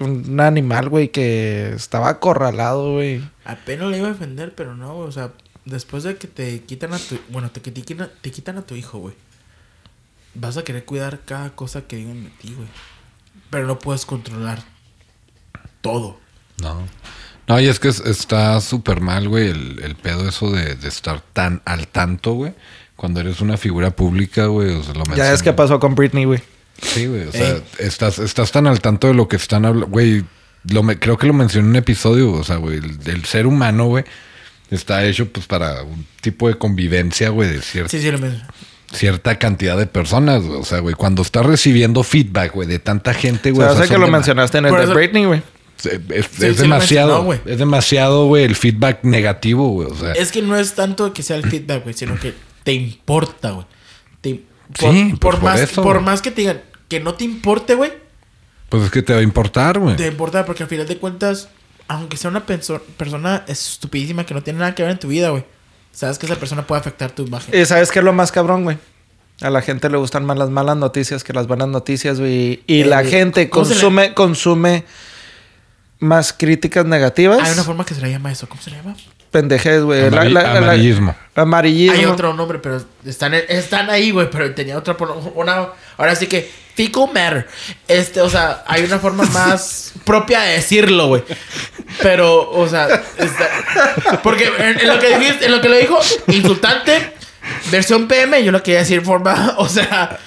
un 0.01 0.39
animal, 0.39 0.89
güey, 0.89 1.09
que 1.09 1.71
estaba 1.73 2.09
acorralado, 2.09 2.93
güey. 2.93 3.21
Apenas 3.45 3.89
le 3.89 3.97
iba 3.99 4.07
a 4.07 4.11
defender, 4.13 4.53
pero 4.55 4.75
no, 4.75 4.95
güey. 4.95 5.07
O 5.07 5.11
sea, 5.11 5.31
después 5.65 6.03
de 6.03 6.15
que 6.17 6.27
te 6.27 6.61
quitan 6.63 6.93
a 6.93 6.99
tu... 6.99 7.17
Bueno, 7.29 7.49
te, 7.51 7.59
te, 7.59 7.71
quitan, 7.81 8.09
te 8.21 8.31
quitan 8.31 8.57
a 8.57 8.61
tu 8.63 8.75
hijo, 8.75 8.97
güey. 8.99 9.13
Vas 10.33 10.57
a 10.57 10.63
querer 10.63 10.85
cuidar 10.85 11.19
cada 11.25 11.51
cosa 11.51 11.81
que 11.83 11.97
digan 11.97 12.23
de 12.23 12.29
ti, 12.31 12.53
güey. 12.55 12.67
Pero 13.49 13.67
no 13.67 13.79
puedes 13.79 14.05
controlar 14.05 14.63
todo. 15.81 16.17
No. 16.61 16.87
No, 17.47 17.59
y 17.59 17.67
es 17.67 17.79
que 17.79 17.89
es- 17.89 17.99
está 17.99 18.61
súper 18.61 19.01
mal, 19.01 19.27
güey, 19.27 19.49
el, 19.49 19.79
el 19.83 19.95
pedo 19.95 20.27
eso 20.29 20.51
de, 20.51 20.75
de 20.75 20.87
estar 20.87 21.21
tan 21.33 21.61
al 21.65 21.87
tanto, 21.87 22.33
güey. 22.33 22.53
Cuando 22.95 23.19
eres 23.19 23.41
una 23.41 23.57
figura 23.57 23.91
pública, 23.91 24.45
güey. 24.45 24.69
O 24.75 24.83
sea, 24.83 24.93
lo 24.93 25.03
Ya 25.15 25.33
es 25.33 25.41
que 25.43 25.51
pasó 25.53 25.79
con 25.79 25.95
Britney, 25.95 26.25
güey. 26.25 26.39
Sí, 26.81 27.05
güey. 27.07 27.27
O 27.27 27.31
sea, 27.31 27.49
Ey. 27.51 27.63
estás, 27.79 28.19
estás 28.19 28.51
tan 28.51 28.67
al 28.67 28.81
tanto 28.81 29.07
de 29.07 29.13
lo 29.13 29.27
que 29.27 29.35
están 29.35 29.65
hablando. 29.65 29.87
Güey, 29.87 30.23
lo 30.69 30.83
me- 30.83 30.99
creo 30.99 31.17
que 31.17 31.27
lo 31.27 31.33
mencioné 31.33 31.65
en 31.65 31.69
un 31.71 31.75
episodio. 31.77 32.31
O 32.31 32.43
sea, 32.43 32.57
güey, 32.57 32.77
el, 32.77 32.97
el 33.05 33.25
ser 33.25 33.47
humano, 33.47 33.85
güey, 33.85 34.03
está 34.69 35.03
hecho 35.05 35.27
pues 35.31 35.45
para 35.45 35.83
un 35.83 36.05
tipo 36.21 36.47
de 36.47 36.55
convivencia, 36.55 37.29
güey, 37.29 37.49
de 37.49 37.61
cierta, 37.61 37.89
Sí, 37.89 38.01
sí, 38.01 38.11
lo 38.11 38.17
mismo. 38.19 38.39
cierta 38.93 39.37
cantidad 39.39 39.77
de 39.77 39.85
personas. 39.85 40.43
güey. 40.43 40.59
O 40.59 40.65
sea, 40.65 40.79
güey, 40.79 40.95
cuando 40.95 41.21
estás 41.21 41.45
recibiendo 41.45 42.03
feedback, 42.03 42.53
güey, 42.53 42.67
de 42.67 42.79
tanta 42.79 43.13
gente, 43.13 43.51
O 43.51 43.55
güey. 43.55 43.65
sea, 43.67 43.73
o 43.73 43.75
sea, 43.77 43.83
sé 43.83 43.87
que 43.89 43.93
son 43.95 44.01
lo 44.01 44.07
dema- 44.07 44.11
mencionaste 44.17 44.57
en 44.57 44.65
el 44.65 44.69
Por 44.71 44.79
de 44.79 44.85
eso- 44.85 44.93
Britney, 44.93 45.25
güey. 45.25 45.41
Es, 45.77 45.85
es- 45.85 45.99
Sí, 46.01 46.11
es 46.11 46.27
sí 46.27 46.45
lo 46.45 46.53
demasiado, 46.63 47.07
mencionó, 47.09 47.23
güey. 47.23 47.39
es 47.45 47.57
demasiado, 47.57 48.25
güey, 48.27 48.43
el 48.43 48.55
feedback 48.55 48.99
negativo, 49.03 49.69
güey. 49.69 49.87
O 49.89 49.95
sea, 49.95 50.11
Es 50.13 50.31
que 50.31 50.41
no 50.41 50.55
es 50.55 50.73
tanto 50.75 51.11
que 51.13 51.23
sea 51.23 51.37
el 51.37 51.49
feedback, 51.49 51.83
güey, 51.83 51.95
sino 51.95 52.19
que 52.19 52.33
te 52.63 52.73
importa, 52.73 53.51
güey. 53.51 53.65
Te- 54.21 54.29
Sí, 54.79 54.85
pues, 54.85 55.19
por, 55.19 55.35
por 55.35 55.43
más, 55.43 55.59
eso, 55.59 55.81
por 55.83 55.95
güey. 55.95 56.05
más 56.05 56.21
que 56.21 56.31
te 56.31 56.41
digan 56.41 56.61
que 56.91 56.99
no 56.99 57.13
te 57.15 57.23
importe, 57.23 57.73
güey, 57.75 57.93
pues 58.67 58.83
es 58.83 58.91
que 58.91 59.01
te 59.01 59.13
va 59.13 59.19
a 59.19 59.23
importar, 59.23 59.79
güey. 59.79 59.95
te 59.95 60.07
importa 60.07 60.45
porque 60.45 60.63
al 60.63 60.69
final 60.69 60.85
de 60.87 60.97
cuentas, 60.97 61.47
aunque 61.87 62.17
sea 62.17 62.29
una 62.29 62.45
perso- 62.45 62.81
persona 62.97 63.43
estupidísima 63.47 64.25
que 64.25 64.33
no 64.33 64.43
tiene 64.43 64.59
nada 64.59 64.75
que 64.75 64.83
ver 64.83 64.91
en 64.91 64.99
tu 64.99 65.07
vida, 65.07 65.29
güey, 65.29 65.45
sabes 65.93 66.17
que 66.19 66.25
esa 66.25 66.35
persona 66.35 66.67
puede 66.67 66.81
afectar 66.81 67.11
tu 67.11 67.23
imagen. 67.25 67.57
Y 67.57 67.65
sabes 67.65 67.91
qué 67.91 67.99
es 67.99 68.05
lo 68.05 68.11
más 68.13 68.31
cabrón, 68.33 68.63
güey. 68.65 68.77
A 69.41 69.49
la 69.49 69.61
gente 69.61 69.89
le 69.89 69.95
gustan 69.97 70.25
más 70.25 70.37
las 70.37 70.49
malas 70.49 70.75
noticias 70.77 71.23
que 71.23 71.31
las 71.33 71.47
buenas 71.47 71.67
noticias, 71.69 72.19
güey. 72.19 72.61
Y 72.67 72.81
Eh, 72.81 72.85
la 72.85 73.03
gente 73.05 73.49
¿cómo 73.49 73.65
se 73.65 73.73
le- 73.75 73.79
consume, 73.81 74.13
consume 74.13 74.83
más 75.99 76.33
críticas 76.33 76.85
negativas. 76.85 77.39
Hay 77.41 77.53
una 77.53 77.63
forma 77.63 77.85
que 77.85 77.93
se 77.95 78.01
le 78.01 78.09
llama 78.11 78.31
eso. 78.31 78.47
¿Cómo 78.49 78.61
se 78.61 78.69
le 78.71 78.77
llama? 78.77 78.95
Pendejes, 79.31 79.81
güey. 79.83 80.01
La- 80.11 80.23
Amari- 80.23 80.31
la- 80.31 80.43
la- 80.43 80.57
amarillismo. 80.57 81.15
amarillismo. 81.35 81.97
Hay 81.97 82.05
otro 82.05 82.33
nombre, 82.33 82.59
pero 82.59 82.81
están, 83.05 83.33
están 83.33 83.89
ahí, 83.89 84.11
güey. 84.11 84.29
Pero 84.29 84.53
tenía 84.53 84.77
otra. 84.77 84.97
por- 84.97 85.11
Una, 85.35 85.69
ahora 85.97 86.15
sí 86.15 86.27
que. 86.27 86.51
Fecal 86.85 87.07
matter. 87.13 87.47
Este, 87.87 88.21
o 88.21 88.29
sea, 88.29 88.63
hay 88.67 88.83
una 88.83 88.97
forma 88.99 89.23
más 89.25 89.93
propia 90.05 90.41
de 90.41 90.53
decirlo, 90.53 91.07
güey. 91.07 91.23
Pero, 92.01 92.49
o 92.51 92.67
sea. 92.67 92.87
está- 93.17 94.21
porque 94.23 94.45
en, 94.57 94.79
en 94.79 94.87
lo 94.87 94.99
que 94.99 95.17
dijiste, 95.17 95.45
en 95.45 95.51
lo 95.51 95.61
que 95.61 95.69
dijo, 95.77 95.99
insultante, 96.27 97.13
versión 97.71 98.07
PM, 98.07 98.43
yo 98.43 98.51
lo 98.51 98.63
quería 98.63 98.79
decir 98.79 99.01
forma, 99.03 99.55
o 99.57 99.67
sea. 99.69 100.17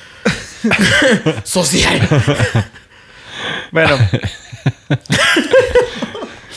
social. 1.45 2.01
Bueno. 3.73 3.99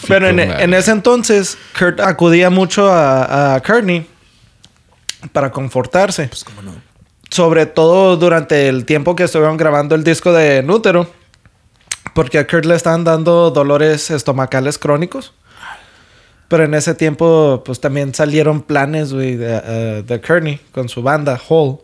Pero 0.07 0.29
en, 0.29 0.73
ese 0.73 0.91
entonces, 0.91 1.57
Kurt 1.77 1.99
acudía 1.99 2.49
mucho 2.49 2.89
a, 2.89 3.55
a 3.55 3.59
Courtney 3.61 4.07
para 5.33 5.51
confortarse. 5.51 6.27
Pues, 6.27 6.43
cómo 6.45 6.61
no. 6.61 6.76
Sobre 7.29 7.65
todo 7.65 8.17
durante 8.17 8.69
el 8.69 8.85
tiempo 8.85 9.15
que 9.15 9.23
estuvieron 9.23 9.57
grabando 9.57 9.95
el 9.95 10.03
disco 10.03 10.31
de 10.33 10.63
Nútero. 10.63 11.09
Porque 12.13 12.39
a 12.39 12.47
Kurt 12.47 12.65
le 12.65 12.75
estaban 12.75 13.03
dando 13.03 13.51
dolores 13.51 14.09
estomacales 14.09 14.77
crónicos. 14.77 15.33
Pero 16.47 16.63
en 16.63 16.73
ese 16.73 16.95
tiempo, 16.95 17.61
pues 17.65 17.81
también 17.81 18.13
salieron 18.15 18.61
planes, 18.61 19.11
güey, 19.13 19.35
de, 19.35 19.61
eh, 19.63 20.03
de 20.07 20.21
Kearney 20.21 20.59
con 20.71 20.87
su 20.87 21.01
banda, 21.03 21.39
Hole. 21.49 21.79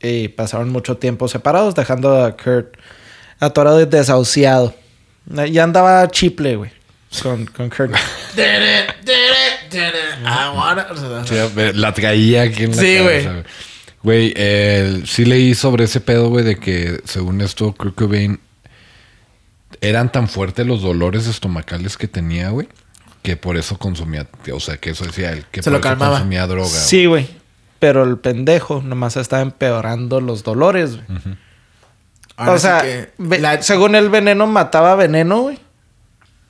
Y 0.00 0.28
pasaron 0.28 0.68
mucho 0.70 0.96
tiempo 0.98 1.26
separados, 1.28 1.74
dejando 1.74 2.22
a 2.22 2.36
Kurt 2.36 2.74
atorado 3.40 3.80
y 3.80 3.86
desahuciado. 3.86 4.74
Ya 5.26 5.62
andaba 5.64 6.06
chiple, 6.10 6.56
güey, 6.56 6.70
con, 7.22 7.46
con 7.46 7.70
Kearney. 7.70 7.98
I 10.24 10.56
wanna- 10.56 11.24
Sí, 11.26 11.34
la 11.74 11.92
traía 11.94 12.42
aquí 12.42 12.64
en 12.64 12.76
la 12.76 12.82
Sí, 12.82 12.98
güey. 13.00 13.26
Güey, 14.02 14.32
eh, 14.36 15.02
sí 15.06 15.24
leí 15.24 15.54
sobre 15.54 15.84
ese 15.84 16.00
pedo, 16.00 16.28
güey, 16.28 16.44
de 16.44 16.56
que 16.58 17.00
según 17.04 17.40
esto, 17.40 17.72
Kurt 17.72 17.94
Cobain 17.94 18.40
eran 19.80 20.10
tan 20.12 20.28
fuertes 20.28 20.66
los 20.66 20.82
dolores 20.82 21.26
estomacales 21.26 21.96
que 21.96 22.08
tenía, 22.08 22.50
güey, 22.50 22.68
que 23.22 23.36
por 23.36 23.56
eso 23.56 23.78
consumía, 23.78 24.26
o 24.52 24.60
sea, 24.60 24.76
que 24.76 24.90
eso 24.90 25.04
decía 25.04 25.32
él, 25.32 25.44
que 25.50 25.62
Se 25.62 25.70
por 25.70 25.74
lo 25.74 25.78
eso 25.78 25.88
calmaba. 25.88 26.12
consumía 26.18 26.46
droga. 26.46 26.68
Sí, 26.68 27.06
güey. 27.06 27.28
Pero 27.78 28.04
el 28.04 28.18
pendejo 28.18 28.80
nomás 28.82 29.16
estaba 29.16 29.42
empeorando 29.42 30.20
los 30.20 30.42
dolores, 30.44 30.96
güey. 30.96 31.36
ahora 32.36 32.52
o 32.52 32.56
sí 32.58 32.62
sea, 32.62 32.80
que 32.82 33.10
ve- 33.18 33.38
la- 33.40 33.62
según 33.62 33.94
el 33.94 34.08
veneno 34.08 34.46
mataba 34.46 34.94
veneno, 34.94 35.42
güey. 35.42 35.58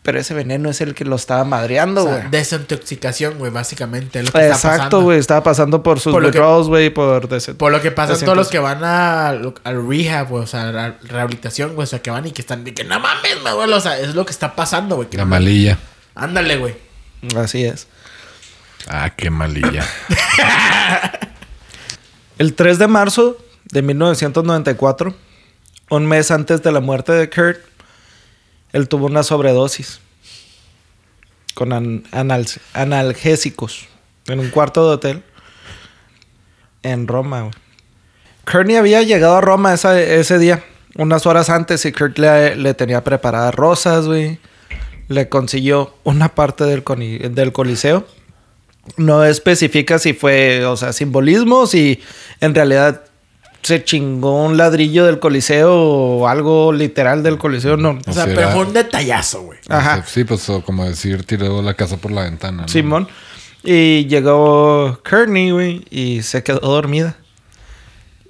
Pero 0.02 0.18
ese 0.18 0.34
veneno 0.34 0.68
es 0.68 0.80
el 0.80 0.94
que 0.94 1.04
lo 1.04 1.14
estaba 1.14 1.44
madreando, 1.44 2.02
o 2.02 2.06
güey. 2.06 2.20
sea, 2.22 2.28
desintoxicación, 2.28 3.38
güey, 3.38 3.52
básicamente. 3.52 4.18
es 4.18 4.26
lo 4.26 4.32
que 4.32 4.38
está 4.40 4.54
Exacto, 4.54 4.76
pasando. 4.78 5.02
güey. 5.02 5.18
Estaba 5.20 5.42
pasando 5.44 5.82
por 5.84 6.00
sus 6.00 6.12
withdrawals, 6.12 6.66
güey, 6.66 6.90
por... 6.90 7.28
Por 7.56 7.70
lo 7.70 7.80
que 7.80 7.92
pasan 7.92 8.18
todos 8.18 8.36
los 8.36 8.48
que 8.48 8.58
van 8.58 8.82
a, 8.82 9.28
al 9.28 9.88
rehab, 9.88 10.28
güey, 10.28 10.42
o 10.42 10.46
sea, 10.46 10.70
a 10.70 10.72
la 10.72 10.96
rehabilitación, 11.02 11.74
güey, 11.74 11.84
o 11.84 11.86
sea, 11.86 12.02
que 12.02 12.10
van 12.10 12.26
y 12.26 12.32
que 12.32 12.42
están 12.42 12.64
de 12.64 12.74
que 12.74 12.82
no 12.82 12.98
mames, 12.98 13.40
me 13.44 13.50
duele, 13.50 13.74
o 13.74 13.80
sea, 13.80 13.96
es 14.00 14.16
lo 14.16 14.26
que 14.26 14.32
está 14.32 14.56
pasando, 14.56 14.96
güey. 14.96 15.06
La 15.12 15.24
malilla. 15.24 15.78
Ándale, 16.16 16.56
güey. 16.56 16.74
Así 17.36 17.64
es. 17.64 17.86
Ah, 18.88 19.10
qué 19.16 19.30
malilla. 19.30 19.86
El 22.38 22.54
3 22.54 22.78
de 22.78 22.88
marzo 22.88 23.36
de 23.70 23.82
1994, 23.82 25.14
un 25.90 26.06
mes 26.06 26.30
antes 26.32 26.62
de 26.62 26.72
la 26.72 26.80
muerte 26.80 27.12
de 27.12 27.30
Kurt, 27.30 27.58
él 28.72 28.88
tuvo 28.88 29.06
una 29.06 29.22
sobredosis 29.22 30.00
con 31.54 31.72
an- 31.72 32.04
anal- 32.12 32.46
analgésicos 32.72 33.86
en 34.26 34.40
un 34.40 34.50
cuarto 34.50 34.86
de 34.88 34.94
hotel 34.94 35.22
en 36.82 37.06
Roma. 37.06 37.50
Kearney 38.44 38.76
había 38.76 39.02
llegado 39.02 39.36
a 39.36 39.40
Roma 39.40 39.74
ese 39.74 40.38
día, 40.38 40.64
unas 40.96 41.26
horas 41.26 41.48
antes, 41.50 41.84
y 41.84 41.92
Kurt 41.92 42.18
le, 42.18 42.56
le 42.56 42.74
tenía 42.74 43.04
preparadas 43.04 43.54
rosas, 43.54 44.06
güey. 44.06 44.38
Le 45.08 45.28
consiguió 45.28 45.94
una 46.04 46.34
parte 46.34 46.64
del, 46.64 46.82
del 47.34 47.52
coliseo. 47.52 48.06
No 48.96 49.24
especifica 49.24 49.98
si 49.98 50.12
fue, 50.12 50.64
o 50.66 50.76
sea, 50.76 50.92
simbolismo, 50.92 51.66
si 51.66 52.00
en 52.40 52.54
realidad 52.54 53.04
se 53.62 53.84
chingó 53.84 54.44
un 54.44 54.56
ladrillo 54.56 55.04
del 55.06 55.18
coliseo 55.20 55.72
o 55.74 56.28
algo 56.28 56.72
literal 56.72 57.22
del 57.22 57.38
coliseo, 57.38 57.76
no. 57.76 57.90
O 58.06 58.12
sea, 58.12 58.12
sea, 58.12 58.24
pero 58.26 58.40
era- 58.40 58.50
fue 58.52 58.64
un 58.66 58.72
detallazo, 58.72 59.42
güey. 59.42 59.58
Ajá. 59.68 60.04
Sí, 60.06 60.24
pues 60.24 60.48
o 60.48 60.62
como 60.62 60.84
decir, 60.84 61.24
tiró 61.24 61.62
la 61.62 61.74
casa 61.74 61.96
por 61.96 62.10
la 62.10 62.22
ventana. 62.24 62.62
¿no? 62.62 62.68
Simón. 62.68 63.08
Y 63.64 64.06
llegó 64.06 64.98
Courtney, 65.08 65.52
güey, 65.52 65.84
y 65.90 66.22
se 66.22 66.42
quedó 66.42 66.58
dormida. 66.58 67.16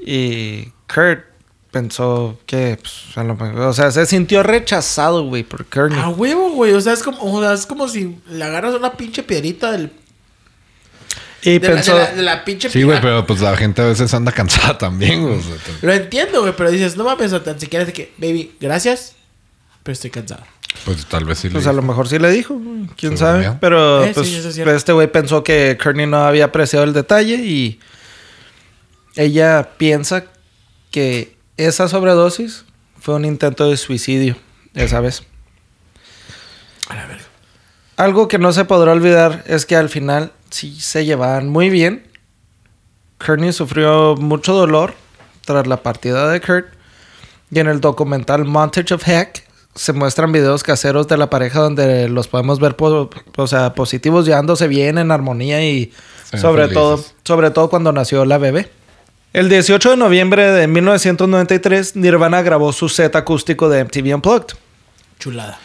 Y 0.05 0.71
Kurt 0.93 1.25
pensó 1.71 2.39
que, 2.45 2.77
pues, 2.81 3.17
a 3.17 3.25
lo 3.25 3.35
mejor, 3.35 3.59
o 3.61 3.73
sea, 3.73 3.91
se 3.91 4.05
sintió 4.05 4.43
rechazado, 4.43 5.25
güey, 5.25 5.43
por 5.43 5.65
Courtney. 5.67 5.99
A 6.01 6.09
huevo, 6.11 6.51
güey. 6.51 6.73
O 6.73 6.81
sea, 6.81 6.93
es 6.93 7.03
como, 7.03 7.19
o 7.23 7.41
sea, 7.41 7.55
es 7.55 7.65
como 7.67 7.89
si 7.89 8.19
le 8.29 8.45
agarras 8.45 8.75
una 8.75 8.93
pinche 8.93 9.23
piedrita 9.23 9.73
del, 9.73 9.91
y 11.43 11.59
de, 11.59 11.69
la, 11.69 11.75
pensó, 11.75 11.95
de 11.97 12.03
la- 12.05 12.13
de 12.13 12.23
la 12.23 12.45
pinche 12.45 12.71
Sí, 12.71 12.83
güey, 12.83 13.01
pero 13.01 13.27
pues 13.27 13.41
la 13.41 13.57
gente 13.57 13.83
a 13.83 13.87
veces 13.87 14.13
anda 14.15 14.33
cansada 14.33 14.79
también, 14.79 15.23
güey. 15.23 15.39
o 15.39 15.43
sea, 15.43 15.57
te- 15.57 15.87
Lo 15.87 15.93
entiendo, 15.93 16.41
güey, 16.43 16.55
pero 16.57 16.71
dices, 16.71 16.97
no 16.97 17.05
mames, 17.05 17.33
o 17.33 17.43
tan 17.43 17.59
siquiera 17.59 17.85
de 17.85 17.93
que, 17.93 18.13
baby, 18.19 18.55
gracias, 18.61 19.15
pero 19.83 19.93
estoy 19.93 20.11
cansado. 20.11 20.43
pues 20.85 21.05
tal 21.07 21.25
vez 21.25 21.39
sí 21.39 21.49
le 21.49 21.55
pues 21.55 21.67
a 21.67 21.73
lo 21.73 21.83
mejor 21.83 22.09
sí 22.09 22.19
le 22.19 22.31
dijo, 22.31 22.55
güey, 22.55 22.87
quién 22.97 23.19
sabe. 23.19 23.57
Pero, 23.61 24.05
Eh, 24.05 24.13
pues, 24.15 24.29
es 24.29 24.57
este 24.59 24.93
güey 24.93 25.11
pensó 25.11 25.43
que 25.45 25.77
Courtney 25.83 26.07
no 26.07 26.19
había 26.25 26.47
apreciado 26.47 26.85
el 26.85 26.93
detalle 26.93 27.35
y 27.35 27.79
ella 29.17 29.71
piensa 29.77 30.25
que 30.91 31.37
esa 31.57 31.89
sobredosis 31.89 32.65
fue 33.01 33.15
un 33.15 33.25
intento 33.25 33.69
de 33.69 33.77
suicidio 33.77 34.37
esa 34.75 35.01
vez. 35.01 35.23
A 36.89 36.95
la 36.95 37.07
verga. 37.07 37.25
Algo 37.97 38.29
que 38.29 38.39
no 38.39 38.53
se 38.53 38.65
podrá 38.65 38.93
olvidar 38.93 39.45
es 39.47 39.67
que 39.67 39.77
al 39.77 39.89
final 39.89 40.33
sí 40.53 40.81
se 40.81 41.05
llevaban 41.05 41.49
muy 41.49 41.69
bien. 41.71 42.07
Courtney 43.25 43.53
sufrió 43.53 44.17
mucho 44.17 44.53
dolor 44.55 44.95
tras 45.45 45.67
la 45.67 45.83
partida 45.83 46.31
de 46.31 46.41
Kurt. 46.41 46.67
Y 47.51 47.59
en 47.59 47.67
el 47.67 47.81
documental 47.81 48.45
Montage 48.45 48.95
of 48.95 49.07
Heck 49.07 49.45
se 49.75 49.93
muestran 49.93 50.33
videos 50.33 50.63
caseros 50.63 51.09
de 51.09 51.17
la 51.17 51.29
pareja 51.31 51.61
donde 51.61 52.09
los 52.09 52.29
podemos 52.29 52.61
ver 52.61 52.77
po- 52.77 53.11
o 53.37 53.47
sea, 53.47 53.75
positivos 53.75 54.27
llevándose 54.27 54.69
bien 54.69 54.99
en 54.99 55.11
armonía 55.11 55.63
y 55.69 55.93
sobre 56.39 56.63
felices. 56.69 56.75
todo, 56.75 57.05
sobre 57.25 57.51
todo 57.51 57.69
cuando 57.71 57.93
nació 57.93 58.25
la 58.25 58.39
bebé. 58.39 58.71
El 59.33 59.49
18 59.49 59.91
de 59.93 59.97
noviembre 59.97 60.51
de 60.51 60.67
1993, 60.67 61.97
Nirvana 61.97 62.43
grabó 62.43 62.73
su 62.73 62.89
set 62.91 63.17
acústico 63.17 63.69
de 63.71 63.85
MTV 63.85 64.15
Unplugged. 64.15 64.57
Chulada. 65.19 65.59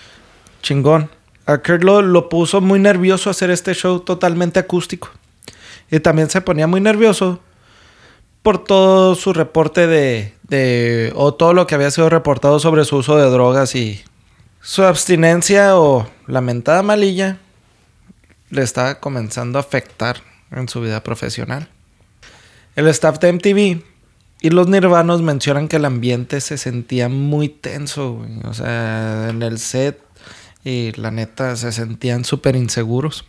Chingón. 0.62 1.10
A 1.48 1.60
Kurt 1.60 1.84
lo, 1.84 2.02
lo 2.02 2.30
puso 2.30 2.60
muy 2.62 2.78
nervioso 2.78 3.30
hacer 3.30 3.50
este 3.50 3.74
show 3.74 4.02
totalmente 4.02 4.60
acústico. 4.60 5.10
Y 5.90 6.02
también 6.02 6.30
se 6.30 6.42
ponía 6.42 6.68
muy 6.68 6.82
nervioso 6.82 7.40
por 8.44 8.64
todo 8.64 9.16
su 9.16 9.34
reporte 9.34 9.88
de, 9.88 10.34
de... 10.44 11.14
o 11.16 11.34
todo 11.34 11.54
lo 11.54 11.66
que 11.66 11.76
había 11.76 11.90
sido 11.90 12.10
reportado 12.10 12.60
sobre 12.60 12.84
su 12.84 12.98
uso 12.98 13.18
de 13.18 13.30
drogas 13.30 13.76
y 13.76 14.04
su 14.62 14.84
abstinencia 14.84 15.78
o 15.78 16.10
lamentada 16.28 16.84
malilla 16.84 17.38
le 18.50 18.62
estaba 18.62 19.00
comenzando 19.00 19.58
a 19.58 19.62
afectar 19.62 20.18
en 20.52 20.68
su 20.68 20.82
vida 20.82 21.02
profesional. 21.02 21.70
El 22.76 22.88
staff 22.88 23.20
de 23.20 23.32
MTV 23.32 23.84
y 24.42 24.50
los 24.50 24.68
nirvanos 24.68 25.22
mencionan 25.22 25.68
que 25.68 25.78
el 25.78 25.86
ambiente 25.86 26.42
se 26.42 26.58
sentía 26.58 27.10
muy 27.10 27.50
tenso. 27.50 28.22
O 28.44 28.54
sea, 28.54 29.30
en 29.30 29.42
el 29.42 29.60
set 29.60 30.00
y 30.68 30.92
la 30.98 31.12
neta 31.12 31.56
se 31.56 31.72
sentían 31.72 32.26
súper 32.26 32.58
inseguros. 32.58 33.24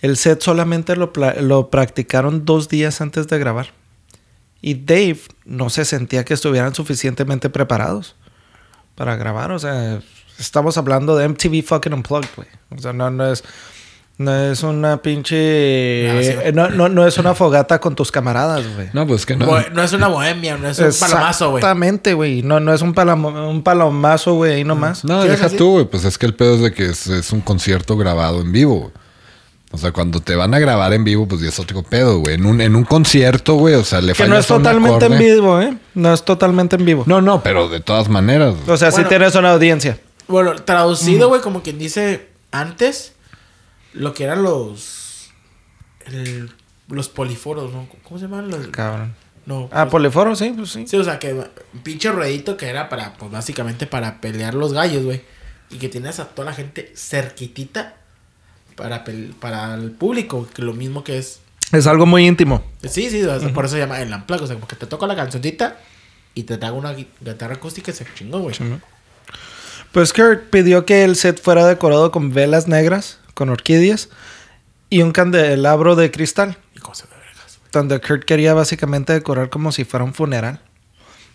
El 0.00 0.16
set 0.16 0.40
solamente 0.40 0.96
lo, 0.96 1.12
lo 1.42 1.68
practicaron 1.68 2.46
dos 2.46 2.70
días 2.70 3.02
antes 3.02 3.28
de 3.28 3.38
grabar. 3.38 3.74
Y 4.62 4.74
Dave 4.82 5.20
no 5.44 5.68
se 5.68 5.84
sentía 5.84 6.24
que 6.24 6.32
estuvieran 6.32 6.74
suficientemente 6.74 7.50
preparados 7.50 8.16
para 8.94 9.16
grabar. 9.16 9.52
O 9.52 9.58
sea, 9.58 10.00
estamos 10.38 10.78
hablando 10.78 11.16
de 11.16 11.28
MTV 11.28 11.62
fucking 11.62 11.92
Unplugged, 11.92 12.30
güey. 12.34 12.48
O 12.70 12.78
sea, 12.78 12.94
no, 12.94 13.10
no 13.10 13.30
es... 13.30 13.44
No 14.20 14.34
es 14.34 14.62
una 14.62 15.00
pinche... 15.00 16.02
Grabación. 16.04 16.40
eh, 16.44 16.52
No, 16.52 16.68
no, 16.68 16.90
no 16.90 17.06
es 17.06 17.16
una 17.16 17.34
fogata 17.34 17.80
con 17.80 17.94
tus 17.94 18.12
camaradas, 18.12 18.62
güey. 18.74 18.88
No, 18.92 19.06
pues 19.06 19.24
que 19.24 19.34
no. 19.34 19.46
Bo- 19.46 19.58
No 19.72 19.82
es 19.82 19.94
una 19.94 20.08
bohemia, 20.08 20.58
no 20.58 20.68
es 20.68 20.78
un 20.78 20.90
palomazo, 21.00 21.50
güey. 21.52 21.60
Exactamente, 21.62 22.12
güey. 22.12 22.42
No, 22.42 22.60
no 22.60 22.74
es 22.74 22.82
un, 22.82 22.94
palamo- 22.94 23.48
un 23.48 23.62
palomazo, 23.62 24.34
güey, 24.34 24.52
ahí 24.56 24.64
nomás. 24.64 25.04
No, 25.06 25.20
¿Quieres 25.20 25.38
deja 25.38 25.46
así? 25.46 25.56
tú, 25.56 25.70
güey. 25.72 25.86
Pues 25.86 26.04
es 26.04 26.18
que 26.18 26.26
el 26.26 26.34
pedo 26.34 26.56
es 26.56 26.60
de 26.60 26.72
que 26.72 26.86
es, 26.90 27.06
es 27.06 27.32
un 27.32 27.40
concierto 27.40 27.96
grabado 27.96 28.42
en 28.42 28.52
vivo, 28.52 28.74
güey. 28.80 28.92
O 29.72 29.78
sea, 29.78 29.90
cuando 29.92 30.20
te 30.20 30.34
van 30.36 30.52
a 30.52 30.58
grabar 30.58 30.92
en 30.92 31.02
vivo, 31.04 31.26
pues 31.26 31.40
ya 31.40 31.48
es 31.48 31.58
otro 31.58 31.82
pedo, 31.82 32.18
güey. 32.18 32.34
En 32.34 32.44
un, 32.44 32.60
en 32.60 32.76
un 32.76 32.84
concierto, 32.84 33.54
güey, 33.54 33.74
o 33.76 33.84
sea, 33.84 34.02
le 34.02 34.12
Que 34.12 34.26
no 34.28 34.36
es 34.36 34.46
totalmente 34.46 35.06
en 35.06 35.16
vivo, 35.18 35.60
¿eh? 35.62 35.78
No 35.94 36.12
es 36.12 36.24
totalmente 36.24 36.76
en 36.76 36.84
vivo. 36.84 37.04
No, 37.06 37.22
no, 37.22 37.42
pero 37.42 37.70
de 37.70 37.80
todas 37.80 38.10
maneras. 38.10 38.54
O 38.66 38.76
sea, 38.76 38.90
si 38.90 38.96
Bueno. 38.96 39.08
tienes 39.08 39.34
una 39.36 39.52
audiencia. 39.52 39.98
Bueno, 40.28 40.56
traducido, 40.56 41.28
güey, 41.28 41.40
como 41.40 41.62
quien 41.62 41.78
dice 41.78 42.28
antes, 42.50 43.12
lo 43.92 44.14
que 44.14 44.24
eran 44.24 44.42
los. 44.42 45.30
el- 46.06 46.50
los 46.88 47.08
poliforos, 47.08 47.72
¿no? 47.72 47.88
¿Cómo 48.02 48.18
se 48.18 48.24
llaman? 48.26 48.50
Los, 48.50 48.66
Cabrón. 48.68 49.14
no. 49.46 49.68
Ah, 49.70 49.84
los- 49.84 49.92
poliforo, 49.92 50.34
sí, 50.34 50.52
pues 50.56 50.70
sí. 50.70 50.86
Sí, 50.88 50.96
o 50.96 51.04
sea, 51.04 51.20
que 51.20 51.32
un 51.34 51.46
pinche 51.84 52.10
ruedito 52.10 52.56
que 52.56 52.66
era 52.66 52.88
para, 52.88 53.12
pues 53.14 53.30
básicamente 53.30 53.86
para 53.86 54.20
pelear 54.20 54.54
los 54.54 54.72
gallos, 54.72 55.04
güey. 55.04 55.22
Y 55.70 55.76
que 55.78 55.88
tienes 55.88 56.18
a 56.18 56.24
toda 56.26 56.46
la 56.46 56.52
gente 56.54 56.92
cerquitita 56.96 57.94
para, 58.74 59.04
pel- 59.04 59.34
para 59.34 59.74
el 59.74 59.92
público, 59.92 60.48
que 60.52 60.62
lo 60.62 60.72
mismo 60.72 61.04
que 61.04 61.18
es. 61.18 61.38
Es 61.70 61.86
algo 61.86 62.06
muy 62.06 62.26
íntimo. 62.26 62.64
Sí, 62.88 63.08
sí, 63.08 63.22
o 63.22 63.38
sea, 63.38 63.52
por 63.52 63.66
eso 63.66 63.74
se 63.74 63.80
llama 63.80 64.00
el 64.00 64.12
unplug, 64.12 64.42
o 64.42 64.46
sea, 64.48 64.56
como 64.56 64.66
que 64.66 64.74
te 64.74 64.86
toco 64.86 65.06
la 65.06 65.14
cancioncita 65.14 65.78
y 66.34 66.42
te 66.42 66.58
traigo 66.58 66.76
una 66.76 66.92
gui- 66.96 67.06
guitarra 67.20 67.54
acústica 67.54 67.92
y 67.92 67.94
se 67.94 68.04
chingó, 68.16 68.40
güey. 68.40 68.56
Pues 69.92 70.12
Kurt 70.12 70.50
pidió 70.50 70.84
que 70.86 71.04
el 71.04 71.14
set 71.14 71.40
fuera 71.40 71.64
decorado 71.66 72.10
con 72.10 72.32
velas 72.34 72.66
negras, 72.66 73.18
con 73.34 73.48
orquídeas 73.48 74.08
y 74.88 75.02
un 75.02 75.12
candelabro 75.12 75.96
de 75.96 76.10
cristal. 76.10 76.58
Y 76.76 76.80
cosas 76.80 77.08
de 77.10 77.16
vergas. 77.16 77.58
Donde 77.72 78.00
Kurt 78.00 78.24
quería 78.24 78.54
básicamente 78.54 79.12
decorar 79.12 79.50
como 79.50 79.72
si 79.72 79.84
fuera 79.84 80.04
un 80.04 80.14
funeral. 80.14 80.60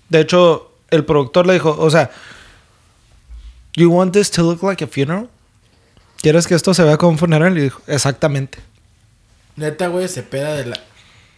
De 0.10 0.20
hecho, 0.20 0.72
el 0.92 1.06
productor 1.06 1.48
le 1.48 1.54
dijo, 1.54 1.76
o 1.78 1.90
sea, 1.90 2.12
¿You 3.78 3.92
want 3.92 4.14
this 4.14 4.32
to 4.32 4.44
look 4.44 4.64
like 4.64 4.84
a 4.84 4.88
funeral? 4.88 5.30
¿quieres 6.22 6.48
que 6.48 6.56
esto 6.56 6.74
se 6.74 6.84
vea 6.84 6.98
como 6.98 7.12
un 7.12 7.18
funeral? 7.18 7.58
Y 7.58 7.62
dijo, 7.62 7.82
exactamente. 7.88 8.58
Neta, 9.58 9.90
güey, 9.90 10.08
se 10.08 10.24
peda 10.24 10.56
de, 10.56 10.66
la, 10.66 10.80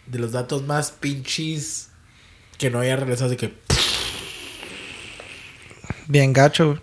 de 0.06 0.20
los 0.20 0.32
datos 0.32 0.64
más 0.64 0.92
pinches 0.92 1.90
que 2.58 2.70
no 2.70 2.80
haya 2.80 2.96
regresado. 2.96 3.32
De 3.32 3.38
que. 3.38 3.54
Bien 6.08 6.32
gacho, 6.32 6.68
güey. 6.68 6.80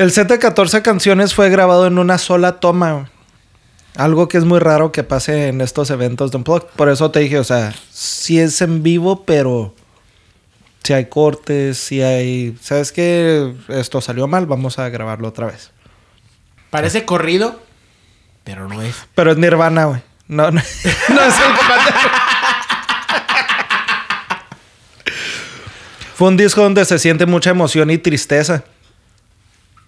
El 0.00 0.12
set 0.12 0.28
de 0.28 0.38
14 0.38 0.80
canciones 0.80 1.34
fue 1.34 1.50
grabado 1.50 1.86
en 1.86 1.98
una 1.98 2.16
sola 2.16 2.58
toma. 2.58 3.10
Algo 3.96 4.28
que 4.28 4.38
es 4.38 4.46
muy 4.46 4.58
raro 4.58 4.92
que 4.92 5.04
pase 5.04 5.48
en 5.48 5.60
estos 5.60 5.90
eventos 5.90 6.30
de 6.30 6.38
Unplugged. 6.38 6.68
Por 6.74 6.88
eso 6.88 7.10
te 7.10 7.20
dije, 7.20 7.38
o 7.38 7.44
sea, 7.44 7.74
sí 7.90 8.40
es 8.40 8.62
en 8.62 8.82
vivo, 8.82 9.26
pero 9.26 9.74
si 10.82 10.94
hay 10.94 11.10
cortes, 11.10 11.76
si 11.76 12.00
hay... 12.00 12.56
¿Sabes 12.62 12.92
qué? 12.92 13.52
Esto 13.68 14.00
salió 14.00 14.26
mal, 14.26 14.46
vamos 14.46 14.78
a 14.78 14.88
grabarlo 14.88 15.28
otra 15.28 15.48
vez. 15.48 15.70
Parece 16.70 17.04
corrido, 17.04 17.60
pero 18.42 18.68
no 18.68 18.80
es. 18.80 18.96
Pero 19.14 19.32
es 19.32 19.36
Nirvana, 19.36 19.84
güey. 19.84 20.00
No, 20.28 20.50
no, 20.50 20.52
no 20.52 20.60
es 20.62 20.74
el. 20.86 21.52
Fue 26.14 26.28
un 26.28 26.38
disco 26.38 26.62
donde 26.62 26.86
se 26.86 26.98
siente 26.98 27.26
mucha 27.26 27.50
emoción 27.50 27.90
y 27.90 27.98
tristeza. 27.98 28.64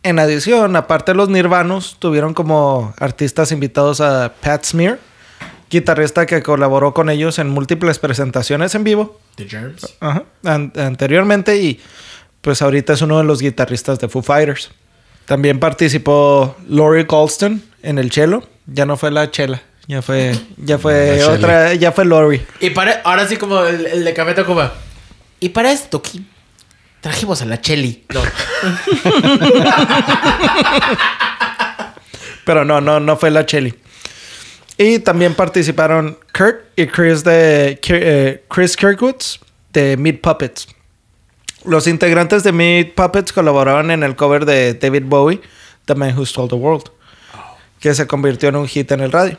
En 0.04 0.18
adición, 0.18 0.74
aparte 0.76 1.12
de 1.12 1.16
los 1.16 1.28
Nirvanos, 1.28 1.96
tuvieron 1.98 2.34
como 2.34 2.92
artistas 2.98 3.52
invitados 3.52 4.00
a 4.00 4.32
Pat 4.40 4.64
Smear, 4.64 4.98
guitarrista 5.70 6.26
que 6.26 6.42
colaboró 6.42 6.92
con 6.92 7.08
ellos 7.08 7.38
en 7.38 7.48
múltiples 7.48 7.98
presentaciones 8.00 8.74
en 8.74 8.82
vivo 8.84 9.20
The 9.36 9.48
Germs. 9.48 9.94
Ajá, 10.00 10.24
an- 10.44 10.72
anteriormente 10.76 11.56
y 11.58 11.80
pues 12.40 12.60
ahorita 12.62 12.94
es 12.94 13.02
uno 13.02 13.18
de 13.18 13.24
los 13.24 13.40
guitarristas 13.40 14.00
de 14.00 14.08
Foo 14.08 14.22
Fighters. 14.22 14.70
También 15.24 15.60
participó 15.60 16.56
Lori 16.68 17.04
Colston 17.06 17.62
en 17.82 17.98
el 17.98 18.10
cello. 18.10 18.42
Ya 18.66 18.84
no 18.86 18.96
fue 18.96 19.12
la 19.12 19.30
chela, 19.30 19.62
ya 19.86 20.02
fue, 20.02 20.36
ya 20.56 20.78
fue 20.78 21.16
La 21.18 21.28
otra, 21.30 21.74
ya 21.74 21.92
fue 21.92 22.04
Lori. 22.04 22.42
Y 22.58 22.70
para, 22.70 23.00
ahora 23.04 23.26
sí, 23.28 23.36
como 23.36 23.60
el, 23.64 23.86
el 23.86 24.04
de 24.04 24.12
Café 24.14 24.34
Tacuba. 24.34 24.72
Y 25.38 25.50
para 25.50 25.70
esto, 25.72 25.98
aquí 25.98 26.26
trajimos 27.02 27.42
a 27.42 27.44
la 27.44 27.60
Cheli. 27.60 28.04
No. 28.14 28.22
Pero 32.44 32.64
no, 32.64 32.80
no, 32.80 32.98
no 33.00 33.16
fue 33.16 33.30
la 33.30 33.46
Chelly. 33.46 33.74
Y 34.78 34.98
también 35.00 35.34
participaron 35.34 36.18
Kurt 36.36 36.60
y 36.76 36.86
Chris 36.86 37.22
de 37.22 37.78
eh, 37.88 38.44
Chris 38.48 38.76
Kirkwoods 38.76 39.38
de 39.72 39.96
Meat 39.96 40.20
Puppets. 40.20 40.66
Los 41.64 41.86
integrantes 41.86 42.42
de 42.42 42.50
Meat 42.52 42.94
Puppets 42.94 43.32
colaboraron 43.32 43.90
en 43.92 44.02
el 44.02 44.16
cover 44.16 44.44
de 44.44 44.74
David 44.74 45.04
Bowie, 45.06 45.40
The 45.84 45.94
Man 45.94 46.16
Who 46.18 46.26
Stole 46.26 46.48
the 46.48 46.56
World, 46.56 46.86
que 47.78 47.94
se 47.94 48.06
convirtió 48.08 48.48
en 48.48 48.56
un 48.56 48.66
hit 48.66 48.90
en 48.90 49.00
el 49.00 49.12
radio. 49.12 49.38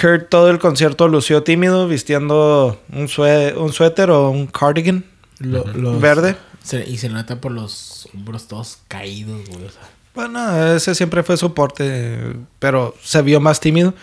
Kurt 0.00 0.28
todo 0.28 0.50
el 0.50 0.58
concierto 0.58 1.06
lució 1.06 1.44
tímido, 1.44 1.86
vistiendo 1.86 2.80
un, 2.92 3.06
sue- 3.06 3.54
un 3.56 3.72
suéter 3.72 4.10
o 4.10 4.30
un 4.30 4.48
cardigan 4.48 5.04
Lo- 5.38 5.64
los- 5.66 6.00
verde. 6.00 6.36
se- 6.62 6.88
y 6.88 6.98
se 6.98 7.08
nota 7.08 7.40
por 7.40 7.52
los 7.52 8.08
hombros 8.14 8.46
todos 8.48 8.78
caídos, 8.88 9.48
güey. 9.48 9.64
O 9.66 9.70
sea. 9.70 9.82
Bueno, 10.14 10.74
ese 10.74 10.94
siempre 10.94 11.22
fue 11.22 11.36
su 11.36 11.54
porte, 11.54 12.36
pero 12.60 12.94
se 13.02 13.20
vio 13.22 13.40
más 13.40 13.58
tímido. 13.60 13.94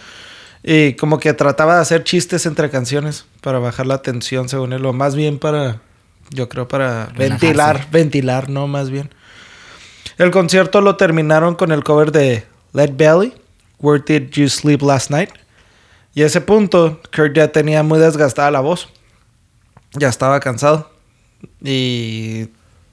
Y 0.63 0.93
como 0.93 1.19
que 1.19 1.33
trataba 1.33 1.75
de 1.75 1.81
hacer 1.81 2.03
chistes 2.03 2.45
entre 2.45 2.69
canciones 2.69 3.25
para 3.41 3.59
bajar 3.59 3.87
la 3.87 4.01
tensión, 4.01 4.47
según 4.49 4.73
él, 4.73 4.85
o 4.85 4.93
más 4.93 5.15
bien 5.15 5.39
para, 5.39 5.81
yo 6.29 6.49
creo, 6.49 6.67
para 6.67 7.05
Relajarse. 7.07 7.45
ventilar, 7.45 7.87
ventilar, 7.91 8.49
no, 8.49 8.67
más 8.67 8.89
bien. 8.91 9.09
El 10.17 10.29
concierto 10.29 10.81
lo 10.81 10.97
terminaron 10.97 11.55
con 11.55 11.71
el 11.71 11.83
cover 11.83 12.11
de 12.11 12.45
Let 12.73 12.91
Belly, 12.95 13.33
Where 13.79 14.03
Did 14.05 14.29
You 14.31 14.49
Sleep 14.49 14.81
Last 14.83 15.09
Night? 15.09 15.31
Y 16.13 16.21
a 16.21 16.25
ese 16.27 16.41
punto, 16.41 17.01
Kurt 17.15 17.33
ya 17.35 17.51
tenía 17.51 17.81
muy 17.81 17.97
desgastada 17.97 18.51
la 18.51 18.59
voz. 18.59 18.89
Ya 19.93 20.09
estaba 20.09 20.39
cansado. 20.41 20.90
Y 21.63 22.47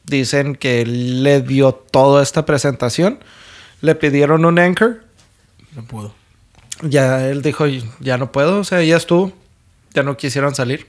dicen 0.05 0.55
que 0.57 0.85
le 0.87 1.41
dio 1.43 1.73
toda 1.73 2.23
esta 2.23 2.45
presentación. 2.47 3.19
Le 3.81 3.95
pidieron 3.95 4.45
un 4.45 4.59
anchor. 4.59 5.05
No 5.75 5.85
pudo. 5.85 6.15
Ya 6.83 7.27
él 7.29 7.43
dijo, 7.43 7.67
ya 8.01 8.19
no 8.19 8.33
puedo, 8.33 8.61
o 8.61 8.65
sea, 8.65 8.83
ya 8.83 8.97
estuvo. 8.97 9.33
Ya 9.95 10.03
no 10.03 10.17
quisieron 10.17 10.55
salir. 10.55 10.87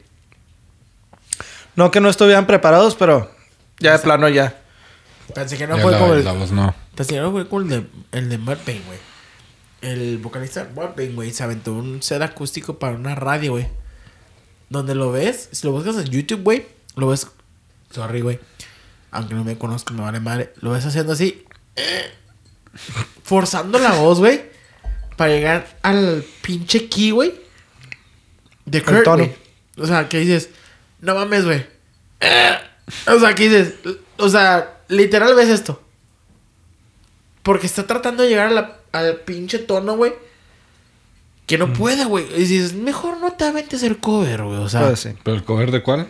No 1.75 1.91
que 1.91 2.01
no 2.01 2.09
estuvieran 2.09 2.45
preparados, 2.47 2.95
pero 2.95 3.31
ya 3.79 3.93
de 3.93 3.99
plano 3.99 4.27
ya. 4.29 4.59
Pensé 5.33 5.57
que 5.57 5.67
no 5.67 5.77
Ya 5.77 5.83
fue 5.83 5.91
la, 5.91 5.99
como 5.99 6.13
el. 6.13 6.25
la 6.25 6.33
voz 6.33 6.51
no. 6.51 6.75
Pensé 6.95 7.13
que 7.15 7.21
no 7.21 7.31
fue 7.31 7.47
como 7.47 7.61
el 7.61 7.69
de, 7.69 7.85
el 8.11 8.29
de 8.29 8.37
Mudvayne, 8.37 8.81
güey. 8.85 8.99
El 9.81 10.17
vocalista 10.17 10.65
de 10.65 10.73
Mudvayne, 10.73 11.13
güey, 11.13 11.31
se 11.31 11.43
aventó 11.43 11.73
un 11.73 12.01
set 12.03 12.21
acústico 12.21 12.79
para 12.79 12.95
una 12.95 13.15
radio, 13.15 13.51
güey. 13.53 13.67
Donde 14.69 14.93
lo 14.95 15.11
ves, 15.11 15.49
si 15.51 15.65
lo 15.65 15.71
buscas 15.71 15.95
en 15.97 16.05
YouTube, 16.05 16.43
güey, 16.43 16.65
lo 16.95 17.07
ves. 17.07 17.27
Sorry, 17.91 18.21
güey. 18.21 18.39
Aunque 19.11 19.33
no 19.33 19.43
me 19.43 19.57
conozco, 19.57 19.93
me 19.93 20.01
vale 20.01 20.19
madre. 20.19 20.53
Lo 20.61 20.71
ves 20.71 20.85
haciendo 20.85 21.13
así. 21.13 21.43
eh, 21.75 22.11
forzando 23.23 23.79
la 23.79 23.93
voz, 23.93 24.19
güey. 24.19 24.41
Para 25.17 25.31
llegar 25.31 25.77
al 25.81 26.23
pinche 26.41 26.87
key, 26.87 27.11
güey. 27.11 27.33
De 28.65 28.81
Kurt, 28.83 29.05
güey. 29.07 29.35
O 29.77 29.87
sea, 29.87 30.07
que 30.09 30.19
dices, 30.19 30.49
no 31.01 31.15
mames, 31.15 31.45
güey. 31.45 31.65
Eh, 32.19 32.57
O 33.07 33.19
sea, 33.19 33.35
que 33.35 33.49
dices, 33.49 33.73
o 34.17 34.29
sea, 34.29 34.79
literal 34.87 35.33
ves 35.35 35.49
esto. 35.49 35.81
Porque 37.43 37.65
está 37.67 37.85
tratando 37.87 38.23
de 38.23 38.29
llegar 38.29 38.47
a 38.47 38.51
la- 38.51 38.77
al 38.91 39.17
pinche 39.21 39.59
tono, 39.59 39.95
güey. 39.95 40.13
Que 41.45 41.57
Mm. 41.57 41.59
no 41.61 41.73
puede, 41.73 42.05
güey. 42.05 42.25
Y 42.35 42.45
dices, 42.45 42.73
mejor 42.73 43.17
no 43.19 43.33
te 43.33 43.45
aventes 43.45 43.83
el 43.83 43.97
cover, 43.97 44.43
güey. 44.43 44.57
O 44.59 44.69
sea. 44.69 44.91
¿Pero 45.23 45.35
el 45.37 45.43
cover 45.43 45.71
de 45.71 45.81
cuál? 45.83 46.07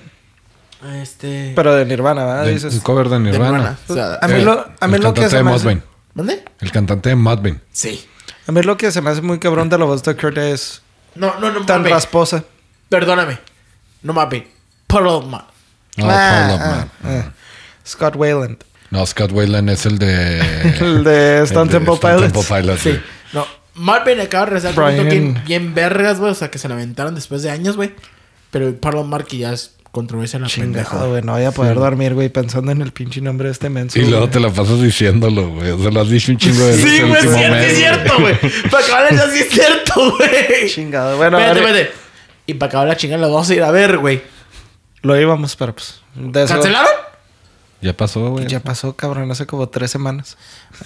Este. 1.02 1.54
Pero 1.56 1.76
de 1.76 1.86
Nirvana, 1.86 2.26
¿verdad? 2.26 2.46
De- 2.46 2.52
Dices. 2.54 2.74
el 2.74 2.82
cover 2.82 3.10
de 3.10 3.20
de 3.20 3.32
Nirvana. 3.32 3.58
Nirvana. 3.58 3.78
O 3.88 3.94
sea, 3.94 4.16
A 4.22 4.28
mí 4.28 4.34
Eh, 4.36 4.44
lo- 4.44 4.66
a 4.80 4.88
mí 4.88 4.96
el 4.96 5.02
lo 5.02 5.14
que 5.14 5.22
cantante 5.22 5.30
se 5.30 5.38
de 5.38 5.44
me 5.44 5.54
hace-. 5.54 5.82
¿Mande? 6.14 6.46
El 6.60 6.72
cantante 6.72 7.10
de 7.10 7.16
Mudvayne. 7.16 7.60
Sí. 7.72 8.06
A 8.48 8.52
mí 8.52 8.62
lo 8.64 8.78
que 8.78 8.92
se 8.92 9.02
me 9.02 9.10
hace 9.12 9.22
muy 9.22 9.40
cabrón 9.40 9.70
de 9.70 9.78
la 9.78 9.86
voz 9.86 10.04
de 10.04 10.16
Kurt 10.16 10.38
es 10.38 10.82
No, 11.16 11.40
no, 11.40 11.52
no 11.52 11.66
tan 11.66 11.86
rasposa. 11.86 12.44
Perdóname. 12.90 13.40
No 14.02 14.14
mames. 14.14 14.44
Puddle 14.88 15.26
Ma- 15.28 15.48
No, 15.98 16.06
Ah, 16.10 16.46
Paul 16.48 16.56
of 16.56 16.62
ah, 16.62 16.88
Man. 17.04 17.24
ah. 17.28 17.32
Scott 17.86 18.16
Wayland. 18.16 18.58
No, 18.92 19.06
Scott 19.06 19.32
Wayland 19.32 19.70
es 19.70 19.86
el 19.86 20.00
de... 20.00 20.40
El 20.80 21.04
de 21.04 21.44
Stone 21.44 21.70
Temple 21.70 21.94
Stone 21.96 22.16
Pilots. 22.16 22.34
Temple 22.34 22.58
Pilots, 22.62 22.82
Sí. 22.82 22.90
güey. 22.90 23.02
No. 23.34 23.46
Marvin 23.76 24.20
acaba 24.20 24.48
de 24.48 24.74
con 24.74 24.84
un 24.86 24.98
toque 24.98 25.42
bien, 25.46 25.74
vergas, 25.76 26.20
güey. 26.20 26.32
O 26.32 26.36
sea, 26.36 26.50
que 26.50 26.58
se 26.58 26.68
la 26.68 26.74
aventaron 26.76 27.14
después 27.16 27.44
de 27.44 27.52
años, 27.52 27.76
güey. 27.76 27.94
Pero 28.50 28.68
el 28.68 28.74
Puddle 28.74 29.04
Mark 29.04 29.28
ya 29.30 29.54
es 29.54 29.76
controversia 29.92 30.40
la 30.40 30.48
pendeja. 30.48 30.90
Chingado, 30.92 31.10
güey. 31.12 31.22
No 31.22 31.34
voy 31.34 31.44
a 31.46 31.52
poder 31.52 31.76
dormir, 31.76 32.14
güey, 32.14 32.30
pensando 32.30 32.72
en 32.72 32.82
el 32.82 32.92
pinche 32.92 33.22
nombre 33.22 33.48
de 33.48 33.54
este 33.54 33.70
menso. 33.70 34.00
Y 34.00 34.06
luego 34.06 34.30
te 34.30 34.40
la 34.40 34.50
pasas 34.50 34.82
diciéndolo, 34.82 35.50
güey. 35.50 35.72
O 35.72 35.80
sea, 35.80 35.92
lo 35.92 36.02
has 36.02 36.10
dicho 36.10 36.32
un 36.32 36.38
chingo 36.38 36.60
de 36.66 36.78
veces 36.78 36.92
Sí, 36.92 37.02
güey, 37.02 37.26
es 37.26 37.34
cierto, 37.36 37.58
es 37.58 37.78
cierto, 37.78 38.20
güey. 38.20 38.36
Para 38.72 38.86
acabar 38.86 39.16
ya 39.16 39.30
sí 39.30 39.40
es 39.40 39.50
cierto, 39.50 40.18
güey. 40.18 40.68
Chingado. 40.70 41.18
Bueno, 41.18 41.40
Espérate, 41.40 41.60
espérate. 41.60 41.92
Y 42.46 42.54
para 42.56 42.70
acabar 42.70 42.88
la 42.88 42.98
chingada 42.98 43.22
lo 43.22 43.32
vamos 43.32 43.50
a 43.50 43.54
ir 43.54 43.62
a 43.62 43.70
ver, 43.70 43.98
güey. 44.00 44.24
lo 45.04 45.20
íbamos, 45.20 45.56
pero 45.56 45.74
pues. 45.76 46.02
¿Cancelaron? 46.34 46.90
Ya 47.82 47.96
pasó, 47.96 48.32
güey. 48.32 48.48
Ya 48.48 48.60
pasó, 48.60 48.96
cabrón, 48.96 49.30
hace 49.32 49.46
como 49.46 49.70
tres 49.70 49.92
semanas. 49.92 50.36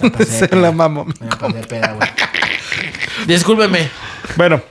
Me 0.00 0.10
pasé 0.10 0.24
de 0.26 0.30
Se 0.40 0.48
peda. 0.48 0.60
la 0.60 0.72
mamó. 0.72 1.06
Me 1.06 1.14
pasé 1.14 1.56
de 1.56 1.66
peda, 1.66 1.92
güey. 1.94 2.08
Discúlpeme. 3.26 3.88
Bueno, 4.36 4.62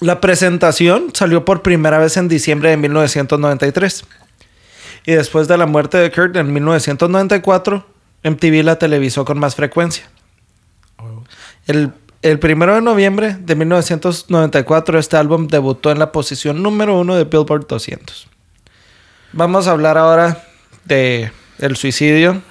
la 0.00 0.20
presentación 0.20 1.10
salió 1.14 1.44
por 1.44 1.62
primera 1.62 1.98
vez 1.98 2.16
en 2.16 2.28
diciembre 2.28 2.70
de 2.70 2.76
1993. 2.76 4.04
Y 5.06 5.12
después 5.12 5.48
de 5.48 5.56
la 5.56 5.66
muerte 5.66 5.98
de 5.98 6.10
Kurt 6.10 6.36
en 6.36 6.52
1994, 6.52 7.86
MTV 8.24 8.64
la 8.64 8.78
televisó 8.78 9.24
con 9.24 9.38
más 9.38 9.54
frecuencia. 9.54 10.08
El, 11.66 11.92
el 12.22 12.38
primero 12.38 12.74
de 12.74 12.82
noviembre 12.82 13.36
de 13.38 13.54
1994, 13.54 14.98
este 14.98 15.16
álbum 15.16 15.46
debutó 15.46 15.92
en 15.92 15.98
la 15.98 16.12
posición 16.12 16.62
número 16.62 16.98
uno 16.98 17.14
de 17.14 17.24
Billboard 17.24 17.66
200. 17.68 18.28
Vamos 19.32 19.68
a 19.68 19.72
hablar 19.72 19.96
ahora 19.96 20.44
de 20.84 21.30
el 21.58 21.76
suicidio. 21.76 22.42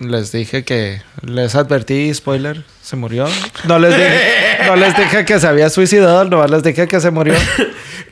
Les 0.00 0.30
dije 0.30 0.64
que 0.64 1.02
les 1.22 1.54
advertí, 1.56 2.12
spoiler, 2.14 2.62
se 2.82 2.94
murió. 2.96 3.26
No 3.64 3.78
les 3.80 3.96
dije, 3.96 4.58
no 4.66 4.76
les 4.76 4.96
dije 4.96 5.24
que 5.24 5.40
se 5.40 5.46
había 5.48 5.70
suicidado, 5.70 6.24
no 6.24 6.46
les 6.46 6.62
dije 6.62 6.86
que 6.86 7.00
se 7.00 7.10
murió. 7.10 7.34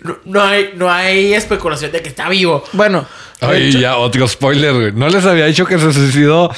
No, 0.03 0.17
no 0.25 0.43
hay, 0.45 0.71
no 0.77 0.89
hay 0.93 1.35
especulación 1.35 1.91
de 1.91 2.01
que 2.01 2.09
está 2.09 2.29
vivo. 2.29 2.63
Bueno, 2.75 3.07
Ay, 3.41 3.71
hecho- 3.71 3.79
ya, 3.81 3.97
otro 3.97 4.29
spoiler, 4.29 4.73
güey. 4.73 4.93
No 4.93 5.09
les 5.09 5.25
había 5.25 5.47
dicho 5.47 5.67
que 5.67 5.79
se 5.81 5.93
suicidó. 5.93 6.49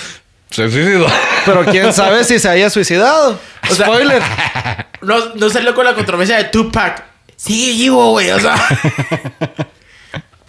Se 0.51 0.71
suicidó. 0.71 1.07
pero 1.47 1.65
quién 1.65 1.95
sabe 1.95 2.25
si 2.25 2.39
se 2.39 2.47
haya 2.49 2.69
suicidado. 2.69 3.39
O 3.71 3.75
sea- 3.75 3.87
Spoiler. 3.87 4.21
No, 5.01 5.35
no 5.37 5.49
salió 5.49 5.75
con 5.75 5.87
la 5.87 5.95
controversia 5.95 6.37
de 6.37 6.45
Tupac. 6.45 7.05
Sigue 7.37 7.73
vivo, 7.73 8.11
güey. 8.11 8.31
O 8.33 8.39
sea. 8.41 8.55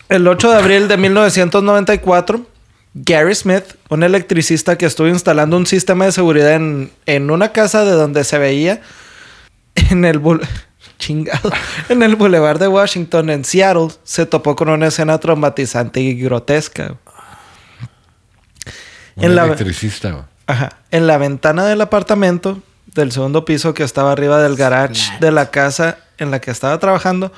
El 0.09 0.27
8 0.27 0.51
de 0.51 0.57
abril 0.57 0.87
de 0.89 0.97
1994, 0.97 2.45
Gary 2.93 3.35
Smith, 3.35 3.63
un 3.89 4.03
electricista 4.03 4.77
que 4.77 4.85
estuvo 4.85 5.07
instalando 5.07 5.55
un 5.57 5.65
sistema 5.67 6.05
de 6.05 6.11
seguridad 6.11 6.53
en, 6.53 6.91
en 7.05 7.29
una 7.31 7.51
casa 7.51 7.85
de 7.85 7.91
donde 7.91 8.23
se 8.23 8.37
veía 8.39 8.81
en 9.91 10.05
el 10.05 10.19
chingado, 10.97 11.51
en 11.87 12.03
el 12.03 12.15
Boulevard 12.15 12.59
de 12.59 12.67
Washington 12.67 13.29
en 13.29 13.45
Seattle, 13.45 13.89
se 14.03 14.25
topó 14.25 14.55
con 14.55 14.69
una 14.69 14.87
escena 14.87 15.17
traumatizante 15.19 16.01
y 16.01 16.15
grotesca. 16.19 16.95
Un 19.15 19.23
En 19.25 19.35
la- 19.35 19.45
electricista, 19.45 20.11
güey. 20.11 20.23
Ajá. 20.47 20.77
En 20.91 21.05
la 21.05 21.17
ventana 21.19 21.65
del 21.65 21.81
apartamento 21.81 22.59
del 22.87 23.11
segundo 23.11 23.45
piso 23.45 23.75
que 23.75 23.83
estaba 23.83 24.11
arriba 24.11 24.41
del 24.41 24.55
garage 24.55 25.11
de 25.19 25.31
la 25.31 25.51
casa 25.51 25.99
en 26.17 26.31
la 26.31 26.41
que 26.41 26.49
estaba 26.49 26.79
trabajando, 26.79 27.31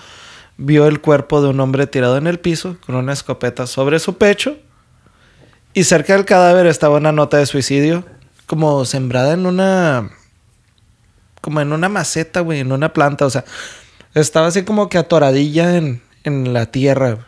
vio 0.55 0.87
el 0.87 1.01
cuerpo 1.01 1.41
de 1.41 1.49
un 1.49 1.59
hombre 1.59 1.87
tirado 1.87 2.15
en 2.17 2.25
el 2.27 2.39
piso 2.39 2.77
con 2.85 2.95
una 2.95 3.11
escopeta 3.11 3.67
sobre 3.67 3.99
su 3.99 4.17
pecho 4.17 4.57
y 5.73 5.83
cerca 5.83 6.13
del 6.13 6.25
cadáver 6.25 6.65
estaba 6.67 6.97
una 6.97 7.11
nota 7.11 7.37
de 7.37 7.45
suicidio 7.45 8.05
como 8.45 8.83
sembrada 8.85 9.33
en 9.33 9.45
una 9.45 10.09
como 11.41 11.59
en 11.59 11.73
una 11.73 11.89
maceta, 11.89 12.41
güey, 12.41 12.59
en 12.59 12.71
una 12.71 12.93
planta, 12.93 13.25
o 13.25 13.29
sea, 13.29 13.43
estaba 14.13 14.47
así 14.47 14.63
como 14.63 14.89
que 14.89 14.97
atoradilla 14.99 15.75
en, 15.77 16.01
en 16.23 16.53
la 16.53 16.67
tierra. 16.67 17.25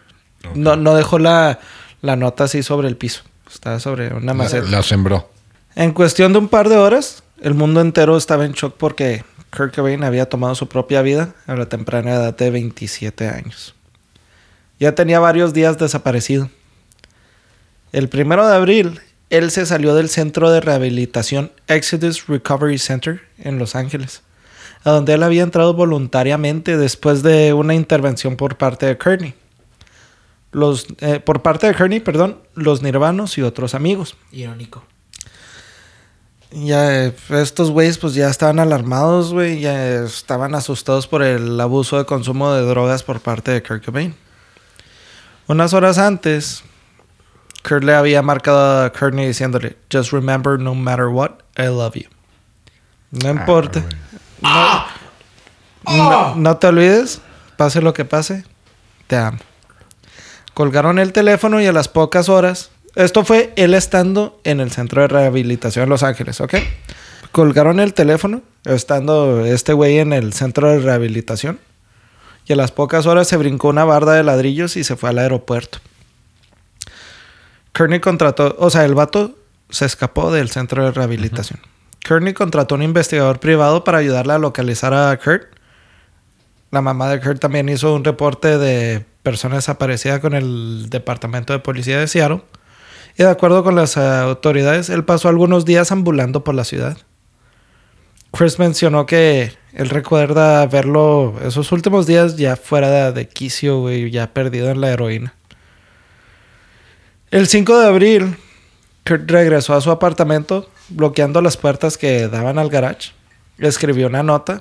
No, 0.53 0.75
no 0.75 0.93
dejó 0.93 1.17
la, 1.17 1.59
la 2.01 2.15
nota 2.15 2.43
así 2.43 2.61
sobre 2.61 2.87
el 2.89 2.97
piso. 2.97 3.23
Estaba 3.51 3.79
sobre 3.79 4.09
una 4.13 4.25
La, 4.27 4.33
maceta. 4.33 4.67
la 4.67 4.83
sembró. 4.83 5.29
En 5.75 5.93
cuestión 5.93 6.33
de 6.33 6.39
un 6.39 6.47
par 6.47 6.69
de 6.69 6.77
horas, 6.77 7.23
el 7.41 7.55
mundo 7.55 7.81
entero 7.81 8.17
estaba 8.17 8.45
en 8.45 8.51
shock 8.51 8.75
porque 8.77 9.23
Kurt 9.55 9.73
Cobain 9.75 10.03
había 10.03 10.27
tomado 10.29 10.53
su 10.53 10.67
propia 10.67 11.01
vida 11.01 11.33
a 11.47 11.55
la 11.55 11.67
temprana 11.67 12.11
edad 12.11 12.35
de 12.35 12.51
27 12.51 13.29
años. 13.29 13.73
Ya 14.79 14.93
tenía 14.93 15.19
varios 15.19 15.53
días 15.53 15.77
desaparecido. 15.77 16.49
El 17.93 18.09
primero 18.09 18.47
de 18.47 18.55
abril, 18.55 18.99
él 19.29 19.51
se 19.51 19.67
salió 19.67 19.93
del 19.93 20.09
centro 20.09 20.49
de 20.49 20.61
rehabilitación 20.61 21.51
Exodus 21.67 22.25
Recovery 22.25 22.79
Center 22.79 23.21
en 23.37 23.59
Los 23.59 23.75
Ángeles, 23.75 24.23
a 24.83 24.89
donde 24.89 25.13
él 25.13 25.21
había 25.21 25.43
entrado 25.43 25.75
voluntariamente 25.75 26.75
después 26.75 27.21
de 27.21 27.53
una 27.53 27.75
intervención 27.75 28.35
por 28.35 28.57
parte 28.57 28.87
de 28.87 28.97
Kearney. 28.97 29.35
Los, 30.51 30.87
eh, 31.01 31.19
por 31.19 31.43
parte 31.43 31.67
de 31.67 31.75
Kearney, 31.75 31.99
perdón, 31.99 32.39
los 32.55 32.81
nirvanos 32.81 33.37
y 33.37 33.43
otros 33.43 33.75
amigos. 33.75 34.17
Irónico. 34.31 34.83
Ya, 36.49 37.05
eh, 37.05 37.15
estos 37.29 37.69
güeyes 37.69 37.99
pues 37.99 38.15
ya 38.15 38.27
estaban 38.27 38.59
alarmados, 38.59 39.33
güey, 39.33 39.59
ya 39.59 40.03
estaban 40.03 40.55
asustados 40.55 41.05
por 41.05 41.21
el 41.21 41.61
abuso 41.61 41.99
de 41.99 42.05
consumo 42.05 42.51
de 42.53 42.63
drogas 42.63 43.03
por 43.03 43.19
parte 43.19 43.51
de 43.51 43.61
Kurt 43.61 43.85
Cobain. 43.85 44.15
Unas 45.45 45.75
horas 45.75 45.99
antes, 45.99 46.63
Kurt 47.67 47.83
le 47.83 47.93
había 47.95 48.21
marcado 48.21 48.83
a 48.85 48.91
Courtney 48.91 49.25
diciéndole, 49.27 49.77
Just 49.91 50.11
remember, 50.11 50.59
no 50.59 50.75
matter 50.75 51.05
what, 51.07 51.31
I 51.57 51.63
love 51.67 51.93
you. 51.95 52.09
No 53.11 53.29
importa. 53.29 53.83
Ah, 54.41 54.87
no, 55.87 56.09
no- 56.09 56.35
no 56.35 56.57
te 56.57 56.67
olvides, 56.67 57.21
pase 57.57 57.81
lo 57.81 57.93
que 57.93 58.05
pase, 58.05 58.43
te 59.07 59.15
amo. 59.15 59.37
Colgaron 60.53 60.99
el 60.99 61.13
teléfono 61.13 61.61
y 61.61 61.65
a 61.65 61.71
las 61.71 61.87
pocas 61.87 62.29
horas, 62.29 62.71
esto 62.95 63.23
fue 63.25 63.53
él 63.55 63.73
estando 63.73 64.39
en 64.43 64.59
el 64.59 64.71
centro 64.71 65.01
de 65.01 65.07
rehabilitación 65.07 65.83
en 65.83 65.89
Los 65.89 66.03
Ángeles, 66.03 66.41
¿ok? 66.41 66.55
Colgaron 67.31 67.79
el 67.79 67.93
teléfono, 67.93 68.41
estando 68.65 69.45
este 69.45 69.73
güey 69.73 69.97
en 69.99 70.13
el 70.13 70.33
centro 70.33 70.69
de 70.69 70.79
rehabilitación. 70.79 71.59
Y 72.45 72.53
a 72.53 72.55
las 72.57 72.71
pocas 72.71 73.05
horas 73.07 73.27
se 73.27 73.37
brincó 73.37 73.69
una 73.69 73.85
barda 73.85 74.13
de 74.13 74.23
ladrillos 74.23 74.75
y 74.77 74.83
se 74.83 74.95
fue 74.97 75.09
al 75.09 75.17
aeropuerto. 75.17 75.79
Kearney 77.73 77.99
contrató, 77.99 78.55
o 78.59 78.69
sea, 78.69 78.85
el 78.85 78.93
vato 78.93 79.35
se 79.69 79.85
escapó 79.85 80.31
del 80.31 80.49
centro 80.49 80.85
de 80.85 80.91
rehabilitación. 80.91 81.59
Kearney 81.99 82.33
contrató 82.33 82.75
un 82.75 82.83
investigador 82.83 83.39
privado 83.39 83.83
para 83.83 83.97
ayudarle 83.97 84.33
a 84.33 84.37
localizar 84.37 84.93
a 84.93 85.17
Kurt. 85.17 85.43
La 86.69 86.81
mamá 86.81 87.09
de 87.09 87.19
Kurt 87.19 87.39
también 87.39 87.69
hizo 87.69 87.93
un 87.93 88.03
reporte 88.03 88.57
de 88.57 89.05
persona 89.23 89.55
desaparecida 89.55 90.21
con 90.21 90.33
el 90.33 90.89
Departamento 90.89 91.53
de 91.53 91.59
Policía 91.59 91.99
de 91.99 92.07
Seattle. 92.07 92.43
Y 93.17 93.23
de 93.23 93.29
acuerdo 93.29 93.63
con 93.63 93.75
las 93.75 93.97
eh, 93.97 94.01
autoridades, 94.01 94.89
él 94.89 95.05
pasó 95.05 95.29
algunos 95.29 95.65
días 95.65 95.91
ambulando 95.91 96.43
por 96.43 96.55
la 96.55 96.65
ciudad. 96.65 96.97
Chris 98.31 98.59
mencionó 98.59 99.05
que 99.05 99.53
él 99.73 99.89
recuerda 99.89 100.65
verlo 100.65 101.35
esos 101.45 101.71
últimos 101.71 102.05
días 102.05 102.35
ya 102.37 102.55
fuera 102.55 102.89
de, 102.89 103.11
de 103.11 103.27
quicio, 103.27 103.79
güey, 103.79 104.11
ya 104.11 104.33
perdido 104.33 104.69
en 104.69 104.81
la 104.81 104.91
heroína. 104.91 105.35
El 107.33 107.47
5 107.47 107.79
de 107.79 107.87
abril, 107.87 108.37
Kurt 109.07 109.27
regresó 109.27 109.73
a 109.73 109.81
su 109.81 109.89
apartamento, 109.89 110.69
bloqueando 110.89 111.41
las 111.41 111.57
puertas 111.57 111.97
que 111.97 112.27
daban 112.27 112.59
al 112.59 112.69
garage. 112.69 113.09
Escribió 113.57 114.05
una 114.05 114.21
nota, 114.21 114.59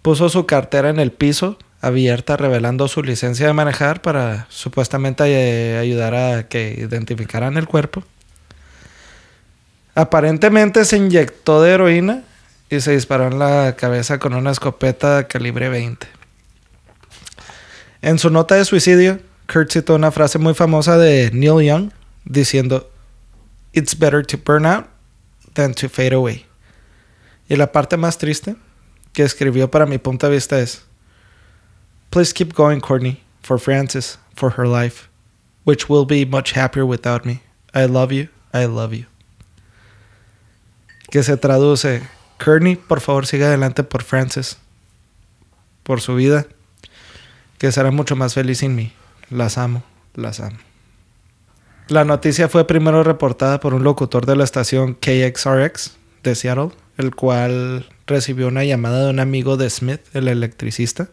puso 0.00 0.30
su 0.30 0.46
cartera 0.46 0.88
en 0.88 0.98
el 0.98 1.12
piso, 1.12 1.58
abierta, 1.82 2.38
revelando 2.38 2.88
su 2.88 3.02
licencia 3.02 3.46
de 3.46 3.52
manejar 3.52 4.00
para 4.00 4.46
supuestamente 4.48 5.24
eh, 5.26 5.76
ayudar 5.76 6.14
a 6.14 6.48
que 6.48 6.74
identificaran 6.78 7.58
el 7.58 7.68
cuerpo. 7.68 8.04
Aparentemente 9.94 10.86
se 10.86 10.96
inyectó 10.96 11.60
de 11.60 11.72
heroína 11.72 12.22
y 12.70 12.80
se 12.80 12.92
disparó 12.92 13.26
en 13.26 13.38
la 13.38 13.76
cabeza 13.76 14.18
con 14.18 14.32
una 14.32 14.50
escopeta 14.50 15.28
calibre 15.28 15.68
20. 15.68 16.06
En 18.00 18.18
su 18.18 18.30
nota 18.30 18.54
de 18.54 18.64
suicidio, 18.64 19.20
Kurt 19.50 19.72
citó 19.72 19.94
una 19.94 20.10
frase 20.10 20.38
muy 20.38 20.52
famosa 20.52 20.98
de 20.98 21.30
Neil 21.32 21.64
Young 21.64 21.90
diciendo, 22.26 22.90
It's 23.72 23.98
better 23.98 24.22
to 24.26 24.36
burn 24.36 24.66
out 24.66 24.88
than 25.54 25.72
to 25.74 25.88
fade 25.88 26.12
away. 26.12 26.44
Y 27.48 27.56
la 27.56 27.72
parte 27.72 27.96
más 27.96 28.18
triste 28.18 28.56
que 29.14 29.22
escribió 29.22 29.70
para 29.70 29.86
mi 29.86 29.96
punto 29.96 30.26
de 30.26 30.34
vista 30.34 30.60
es, 30.60 30.82
Please 32.10 32.34
keep 32.34 32.52
going, 32.52 32.80
Courtney, 32.80 33.22
for 33.42 33.58
Frances, 33.58 34.18
for 34.34 34.52
her 34.58 34.66
life, 34.66 35.08
which 35.64 35.88
will 35.88 36.04
be 36.04 36.26
much 36.26 36.52
happier 36.52 36.84
without 36.84 37.24
me. 37.24 37.40
I 37.74 37.86
love 37.86 38.12
you, 38.12 38.28
I 38.52 38.66
love 38.66 38.92
you. 38.92 39.06
Que 41.10 41.22
se 41.22 41.38
traduce, 41.38 42.02
Courtney, 42.38 42.76
por 42.76 43.00
favor 43.00 43.24
siga 43.24 43.46
adelante 43.46 43.82
por 43.82 44.02
Frances, 44.02 44.58
por 45.84 46.02
su 46.02 46.14
vida, 46.16 46.46
que 47.56 47.72
será 47.72 47.90
mucho 47.90 48.14
más 48.14 48.34
feliz 48.34 48.58
sin 48.58 48.76
mí. 48.76 48.92
Las 49.30 49.58
amo, 49.58 49.82
las 50.14 50.40
amo. 50.40 50.58
La 51.88 52.04
noticia 52.04 52.48
fue 52.48 52.66
primero 52.66 53.02
reportada 53.02 53.60
por 53.60 53.74
un 53.74 53.82
locutor 53.82 54.26
de 54.26 54.36
la 54.36 54.44
estación 54.44 54.94
KXRX 54.94 55.96
de 56.22 56.34
Seattle, 56.34 56.70
el 56.98 57.14
cual 57.14 57.86
recibió 58.06 58.48
una 58.48 58.64
llamada 58.64 59.04
de 59.04 59.10
un 59.10 59.20
amigo 59.20 59.56
de 59.56 59.70
Smith, 59.70 60.00
el 60.12 60.28
electricista. 60.28 61.08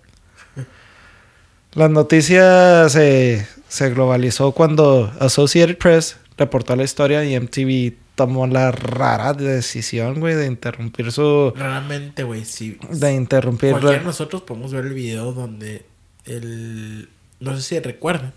La 1.73 1.89
noticia 1.89 2.87
se, 2.89 3.47
se 3.67 3.89
globalizó 3.89 4.53
cuando 4.53 5.11
Associated 5.19 5.77
Press 5.77 6.17
reportó 6.37 6.75
la 6.75 6.83
historia 6.83 7.23
y 7.25 7.39
MTV 7.39 7.97
tomó 8.15 8.47
la 8.47 8.71
rara 8.71 9.33
decisión, 9.33 10.19
güey, 10.19 10.35
de 10.35 10.47
interrumpir 10.47 11.11
su... 11.11 11.53
Realmente, 11.55 12.23
güey, 12.23 12.45
sí. 12.45 12.77
De 12.89 13.13
interrumpir... 13.13 13.71
Cualquiera 13.71 13.99
de 13.99 14.05
nosotros 14.05 14.41
podemos 14.43 14.71
ver 14.73 14.85
el 14.85 14.93
video 14.93 15.33
donde 15.33 15.85
el... 16.23 17.09
No 17.39 17.55
sé 17.55 17.61
si 17.61 17.79
recuerdan. 17.79 18.33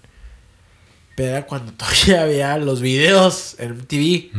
Pero 1.16 1.30
era 1.30 1.46
cuando 1.46 1.72
todavía 1.76 2.22
había 2.22 2.56
los 2.58 2.80
videos 2.80 3.56
en 3.58 3.72
MTV. 3.78 4.30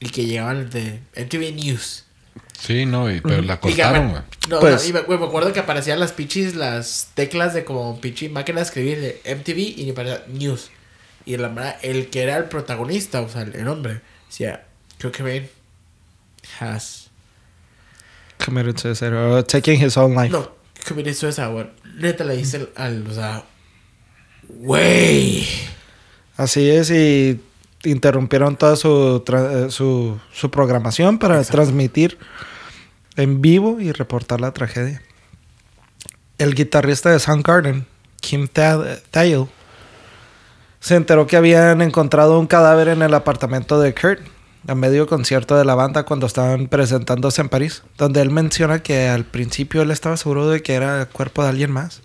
Y 0.00 0.08
que 0.10 0.26
llegaban 0.26 0.68
de 0.70 1.00
MTV 1.16 1.54
News. 1.54 2.04
Sí, 2.60 2.86
no, 2.86 3.10
y- 3.10 3.20
pero 3.20 3.42
la 3.42 3.60
cortaron, 3.60 4.10
güey. 4.10 4.22
No, 4.48 4.60
Pues- 4.60 4.82
no, 4.84 4.88
y 4.88 4.92
me, 4.92 5.00
güey, 5.00 5.18
me 5.18 5.26
acuerdo 5.26 5.52
que 5.52 5.60
aparecían 5.60 6.00
las 6.00 6.12
pichis, 6.12 6.54
las 6.54 7.10
teclas 7.14 7.52
de 7.54 7.64
como 7.64 8.00
pichi 8.00 8.28
máquina 8.28 8.58
de 8.60 8.64
escribir 8.64 9.00
de 9.00 9.20
MTV 9.34 9.80
y 9.80 9.86
me 9.86 9.92
parecía 9.92 10.24
News. 10.28 10.70
Y 11.26 11.36
la 11.36 11.48
verdad, 11.48 11.76
el 11.82 12.10
que 12.10 12.22
era 12.22 12.36
el 12.36 12.44
protagonista, 12.44 13.20
o 13.22 13.28
sea, 13.28 13.42
el, 13.42 13.54
el 13.54 13.66
hombre, 13.68 14.00
decía, 14.28 14.66
creo 14.98 15.10
que 15.12 15.22
ven, 15.22 15.50
has. 16.60 17.08
Committed 18.44 18.76
suicide 18.78 19.12
or 19.14 19.42
taking 19.44 19.80
his 19.82 19.96
own 19.96 20.14
life. 20.14 20.28
No, 20.30 20.50
committed 20.86 21.14
suicide, 21.14 21.46
güey. 21.48 21.66
Neta 21.96 22.24
le 22.24 22.36
dice 22.36 22.68
al- 22.76 23.06
o 23.08 23.14
sea, 23.14 23.44
güey. 24.48 25.46
Así 26.36 26.68
es, 26.68 26.90
y 26.90 27.40
interrumpieron 27.84 28.56
toda 28.56 28.76
su, 28.76 29.22
eh, 29.26 29.66
su, 29.70 30.18
su 30.32 30.50
programación 30.50 31.18
para 31.18 31.36
Exacto. 31.36 31.58
transmitir 31.58 32.18
en 33.16 33.40
vivo 33.40 33.78
y 33.80 33.92
reportar 33.92 34.40
la 34.40 34.52
tragedia. 34.52 35.02
El 36.38 36.54
guitarrista 36.54 37.10
de 37.10 37.20
Soundgarden, 37.20 37.86
Kim 38.20 38.48
Tha- 38.48 39.00
Thayil, 39.10 39.46
se 40.80 40.96
enteró 40.96 41.26
que 41.26 41.36
habían 41.36 41.80
encontrado 41.82 42.38
un 42.40 42.46
cadáver 42.46 42.88
en 42.88 43.02
el 43.02 43.14
apartamento 43.14 43.80
de 43.80 43.94
Kurt 43.94 44.20
a 44.66 44.74
medio 44.74 45.06
concierto 45.06 45.56
de 45.56 45.64
la 45.64 45.74
banda 45.74 46.04
cuando 46.04 46.26
estaban 46.26 46.66
presentándose 46.68 47.40
en 47.42 47.48
París, 47.50 47.82
donde 47.98 48.20
él 48.22 48.30
menciona 48.30 48.82
que 48.82 49.08
al 49.08 49.24
principio 49.24 49.82
él 49.82 49.90
estaba 49.90 50.16
seguro 50.16 50.48
de 50.48 50.62
que 50.62 50.74
era 50.74 51.02
el 51.02 51.06
cuerpo 51.08 51.42
de 51.42 51.50
alguien 51.50 51.70
más. 51.70 52.00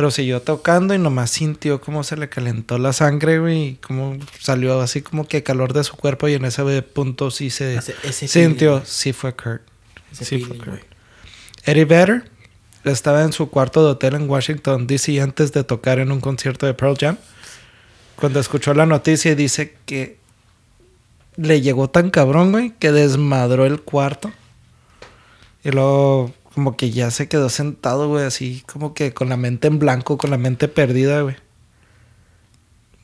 Pero 0.00 0.10
siguió 0.10 0.40
tocando 0.40 0.94
y 0.94 0.98
nomás 0.98 1.30
sintió 1.30 1.78
cómo 1.82 2.04
se 2.04 2.16
le 2.16 2.30
calentó 2.30 2.78
la 2.78 2.94
sangre, 2.94 3.38
güey. 3.38 3.62
Y 3.62 3.74
cómo 3.76 4.16
salió 4.38 4.80
así 4.80 5.02
como 5.02 5.28
que 5.28 5.42
calor 5.42 5.74
de 5.74 5.84
su 5.84 5.94
cuerpo. 5.94 6.26
Y 6.26 6.32
en 6.32 6.46
ese 6.46 6.80
punto 6.80 7.30
sí 7.30 7.50
se 7.50 7.74
Ese- 7.76 7.94
ese 8.04 8.26
sintió. 8.26 8.76
feeling, 8.78 8.86
Sí 8.86 9.12
fue 9.12 9.34
Kurt. 9.36 9.60
Ese 10.10 10.24
Sí, 10.24 10.40
fue 10.40 10.56
Kurt. 10.56 10.80
Eddie 11.66 11.84
Vedder 11.84 12.30
estaba 12.84 13.24
en 13.24 13.34
su 13.34 13.50
cuarto 13.50 13.84
de 13.84 13.90
hotel 13.90 14.14
en 14.14 14.30
Washington, 14.30 14.86
D.C. 14.86 15.20
antes 15.20 15.52
de 15.52 15.64
tocar 15.64 15.98
en 15.98 16.12
un 16.12 16.22
concierto 16.22 16.64
de 16.64 16.72
Pearl 16.72 16.96
Jam. 16.98 17.18
Cuando 18.16 18.40
escuchó 18.40 18.72
la 18.72 18.86
noticia 18.86 19.34
dice 19.34 19.76
que 19.84 20.16
le 21.36 21.60
llegó 21.60 21.90
tan 21.90 22.08
cabrón, 22.08 22.52
güey, 22.52 22.70
que 22.78 22.90
desmadró 22.90 23.66
el 23.66 23.82
cuarto. 23.82 24.32
Y 25.62 25.72
luego 25.72 26.32
como 26.54 26.76
que 26.76 26.90
ya 26.90 27.10
se 27.10 27.28
quedó 27.28 27.48
sentado, 27.48 28.08
güey, 28.08 28.24
así 28.24 28.62
como 28.66 28.92
que 28.94 29.12
con 29.14 29.28
la 29.28 29.36
mente 29.36 29.68
en 29.68 29.78
blanco, 29.78 30.18
con 30.18 30.30
la 30.30 30.38
mente 30.38 30.68
perdida, 30.68 31.22
güey. 31.22 31.36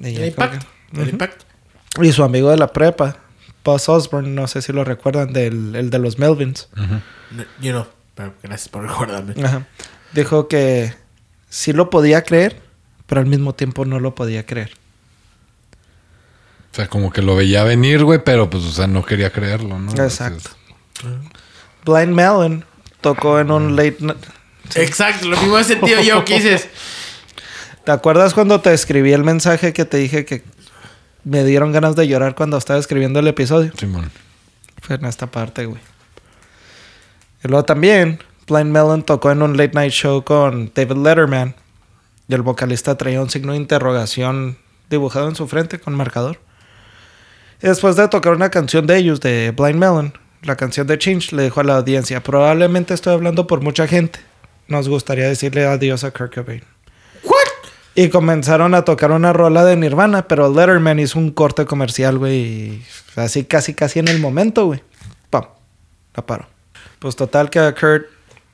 Y 0.00 0.16
El 0.16 0.26
impacto. 0.26 0.66
que- 0.92 1.02
El 1.02 1.08
impacto. 1.10 1.44
Y 2.02 2.12
su 2.12 2.22
amigo 2.24 2.50
de 2.50 2.56
la 2.56 2.72
prepa, 2.72 3.16
Buzz 3.64 3.88
Osborne, 3.88 4.28
no 4.30 4.46
sé 4.46 4.62
si 4.62 4.72
lo 4.72 4.84
recuerdan, 4.84 5.32
del 5.32 5.74
el 5.74 5.90
de 5.90 5.98
los 5.98 6.18
Melvins. 6.18 6.68
Ujú. 6.74 7.00
No, 7.32 7.44
Yo 7.60 7.72
no. 7.72 7.86
Pero 8.14 8.34
gracias 8.42 8.68
por 8.68 8.82
recordarme. 8.82 9.34
Ajá. 9.44 9.66
Dijo 10.12 10.48
que 10.48 10.94
sí 11.50 11.72
lo 11.72 11.90
podía 11.90 12.22
creer, 12.22 12.60
pero 13.06 13.20
al 13.20 13.26
mismo 13.26 13.54
tiempo 13.54 13.84
no 13.84 14.00
lo 14.00 14.14
podía 14.14 14.46
creer. 14.46 14.72
O 16.72 16.76
sea, 16.76 16.88
como 16.88 17.10
que 17.12 17.22
lo 17.22 17.36
veía 17.36 17.64
venir, 17.64 18.04
güey, 18.04 18.22
pero 18.24 18.48
pues, 18.50 18.64
o 18.64 18.70
sea, 18.70 18.86
no 18.86 19.04
quería 19.04 19.30
creerlo, 19.32 19.78
¿no? 19.78 19.92
Exacto. 19.92 20.50
Blind 21.84 22.12
Melon 22.14 22.64
tocó 23.00 23.40
en 23.40 23.50
un 23.50 23.76
late 23.76 23.96
night. 24.00 24.18
Exacto, 24.74 25.28
lo 25.28 25.36
mismo 25.36 25.58
he 25.58 25.64
sentido 25.64 26.00
yo 26.02 26.24
que 26.24 26.34
dices. 26.40 26.68
¿Te 27.84 27.92
acuerdas 27.92 28.34
cuando 28.34 28.60
te 28.60 28.74
escribí 28.74 29.12
el 29.12 29.22
mensaje 29.22 29.72
que 29.72 29.84
te 29.84 29.98
dije 29.98 30.24
que 30.24 30.42
me 31.22 31.44
dieron 31.44 31.72
ganas 31.72 31.94
de 31.94 32.08
llorar 32.08 32.34
cuando 32.34 32.56
estaba 32.56 32.78
escribiendo 32.78 33.20
el 33.20 33.28
episodio? 33.28 33.72
Simón. 33.78 34.10
Fue 34.82 34.96
en 34.96 35.04
esta 35.04 35.28
parte, 35.28 35.66
güey. 35.66 35.80
Y 37.44 37.48
luego 37.48 37.64
también, 37.64 38.20
Blind 38.48 38.72
Melon 38.72 39.04
tocó 39.04 39.30
en 39.30 39.42
un 39.42 39.56
late 39.56 39.74
night 39.74 39.92
show 39.92 40.24
con 40.24 40.72
David 40.74 40.96
Letterman. 40.96 41.54
Y 42.28 42.34
el 42.34 42.42
vocalista 42.42 42.96
traía 42.96 43.22
un 43.22 43.30
signo 43.30 43.52
de 43.52 43.58
interrogación 43.58 44.58
dibujado 44.90 45.28
en 45.28 45.36
su 45.36 45.46
frente 45.46 45.78
con 45.78 45.94
marcador. 45.94 46.40
Y 47.62 47.68
después 47.68 47.96
de 47.96 48.08
tocar 48.08 48.34
una 48.34 48.50
canción 48.50 48.86
de 48.86 48.96
ellos, 48.96 49.20
de 49.20 49.52
Blind 49.56 49.78
Melon, 49.78 50.12
la 50.42 50.56
canción 50.56 50.86
de 50.86 50.98
Change, 50.98 51.32
le 51.32 51.44
dijo 51.44 51.60
a 51.60 51.64
la 51.64 51.76
audiencia: 51.76 52.22
Probablemente 52.22 52.94
estoy 52.94 53.14
hablando 53.14 53.46
por 53.46 53.60
mucha 53.60 53.86
gente. 53.86 54.20
Nos 54.68 54.88
gustaría 54.88 55.28
decirle 55.28 55.64
adiós 55.64 56.04
a 56.04 56.10
Kurt 56.10 56.34
Cobain. 56.34 56.62
Y 57.98 58.10
comenzaron 58.10 58.74
a 58.74 58.84
tocar 58.84 59.10
una 59.10 59.32
rola 59.32 59.64
de 59.64 59.74
Nirvana, 59.74 60.28
pero 60.28 60.52
Letterman 60.52 60.98
hizo 60.98 61.18
un 61.18 61.30
corte 61.30 61.64
comercial, 61.64 62.18
güey. 62.18 62.82
Así 63.14 63.44
casi, 63.44 63.72
casi 63.72 64.00
en 64.00 64.08
el 64.08 64.20
momento, 64.20 64.66
güey. 64.66 64.82
Pam. 65.30 65.46
La 66.14 66.26
paró. 66.26 66.46
Pues 66.98 67.16
total 67.16 67.48
que 67.48 67.58
a 67.58 67.74
Kurt 67.74 68.06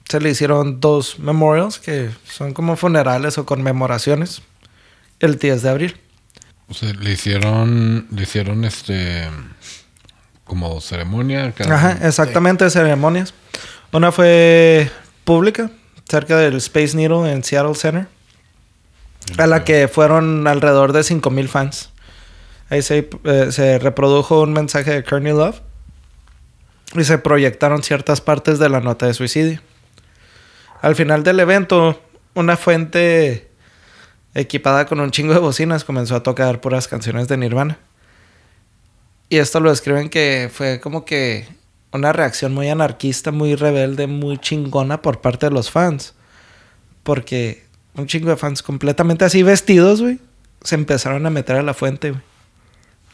se 0.08 0.20
le 0.20 0.30
hicieron 0.30 0.78
dos 0.78 1.18
memorials, 1.18 1.80
que 1.80 2.10
son 2.24 2.52
como 2.52 2.76
funerales 2.76 3.36
o 3.36 3.44
conmemoraciones, 3.44 4.42
el 5.18 5.38
10 5.38 5.62
de 5.62 5.68
abril. 5.70 5.96
O 6.68 6.74
sea, 6.74 6.92
le 6.92 7.12
hicieron, 7.12 8.06
le 8.10 8.22
hicieron 8.22 8.64
este, 8.64 9.28
como 10.44 10.80
ceremonia. 10.80 11.52
cada- 11.52 11.74
Ajá, 11.74 12.06
exactamente, 12.06 12.68
ceremonias. 12.70 13.32
Una 13.92 14.10
fue 14.12 14.90
pública, 15.24 15.70
cerca 16.08 16.36
del 16.36 16.56
Space 16.56 16.96
Needle 16.96 17.30
en 17.32 17.44
Seattle 17.44 17.74
Center, 17.74 18.06
a 19.38 19.46
la 19.46 19.64
que 19.64 19.88
fueron 19.88 20.46
alrededor 20.46 20.92
de 20.92 21.02
5.000 21.04 21.48
fans. 21.48 21.90
Ahí 22.70 22.82
se, 22.82 23.08
eh, 23.24 23.48
se 23.50 23.78
reprodujo 23.78 24.40
un 24.40 24.52
mensaje 24.52 24.90
de 24.90 25.04
Courtney 25.04 25.32
Love 25.32 25.60
y 26.94 27.04
se 27.04 27.18
proyectaron 27.18 27.82
ciertas 27.82 28.20
partes 28.20 28.58
de 28.58 28.68
la 28.68 28.80
nota 28.80 29.06
de 29.06 29.14
suicidio. 29.14 29.60
Al 30.80 30.96
final 30.96 31.22
del 31.22 31.38
evento, 31.40 32.00
una 32.34 32.56
fuente 32.56 33.50
equipada 34.34 34.86
con 34.86 35.00
un 35.00 35.10
chingo 35.10 35.34
de 35.34 35.38
bocinas 35.40 35.84
comenzó 35.84 36.16
a 36.16 36.22
tocar 36.22 36.60
puras 36.60 36.88
canciones 36.88 37.28
de 37.28 37.36
Nirvana. 37.36 37.78
Y 39.32 39.38
esto 39.38 39.60
lo 39.60 39.70
describen 39.70 40.10
que 40.10 40.50
fue 40.52 40.78
como 40.78 41.06
que 41.06 41.48
una 41.90 42.12
reacción 42.12 42.52
muy 42.52 42.68
anarquista, 42.68 43.30
muy 43.30 43.54
rebelde, 43.54 44.06
muy 44.06 44.36
chingona 44.36 45.00
por 45.00 45.22
parte 45.22 45.46
de 45.46 45.52
los 45.52 45.70
fans. 45.70 46.12
Porque 47.02 47.64
un 47.94 48.06
chingo 48.06 48.28
de 48.28 48.36
fans 48.36 48.62
completamente 48.62 49.24
así 49.24 49.42
vestidos, 49.42 50.02
güey, 50.02 50.18
se 50.62 50.74
empezaron 50.74 51.24
a 51.24 51.30
meter 51.30 51.56
a 51.56 51.62
la 51.62 51.72
fuente, 51.72 52.10
güey. 52.10 52.20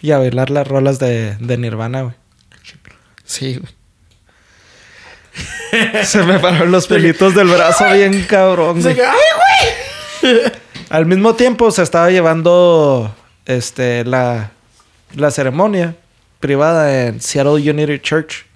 Y 0.01 0.11
a 0.11 0.19
bailar 0.19 0.51
las 0.51 0.67
rolas 0.67 0.99
de, 0.99 1.37
de 1.37 1.57
Nirvana, 1.57 2.03
güey. 2.03 2.15
Sí, 3.25 3.61
güey. 3.61 3.73
se 6.05 6.25
me 6.25 6.41
pararon 6.41 6.73
los 6.73 6.89
pelitos 6.89 7.33
del 7.37 7.47
brazo 7.47 7.85
bien 7.93 8.25
cabrón, 8.25 8.83
güey. 8.83 8.99
¡Ay, 8.99 10.23
güey! 10.23 10.43
Al 10.91 11.07
mismo 11.07 11.37
tiempo 11.37 11.71
se 11.71 11.85
estaba 11.85 12.11
llevando 12.11 13.15
este 13.47 14.05
la, 14.05 14.51
la 15.15 15.31
ceremonia 15.31 15.95
privada 16.41 17.07
en 17.07 17.21
Seattle 17.21 17.71
Unity 17.71 17.99
Church, 17.99 18.47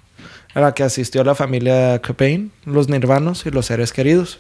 a 0.54 0.60
la 0.60 0.74
que 0.74 0.82
asistió 0.82 1.24
la 1.24 1.34
familia 1.34 2.00
Cobain, 2.02 2.52
los 2.64 2.88
nirvanos 2.88 3.46
y 3.46 3.50
los 3.50 3.66
seres 3.66 3.92
queridos. 3.92 4.38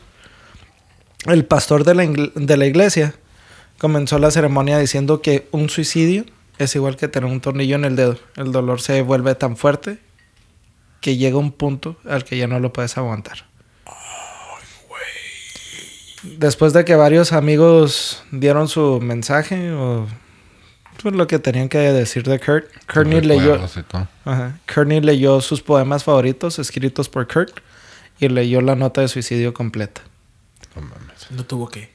El 1.26 1.44
pastor 1.44 1.84
de 1.84 1.94
la, 1.94 2.06
de 2.06 2.56
la 2.56 2.66
iglesia 2.66 3.14
comenzó 3.78 4.18
la 4.18 4.30
ceremonia 4.30 4.78
diciendo 4.78 5.22
que 5.22 5.48
un 5.52 5.70
suicidio 5.70 6.24
es 6.58 6.74
igual 6.74 6.96
que 6.96 7.08
tener 7.08 7.30
un 7.30 7.40
tornillo 7.40 7.76
en 7.76 7.84
el 7.84 7.96
dedo. 7.96 8.18
El 8.36 8.52
dolor 8.52 8.80
se 8.80 9.02
vuelve 9.02 9.34
tan 9.34 9.56
fuerte 9.56 9.98
que 11.00 11.16
llega 11.16 11.36
un 11.36 11.52
punto 11.52 11.96
al 12.08 12.24
que 12.24 12.36
ya 12.36 12.46
no 12.46 12.60
lo 12.60 12.72
puedes 12.72 12.96
aguantar. 12.96 13.44
Después 16.22 16.72
de 16.72 16.84
que 16.84 16.94
varios 16.94 17.32
amigos 17.32 18.22
dieron 18.30 18.68
su 18.68 19.00
mensaje 19.00 19.72
o 19.72 20.06
lo 21.02 21.26
que 21.26 21.38
tenían 21.38 21.68
que 21.68 21.78
decir 21.78 22.22
de 22.22 22.38
Kurt, 22.38 22.66
Courtney 22.92 23.20
leyó, 23.20 23.58
ajá, 24.24 24.58
leyó 24.76 25.40
sus 25.40 25.62
poemas 25.62 26.04
favoritos 26.04 26.58
escritos 26.58 27.08
por 27.08 27.26
Kurt 27.26 27.58
y 28.20 28.28
leyó 28.28 28.60
la 28.60 28.76
nota 28.76 29.00
de 29.00 29.08
suicidio 29.08 29.52
completa. 29.52 30.02
No 30.76 30.82
mames. 30.82 31.30
No 31.30 31.44
tuvo 31.44 31.68
que. 31.68 31.90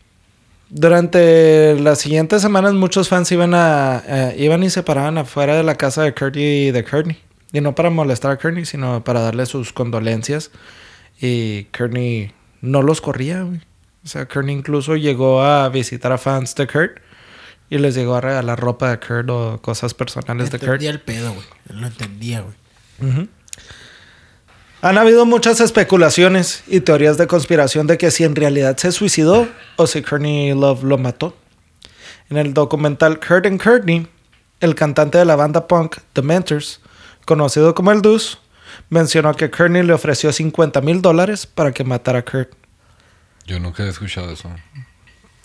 Durante 0.69 1.79
las 1.79 1.99
siguientes 1.99 2.41
semanas 2.41 2.73
muchos 2.73 3.07
fans 3.07 3.31
iban 3.31 3.53
a 3.53 4.03
eh, 4.05 4.35
iban 4.37 4.63
y 4.63 4.69
se 4.69 4.83
paraban 4.83 5.17
afuera 5.17 5.55
de 5.55 5.63
la 5.63 5.75
casa 5.75 6.03
de 6.03 6.13
Kurt 6.13 6.35
y 6.35 6.71
de 6.71 6.83
Courtney. 6.83 7.17
Y 7.53 7.61
no 7.61 7.75
para 7.75 7.89
molestar 7.89 8.31
a 8.31 8.37
Courtney, 8.37 8.65
sino 8.65 9.03
para 9.05 9.21
darle 9.21 9.45
sus 9.45 9.71
condolencias. 9.71 10.51
Y 11.21 11.63
Courtney 11.65 12.33
no 12.59 12.81
los 12.81 12.99
corría, 12.99 13.43
güey. 13.43 13.61
O 14.03 14.07
sea, 14.09 14.25
Courtney 14.25 14.55
incluso 14.55 14.97
llegó 14.97 15.41
a 15.41 15.69
visitar 15.69 16.11
a 16.11 16.17
fans 16.17 16.53
de 16.55 16.67
Kurt 16.67 16.99
y 17.69 17.77
les 17.77 17.95
llegó 17.95 18.15
a 18.15 18.21
regalar 18.21 18.59
ropa 18.59 18.89
de 18.89 18.99
Kurt 18.99 19.29
o 19.29 19.61
cosas 19.61 19.93
personales 19.93 20.51
de 20.51 20.59
Kurt. 20.59 20.71
Entendía 20.71 20.89
el 20.91 21.01
pedo, 21.01 21.33
güey. 21.33 21.45
Él 21.69 21.81
lo 21.81 21.87
entendía, 21.87 22.41
güey. 22.41 23.27
Han 24.81 24.97
habido 24.97 25.25
muchas 25.25 25.59
especulaciones 25.59 26.63
y 26.67 26.81
teorías 26.81 27.17
de 27.17 27.27
conspiración 27.27 27.87
de 27.87 27.97
que 27.97 28.11
si 28.11 28.23
en 28.23 28.35
realidad 28.35 28.77
se 28.77 28.91
suicidó 28.91 29.47
o 29.75 29.87
si 29.87 30.01
Courtney 30.01 30.53
Love 30.53 30.83
lo 30.83 30.97
mató. 30.97 31.35
En 32.29 32.37
el 32.37 32.53
documental 32.53 33.19
Kurt 33.19 33.45
and 33.45 33.61
Courtney, 33.61 34.07
el 34.59 34.75
cantante 34.75 35.17
de 35.17 35.25
la 35.25 35.35
banda 35.35 35.67
punk 35.67 35.97
The 36.13 36.21
Mentors, 36.21 36.79
conocido 37.25 37.73
como 37.73 37.91
el 37.91 38.01
Deuce, 38.01 38.37
mencionó 38.89 39.33
que 39.33 39.49
Courtney 39.49 39.83
le 39.83 39.93
ofreció 39.93 40.31
50 40.31 40.81
mil 40.81 41.01
dólares 41.01 41.47
para 41.47 41.71
que 41.71 41.83
matara 41.83 42.19
a 42.19 42.25
Kurt. 42.25 42.53
Yo 43.45 43.59
nunca 43.59 43.83
he 43.83 43.89
escuchado 43.89 44.31
eso. 44.31 44.49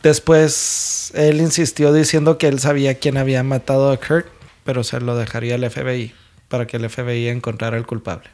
Después 0.03 1.13
él 1.15 1.41
insistió 1.41 1.93
diciendo 1.93 2.39
que 2.39 2.49
él 2.49 2.59
sabía 2.59 2.99
quién 2.99 3.17
había 3.17 3.43
matado 3.43 3.91
a 3.91 3.97
Kurt, 3.99 4.27
pero 4.65 4.85
se 4.85 5.01
lo 5.01 5.17
dejaría 5.17 5.55
al 5.55 5.71
FBI 5.71 6.13
para 6.49 6.67
que 6.67 6.77
el 6.77 6.89
FBI 6.89 7.29
encontrara 7.29 7.77
al 7.77 7.87
culpable. 7.87 8.29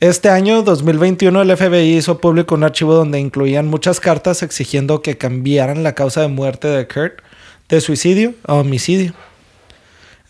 Este 0.00 0.30
año, 0.30 0.62
2021, 0.62 1.42
el 1.42 1.56
FBI 1.56 1.96
hizo 1.96 2.20
público 2.20 2.54
un 2.54 2.64
archivo 2.64 2.94
donde 2.94 3.20
incluían 3.20 3.68
muchas 3.68 4.00
cartas 4.00 4.42
exigiendo 4.42 5.02
que 5.02 5.18
cambiaran 5.18 5.82
la 5.82 5.94
causa 5.94 6.22
de 6.22 6.28
muerte 6.28 6.68
de 6.68 6.88
Kurt 6.88 7.20
de 7.68 7.80
suicidio 7.80 8.34
a 8.44 8.54
homicidio. 8.54 9.12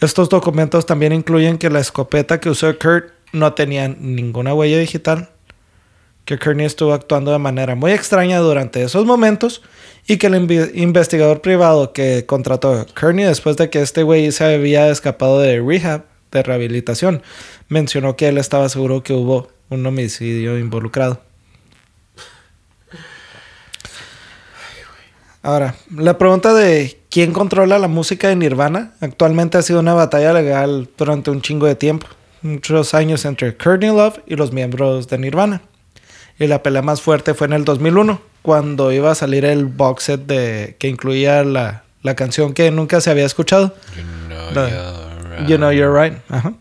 Estos 0.00 0.28
documentos 0.28 0.86
también 0.86 1.12
incluyen 1.12 1.58
que 1.58 1.70
la 1.70 1.80
escopeta 1.80 2.40
que 2.40 2.50
usó 2.50 2.76
Kurt 2.78 3.12
no 3.32 3.52
tenía 3.52 3.88
ninguna 3.88 4.54
huella 4.54 4.78
digital, 4.78 5.30
que 6.24 6.38
Kearney 6.38 6.66
estuvo 6.66 6.92
actuando 6.92 7.32
de 7.32 7.38
manera 7.38 7.74
muy 7.74 7.92
extraña 7.92 8.38
durante 8.38 8.82
esos 8.82 9.04
momentos 9.04 9.62
y 10.06 10.16
que 10.16 10.28
el 10.28 10.70
investigador 10.74 11.40
privado 11.40 11.92
que 11.92 12.24
contrató 12.26 12.72
a 12.72 12.86
Kearney 12.86 13.24
después 13.24 13.56
de 13.56 13.70
que 13.70 13.82
este 13.82 14.02
güey 14.02 14.32
se 14.32 14.44
había 14.44 14.88
escapado 14.88 15.40
de 15.40 15.60
rehab, 15.60 16.04
de 16.30 16.42
rehabilitación, 16.42 17.22
mencionó 17.68 18.16
que 18.16 18.28
él 18.28 18.38
estaba 18.38 18.68
seguro 18.68 19.02
que 19.02 19.12
hubo 19.12 19.48
un 19.68 19.86
homicidio 19.86 20.58
involucrado. 20.58 21.20
Ahora, 25.42 25.74
la 25.96 26.18
pregunta 26.18 26.52
de 26.52 27.00
quién 27.08 27.32
controla 27.32 27.78
la 27.78 27.88
música 27.88 28.28
de 28.28 28.36
Nirvana 28.36 28.92
actualmente 29.00 29.56
ha 29.56 29.62
sido 29.62 29.80
una 29.80 29.94
batalla 29.94 30.34
legal 30.34 30.90
durante 30.98 31.30
un 31.30 31.40
chingo 31.40 31.66
de 31.66 31.76
tiempo. 31.76 32.06
Muchos 32.42 32.92
años 32.92 33.24
entre 33.24 33.56
Courtney 33.56 33.88
Love 33.88 34.20
y 34.26 34.36
los 34.36 34.52
miembros 34.52 35.08
de 35.08 35.16
Nirvana. 35.16 35.62
Y 36.40 36.46
la 36.48 36.62
pelea 36.62 36.82
más 36.82 37.00
fuerte 37.02 37.34
fue 37.34 37.46
en 37.46 37.52
el 37.52 37.64
2001, 37.64 38.20
cuando 38.42 38.90
iba 38.90 39.12
a 39.12 39.14
salir 39.14 39.44
el 39.44 39.66
box 39.66 40.02
set 40.04 40.22
de, 40.26 40.74
que 40.80 40.88
incluía 40.88 41.44
la, 41.44 41.84
la 42.02 42.16
canción 42.16 42.52
que 42.54 42.70
nunca 42.72 43.00
se 43.00 43.10
había 43.10 43.26
escuchado. 43.26 43.74
You 43.96 44.02
know 44.28 44.50
La- 44.52 44.68
you're 44.70 45.36
right. 45.38 45.48
You 45.48 45.56
know 45.58 45.70
you're 45.70 46.02
right. 46.02 46.18
Ajá. 46.28 46.54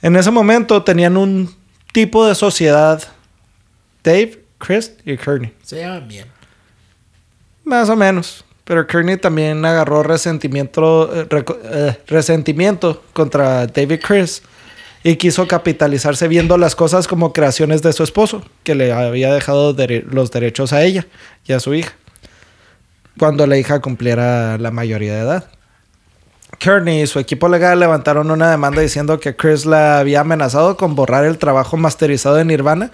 En 0.00 0.16
ese 0.16 0.30
momento 0.30 0.82
tenían 0.82 1.16
un 1.18 1.54
tipo 1.92 2.26
de 2.26 2.34
sociedad. 2.34 3.02
Dave, 4.02 4.42
Chris 4.58 4.92
y 5.04 5.16
Courtney. 5.18 5.52
Se 5.62 5.80
llaman 5.80 6.08
bien. 6.08 6.26
Más 7.64 7.88
o 7.90 7.96
menos. 7.96 8.44
Pero 8.64 8.86
Kearney 8.86 9.16
también 9.16 9.64
agarró 9.64 10.04
resentimiento, 10.04 11.10
eh, 11.12 11.26
eh, 11.64 11.98
resentimiento 12.06 13.02
contra 13.12 13.66
David 13.66 13.98
Chris 14.06 14.42
y 15.02 15.16
quiso 15.16 15.48
capitalizarse 15.48 16.28
viendo 16.28 16.58
las 16.58 16.76
cosas 16.76 17.08
como 17.08 17.32
creaciones 17.32 17.82
de 17.82 17.92
su 17.92 18.02
esposo, 18.02 18.42
que 18.64 18.74
le 18.74 18.92
había 18.92 19.32
dejado 19.32 19.74
los 20.10 20.30
derechos 20.30 20.72
a 20.72 20.82
ella 20.82 21.06
y 21.46 21.52
a 21.52 21.60
su 21.60 21.74
hija, 21.74 21.92
cuando 23.18 23.46
la 23.46 23.56
hija 23.56 23.80
cumpliera 23.80 24.58
la 24.58 24.70
mayoría 24.70 25.14
de 25.14 25.20
edad. 25.20 25.50
Kearney 26.58 27.02
y 27.02 27.06
su 27.06 27.18
equipo 27.18 27.48
legal 27.48 27.80
levantaron 27.80 28.30
una 28.30 28.50
demanda 28.50 28.82
diciendo 28.82 29.18
que 29.18 29.34
Chris 29.34 29.64
la 29.64 29.98
había 29.98 30.20
amenazado 30.20 30.76
con 30.76 30.94
borrar 30.94 31.24
el 31.24 31.38
trabajo 31.38 31.76
masterizado 31.76 32.34
de 32.34 32.44
Nirvana 32.44 32.90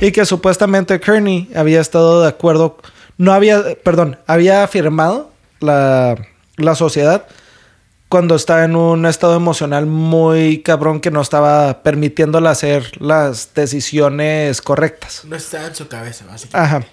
y 0.00 0.12
que 0.12 0.24
supuestamente 0.24 1.00
Kearney 1.00 1.50
había 1.54 1.80
estado 1.80 2.22
de 2.22 2.28
acuerdo, 2.28 2.78
no 3.18 3.32
había, 3.32 3.62
perdón, 3.82 4.18
había 4.26 4.66
firmado 4.68 5.30
la, 5.58 6.14
la 6.56 6.74
sociedad 6.74 7.26
cuando 8.10 8.34
estaba 8.34 8.64
en 8.64 8.76
un 8.76 9.06
estado 9.06 9.36
emocional 9.36 9.86
muy 9.86 10.62
cabrón 10.62 11.00
que 11.00 11.10
no 11.10 11.22
estaba 11.22 11.82
permitiéndole 11.82 12.48
hacer 12.50 13.00
las 13.00 13.54
decisiones 13.54 14.60
correctas. 14.60 15.22
No 15.24 15.36
está 15.36 15.66
en 15.66 15.74
su 15.74 15.88
cabeza, 15.88 16.26
básicamente. 16.28 16.76
Ajá. 16.76 16.86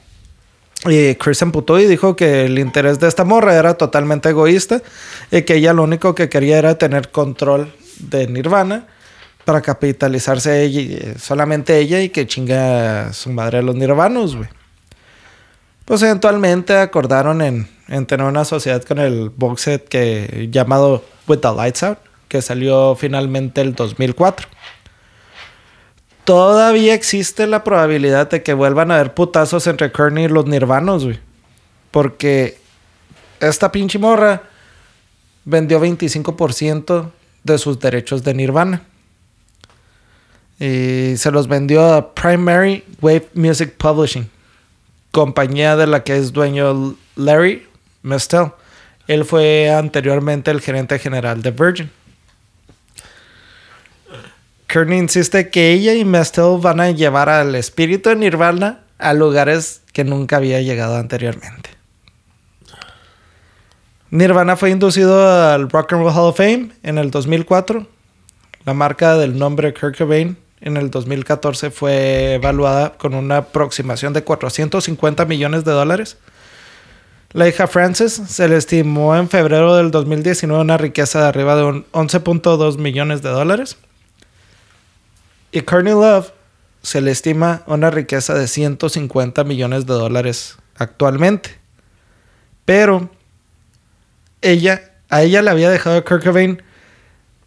Y 0.89 1.15
Chris 1.15 1.41
emputó 1.41 1.79
y 1.79 1.87
dijo 1.87 2.15
que 2.15 2.45
el 2.45 2.59
interés 2.59 2.99
de 2.99 3.07
esta 3.07 3.23
morra 3.25 3.55
era 3.55 3.73
totalmente 3.73 4.29
egoísta 4.29 4.81
y 5.31 5.41
que 5.41 5.55
ella 5.55 5.73
lo 5.73 5.83
único 5.83 6.13
que 6.13 6.29
quería 6.29 6.59
era 6.59 6.77
tener 6.77 7.09
control 7.09 7.73
de 7.99 8.27
Nirvana 8.27 8.85
para 9.43 9.61
capitalizarse 9.61 10.61
ella, 10.63 10.81
y- 10.81 11.15
solamente 11.19 11.79
ella 11.79 11.99
y 12.01 12.09
que 12.09 12.27
chinga 12.27 13.07
a 13.07 13.13
su 13.13 13.31
madre 13.31 13.57
a 13.57 13.61
los 13.63 13.75
nirvanos, 13.75 14.35
güey. 14.35 14.49
Pues 15.87 16.03
eventualmente 16.03 16.77
acordaron 16.77 17.41
en, 17.41 17.67
en 17.87 18.05
tener 18.05 18.27
una 18.27 18.45
sociedad 18.45 18.83
con 18.83 18.99
el 18.99 19.29
box 19.29 19.61
set 19.61 19.87
que, 19.87 20.49
llamado 20.51 21.03
With 21.27 21.39
the 21.39 21.51
Lights 21.51 21.81
Out, 21.81 21.97
que 22.27 22.43
salió 22.43 22.95
finalmente 22.95 23.61
el 23.61 23.73
2004 23.73 24.47
todavía 26.27 26.93
existe 26.93 27.47
la 27.47 27.63
probabilidad 27.63 28.29
de 28.29 28.43
que 28.43 28.53
vuelvan 28.53 28.91
a 28.91 28.95
haber 28.95 29.13
putazos 29.13 29.65
entre 29.65 29.93
Kearney 29.93 30.25
y 30.25 30.27
los 30.27 30.45
nirvanos, 30.45 31.05
güey. 31.05 31.17
Porque 31.89 32.57
esta 33.39 33.71
pinche 33.71 33.97
morra 33.97 34.43
vendió 35.45 35.79
25% 35.79 37.11
de 37.45 37.57
sus 37.57 37.79
derechos 37.79 38.25
de 38.25 38.33
Nirvana. 38.33 38.81
Y 40.59 41.15
se 41.15 41.31
los 41.31 41.47
vendió 41.47 41.93
a 41.93 42.13
Primary 42.13 42.83
Wave 42.99 43.29
Music 43.33 43.75
Publishing, 43.77 44.29
compañía 45.17 45.75
de 45.75 45.87
la 45.87 46.03
que 46.03 46.15
es 46.15 46.31
dueño 46.31 46.95
Larry 47.15 47.67
Mestel. 48.03 48.51
Él 49.07 49.25
fue 49.25 49.71
anteriormente 49.71 50.51
el 50.51 50.61
gerente 50.61 50.99
general 50.99 51.41
de 51.41 51.49
Virgin. 51.49 51.89
Kearney 54.67 54.99
insiste 54.99 55.49
que 55.49 55.71
ella 55.71 55.95
y 55.95 56.05
Mestel 56.05 56.59
van 56.61 56.79
a 56.79 56.91
llevar 56.91 57.29
al 57.29 57.55
espíritu 57.55 58.09
de 58.09 58.15
Nirvana 58.17 58.81
a 58.99 59.13
lugares 59.13 59.81
que 59.91 60.03
nunca 60.03 60.37
había 60.37 60.61
llegado 60.61 60.97
anteriormente. 60.97 61.71
Nirvana 64.11 64.55
fue 64.55 64.69
inducido 64.69 65.51
al 65.51 65.67
Rock 65.67 65.93
and 65.93 66.03
Roll 66.03 66.13
Hall 66.13 66.29
of 66.29 66.37
Fame 66.37 66.73
en 66.83 66.99
el 66.99 67.09
2004. 67.09 67.87
La 68.65 68.75
marca 68.75 69.17
del 69.17 69.35
nombre 69.35 69.73
Kurt 69.73 69.97
Cobain 69.97 70.37
en 70.61 70.77
el 70.77 70.89
2014 70.89 71.71
fue 71.71 72.35
evaluada 72.35 72.93
con 72.97 73.13
una 73.13 73.37
aproximación 73.37 74.13
de 74.13 74.23
450 74.23 75.25
millones 75.25 75.63
de 75.63 75.71
dólares. 75.71 76.17
La 77.33 77.47
hija 77.47 77.67
Frances 77.67 78.13
se 78.13 78.47
le 78.47 78.57
estimó 78.57 79.15
en 79.15 79.29
febrero 79.29 79.75
del 79.75 79.91
2019 79.91 80.61
una 80.61 80.77
riqueza 80.77 81.21
de 81.21 81.27
arriba 81.27 81.55
de 81.55 81.63
un 81.63 81.85
11.2 81.91 82.77
millones 82.77 83.21
de 83.21 83.29
dólares. 83.29 83.77
Y 85.51 85.61
Courtney 85.61 85.93
Love 85.93 86.31
se 86.81 87.01
le 87.01 87.11
estima 87.11 87.63
una 87.67 87.89
riqueza 87.89 88.33
de 88.33 88.47
150 88.47 89.43
millones 89.43 89.85
de 89.85 89.93
dólares 89.93 90.57
actualmente. 90.75 91.59
Pero 92.65 93.09
ella, 94.41 94.93
a 95.09 95.21
ella 95.23 95.41
le 95.41 95.49
había 95.49 95.69
dejado 95.69 95.97
a 95.97 96.05
Kurt 96.05 96.23
Cobain 96.23 96.63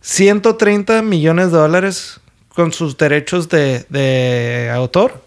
130 0.03 1.03
millones 1.03 1.53
de 1.53 1.59
dólares 1.59 2.20
con 2.61 2.75
sus 2.75 2.99
derechos 2.99 3.49
de, 3.49 3.87
de 3.89 4.71
autor 4.75 5.23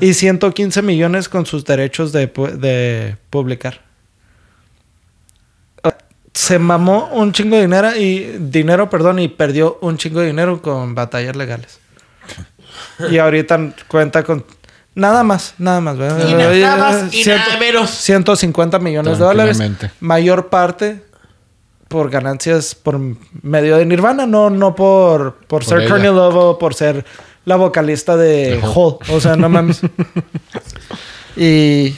y 0.00 0.12
115 0.14 0.82
millones 0.82 1.28
con 1.28 1.46
sus 1.46 1.64
derechos 1.64 2.10
de, 2.10 2.32
pu- 2.32 2.50
de 2.50 3.16
publicar. 3.30 3.80
Se 6.32 6.58
mamó 6.58 7.10
un 7.12 7.32
chingo 7.32 7.54
de 7.54 7.62
dinero 7.62 7.94
y 7.96 8.18
dinero, 8.40 8.90
perdón, 8.90 9.20
y 9.20 9.28
perdió 9.28 9.78
un 9.82 9.96
chingo 9.98 10.18
de 10.18 10.26
dinero 10.26 10.60
con 10.60 10.96
batallas 10.96 11.36
legales. 11.36 11.78
Y 13.08 13.18
ahorita 13.18 13.72
cuenta 13.86 14.24
con 14.24 14.44
nada 14.96 15.22
más, 15.22 15.54
nada 15.58 15.80
más, 15.80 15.96
¿verdad? 15.96 16.18
Y 16.28 16.32
nada 16.62 16.76
más 16.76 17.14
y 17.14 17.22
nada 17.36 17.58
menos. 17.60 17.90
150 17.90 18.78
millones 18.80 19.12
de 19.18 19.24
dólares. 19.24 19.58
Mayor 20.00 20.48
parte 20.48 21.04
por 21.88 22.10
ganancias 22.10 22.74
por 22.74 22.98
medio 23.42 23.76
de 23.76 23.86
Nirvana, 23.86 24.26
no, 24.26 24.50
no 24.50 24.74
por, 24.74 25.34
por, 25.34 25.46
Por 25.46 25.64
ser. 25.64 25.88
Courtney 25.88 26.10
Love 26.12 26.34
o 26.36 26.58
por 26.58 26.74
ser 26.74 27.04
la 27.44 27.56
vocalista 27.56 28.16
de 28.16 28.60
Hole. 28.62 28.96
O 29.10 29.20
sea, 29.20 29.36
no 29.36 29.48
mames. 29.48 29.80
y 31.36 31.94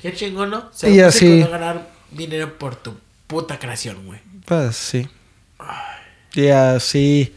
Qué 0.00 0.12
chingón, 0.14 0.50
¿no? 0.50 0.58
Y 0.82 0.86
músico 0.86 1.06
así- 1.06 1.40
ganar 1.42 1.88
dinero 2.10 2.58
por 2.58 2.76
tu 2.76 2.94
puta 3.26 3.58
creación, 3.58 4.04
güey. 4.06 4.20
pues 4.44 4.76
sí. 4.76 5.08
Y 6.34 6.48
así 6.48 7.34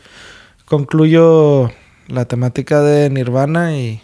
concluyo 0.65 1.71
la 2.07 2.25
temática 2.25 2.81
de 2.81 3.09
Nirvana 3.09 3.75
y 3.77 4.01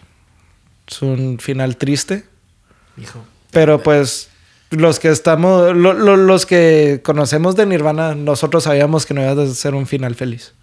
es 0.87 1.01
un 1.01 1.39
final 1.39 1.77
triste. 1.77 2.25
Hijo. 2.97 3.19
Pero 3.51 3.81
pues 3.81 4.29
los 4.72 4.99
que 4.99 5.09
estamos, 5.09 5.76
lo- 5.76 5.93
lo- 5.93 6.17
los 6.17 6.45
que 6.45 6.99
conocemos 7.03 7.55
de 7.55 7.65
Nirvana, 7.65 8.15
nosotros 8.15 8.63
sabíamos 8.63 9.05
que 9.05 9.13
no 9.13 9.22
iba 9.22 9.41
a 9.43 9.47
ser 9.47 9.76
un 9.76 9.86
final 9.86 10.15
feliz. 10.15 10.53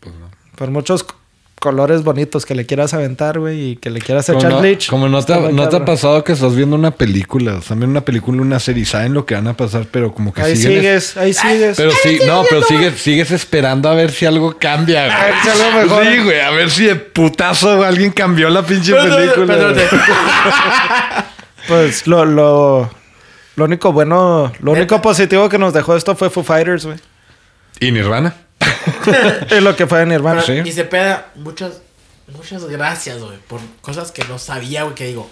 Pues 0.00 0.14
no. 0.16 0.30
Por 0.56 0.70
muchos 0.70 1.04
colores 1.60 2.04
bonitos 2.04 2.46
que 2.46 2.54
le 2.54 2.64
quieras 2.64 2.94
aventar, 2.94 3.38
güey, 3.38 3.72
y 3.72 3.76
que 3.76 3.90
le 3.90 4.00
quieras 4.00 4.24
Como 4.26 4.38
echar 4.38 4.50
no, 4.52 4.60
bleach. 4.60 4.88
como 4.88 5.08
no 5.10 5.18
te, 5.18 5.32
está 5.34 5.38
muy 5.44 5.52
no 5.52 5.68
te 5.68 5.76
ha 5.76 5.84
pasado 5.84 6.24
que 6.24 6.32
estás 6.32 6.56
viendo 6.56 6.74
una 6.74 6.90
película, 6.90 7.56
o 7.56 7.60
sea, 7.60 7.76
viendo 7.76 7.90
una 7.90 8.00
película, 8.00 8.40
una 8.40 8.58
serie, 8.58 8.86
saben 8.86 9.12
lo 9.12 9.26
que 9.26 9.34
van 9.34 9.46
a 9.46 9.54
pasar, 9.54 9.86
pero 9.90 10.10
como 10.14 10.32
que 10.32 10.40
Ahí 10.40 10.56
sigues, 10.56 11.18
ahí 11.18 11.34
sigues. 11.34 11.76
Pero 11.76 11.90
sí, 12.02 12.18
no, 12.26 12.44
pero 12.48 12.62
sigues, 12.62 12.98
sigues 12.98 13.30
esperando 13.30 13.90
a 13.90 13.94
ver 13.94 14.10
si 14.10 14.24
algo 14.24 14.56
cambia, 14.58 15.04
güey. 15.04 15.16
A 15.16 15.24
ver 15.26 15.34
si 15.42 15.48
algo 15.50 15.78
mejora. 15.82 16.10
Sí, 16.14 16.18
güey, 16.24 16.40
a 16.40 16.50
ver 16.50 16.70
si 16.70 16.84
de 16.86 16.96
putazo 16.96 17.84
alguien 17.84 18.10
cambió 18.12 18.48
la 18.48 18.62
pinche 18.64 18.94
Pero, 18.94 19.16
película. 19.16 19.56
pero. 19.74 19.74
Pues 21.68 22.06
lo, 22.06 22.24
lo, 22.24 22.90
lo 23.56 23.64
único 23.64 23.92
bueno, 23.92 24.52
lo 24.60 24.72
único 24.72 24.94
Neta. 24.96 25.02
positivo 25.02 25.48
que 25.48 25.58
nos 25.58 25.72
dejó 25.74 25.96
esto 25.96 26.16
fue 26.16 26.30
Foo 26.30 26.42
Fighters, 26.42 26.86
güey. 26.86 26.98
¿Y 27.80 27.92
Nirvana? 27.92 28.34
Es 29.50 29.62
lo 29.62 29.74
que 29.76 29.86
fue 29.86 30.00
de 30.00 30.06
Nirvana. 30.06 30.42
Pero, 30.46 30.62
sí. 30.64 30.68
Y 30.68 30.72
se 30.72 30.84
peda, 30.84 31.30
muchas, 31.36 31.80
muchas 32.36 32.64
gracias, 32.66 33.18
güey, 33.22 33.38
por 33.48 33.60
cosas 33.80 34.12
que 34.12 34.24
no 34.24 34.38
sabía, 34.38 34.82
güey, 34.84 34.94
que 34.94 35.06
digo, 35.06 35.30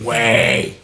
güey. 0.00 0.76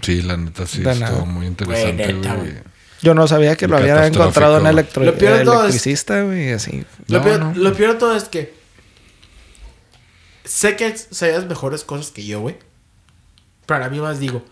Sí, 0.00 0.22
la 0.22 0.36
neta 0.36 0.66
sí, 0.66 0.82
estuvo 0.84 1.26
muy 1.26 1.46
interesante, 1.46 2.02
Güey, 2.04 2.14
neta, 2.16 2.34
güey. 2.34 2.50
güey. 2.50 2.62
Yo 3.02 3.14
no 3.14 3.26
sabía 3.28 3.56
que 3.56 3.66
lo 3.68 3.76
había 3.76 4.06
encontrado 4.06 4.58
en 4.58 4.66
electro 4.66 5.04
Lo 5.04 5.14
peor 5.16 5.38
de 5.38 5.44
todo 5.44 5.54
es- 5.54 5.70
electricista, 5.70 6.22
güey, 6.22 6.52
así. 6.52 6.84
Lo, 7.08 7.18
No, 7.18 7.24
peor, 7.24 7.40
no. 7.40 7.52
lo 7.54 7.72
peor 7.74 7.92
de 7.94 7.98
todo 7.98 8.16
es 8.16 8.24
que 8.24 8.54
sé 10.44 10.76
que 10.76 10.96
sabías 10.96 11.46
mejores 11.46 11.84
cosas 11.84 12.10
que 12.10 12.24
yo, 12.24 12.40
güey. 12.40 12.56
Pero 13.72 13.84
a 13.86 13.88
mí 13.88 14.00
más 14.00 14.18
digo, 14.20 14.44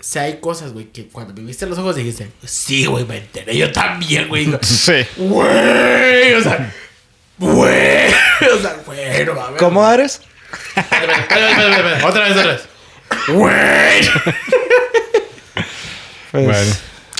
si 0.00 0.18
hay 0.18 0.40
cosas, 0.40 0.72
güey, 0.72 0.86
que 0.86 1.08
cuando 1.08 1.34
me 1.34 1.42
viste 1.42 1.66
los 1.66 1.78
ojos 1.78 1.96
dijiste, 1.96 2.30
sí, 2.44 2.86
güey, 2.86 3.04
me 3.04 3.18
enteré, 3.18 3.56
yo 3.56 3.70
también, 3.72 4.28
güey. 4.28 4.46
Sí. 4.62 5.04
Güey, 5.16 6.34
o 6.34 6.42
sea, 6.42 6.72
güey, 7.38 8.08
o 8.54 8.60
sea, 8.62 8.76
güey, 8.86 9.24
no 9.26 9.34
mames. 9.34 9.58
¿Cómo 9.60 9.90
eres? 9.90 10.20
Otra 12.04 12.24
vez, 12.24 12.36
otra 12.36 12.46
vez. 12.46 12.68
Güey. 13.28 14.00
Pues, 16.32 16.44
Bueno, 16.44 16.72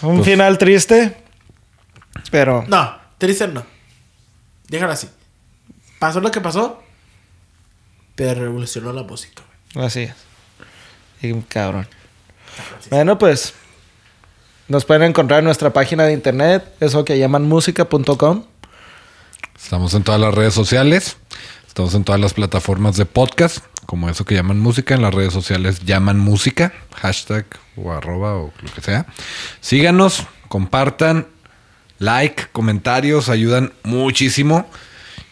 un 0.03 0.17
pues- 0.19 0.29
final 0.31 0.59
triste, 0.59 1.17
pero 2.31 2.65
No, 2.69 2.99
triste 3.17 3.49
no. 3.49 3.65
Déjalo 4.69 4.93
así. 4.93 5.09
Pasó 5.99 6.21
lo 6.21 6.31
que 6.31 6.41
pasó, 6.43 6.83
pero 8.15 8.41
revolucionó 8.43 8.93
la 8.93 9.05
música, 9.05 9.43
güey. 9.75 9.87
así 9.87 10.01
es. 10.03 10.15
Y 11.23 11.33
cabrón. 11.43 11.87
Bueno, 12.91 13.19
pues 13.19 13.55
nos 14.69 14.85
pueden 14.85 15.05
encontrar 15.05 15.41
en 15.41 15.45
nuestra 15.45 15.73
página 15.73 16.05
de 16.05 16.13
internet, 16.13 16.65
eso 16.81 17.05
que 17.05 17.19
llaman 17.19 17.49
música.com. 17.49 18.45
Estamos 19.57 19.95
en 19.95 20.03
todas 20.03 20.21
las 20.21 20.35
redes 20.35 20.55
sociales. 20.55 21.17
Estamos 21.67 21.95
en 21.95 22.05
todas 22.05 22.21
las 22.21 22.35
plataformas 22.35 22.97
de 22.97 23.05
podcast, 23.05 23.59
como 23.85 24.09
eso 24.09 24.25
que 24.25 24.35
llaman 24.35 24.59
música. 24.59 24.95
En 24.95 25.03
las 25.03 25.15
redes 25.15 25.33
sociales 25.33 25.81
llaman 25.85 26.19
música, 26.19 26.73
hashtag 26.95 27.47
o 27.77 27.93
arroba 27.93 28.35
o 28.37 28.53
lo 28.61 28.73
que 28.73 28.81
sea. 28.81 29.07
Síganos, 29.61 30.27
compartan, 30.49 31.27
like, 31.99 32.47
comentarios, 32.53 33.29
ayudan 33.29 33.73
muchísimo. 33.83 34.69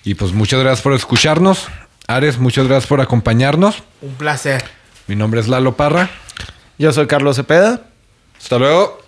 Y 0.05 0.15
pues 0.15 0.33
muchas 0.33 0.61
gracias 0.61 0.83
por 0.83 0.93
escucharnos. 0.93 1.69
Ares, 2.07 2.39
muchas 2.39 2.67
gracias 2.67 2.87
por 2.87 3.01
acompañarnos. 3.01 3.83
Un 4.03 4.15
placer. 4.15 4.63
Mi 5.07 5.17
nombre 5.17 5.41
es 5.41 5.49
Lalo 5.49 5.77
Parra. 5.77 6.09
Yo 6.79 6.93
soy 6.93 7.07
Carlos 7.07 7.37
Cepeda. 7.37 7.83
Hasta 8.39 8.59
luego. 8.59 9.04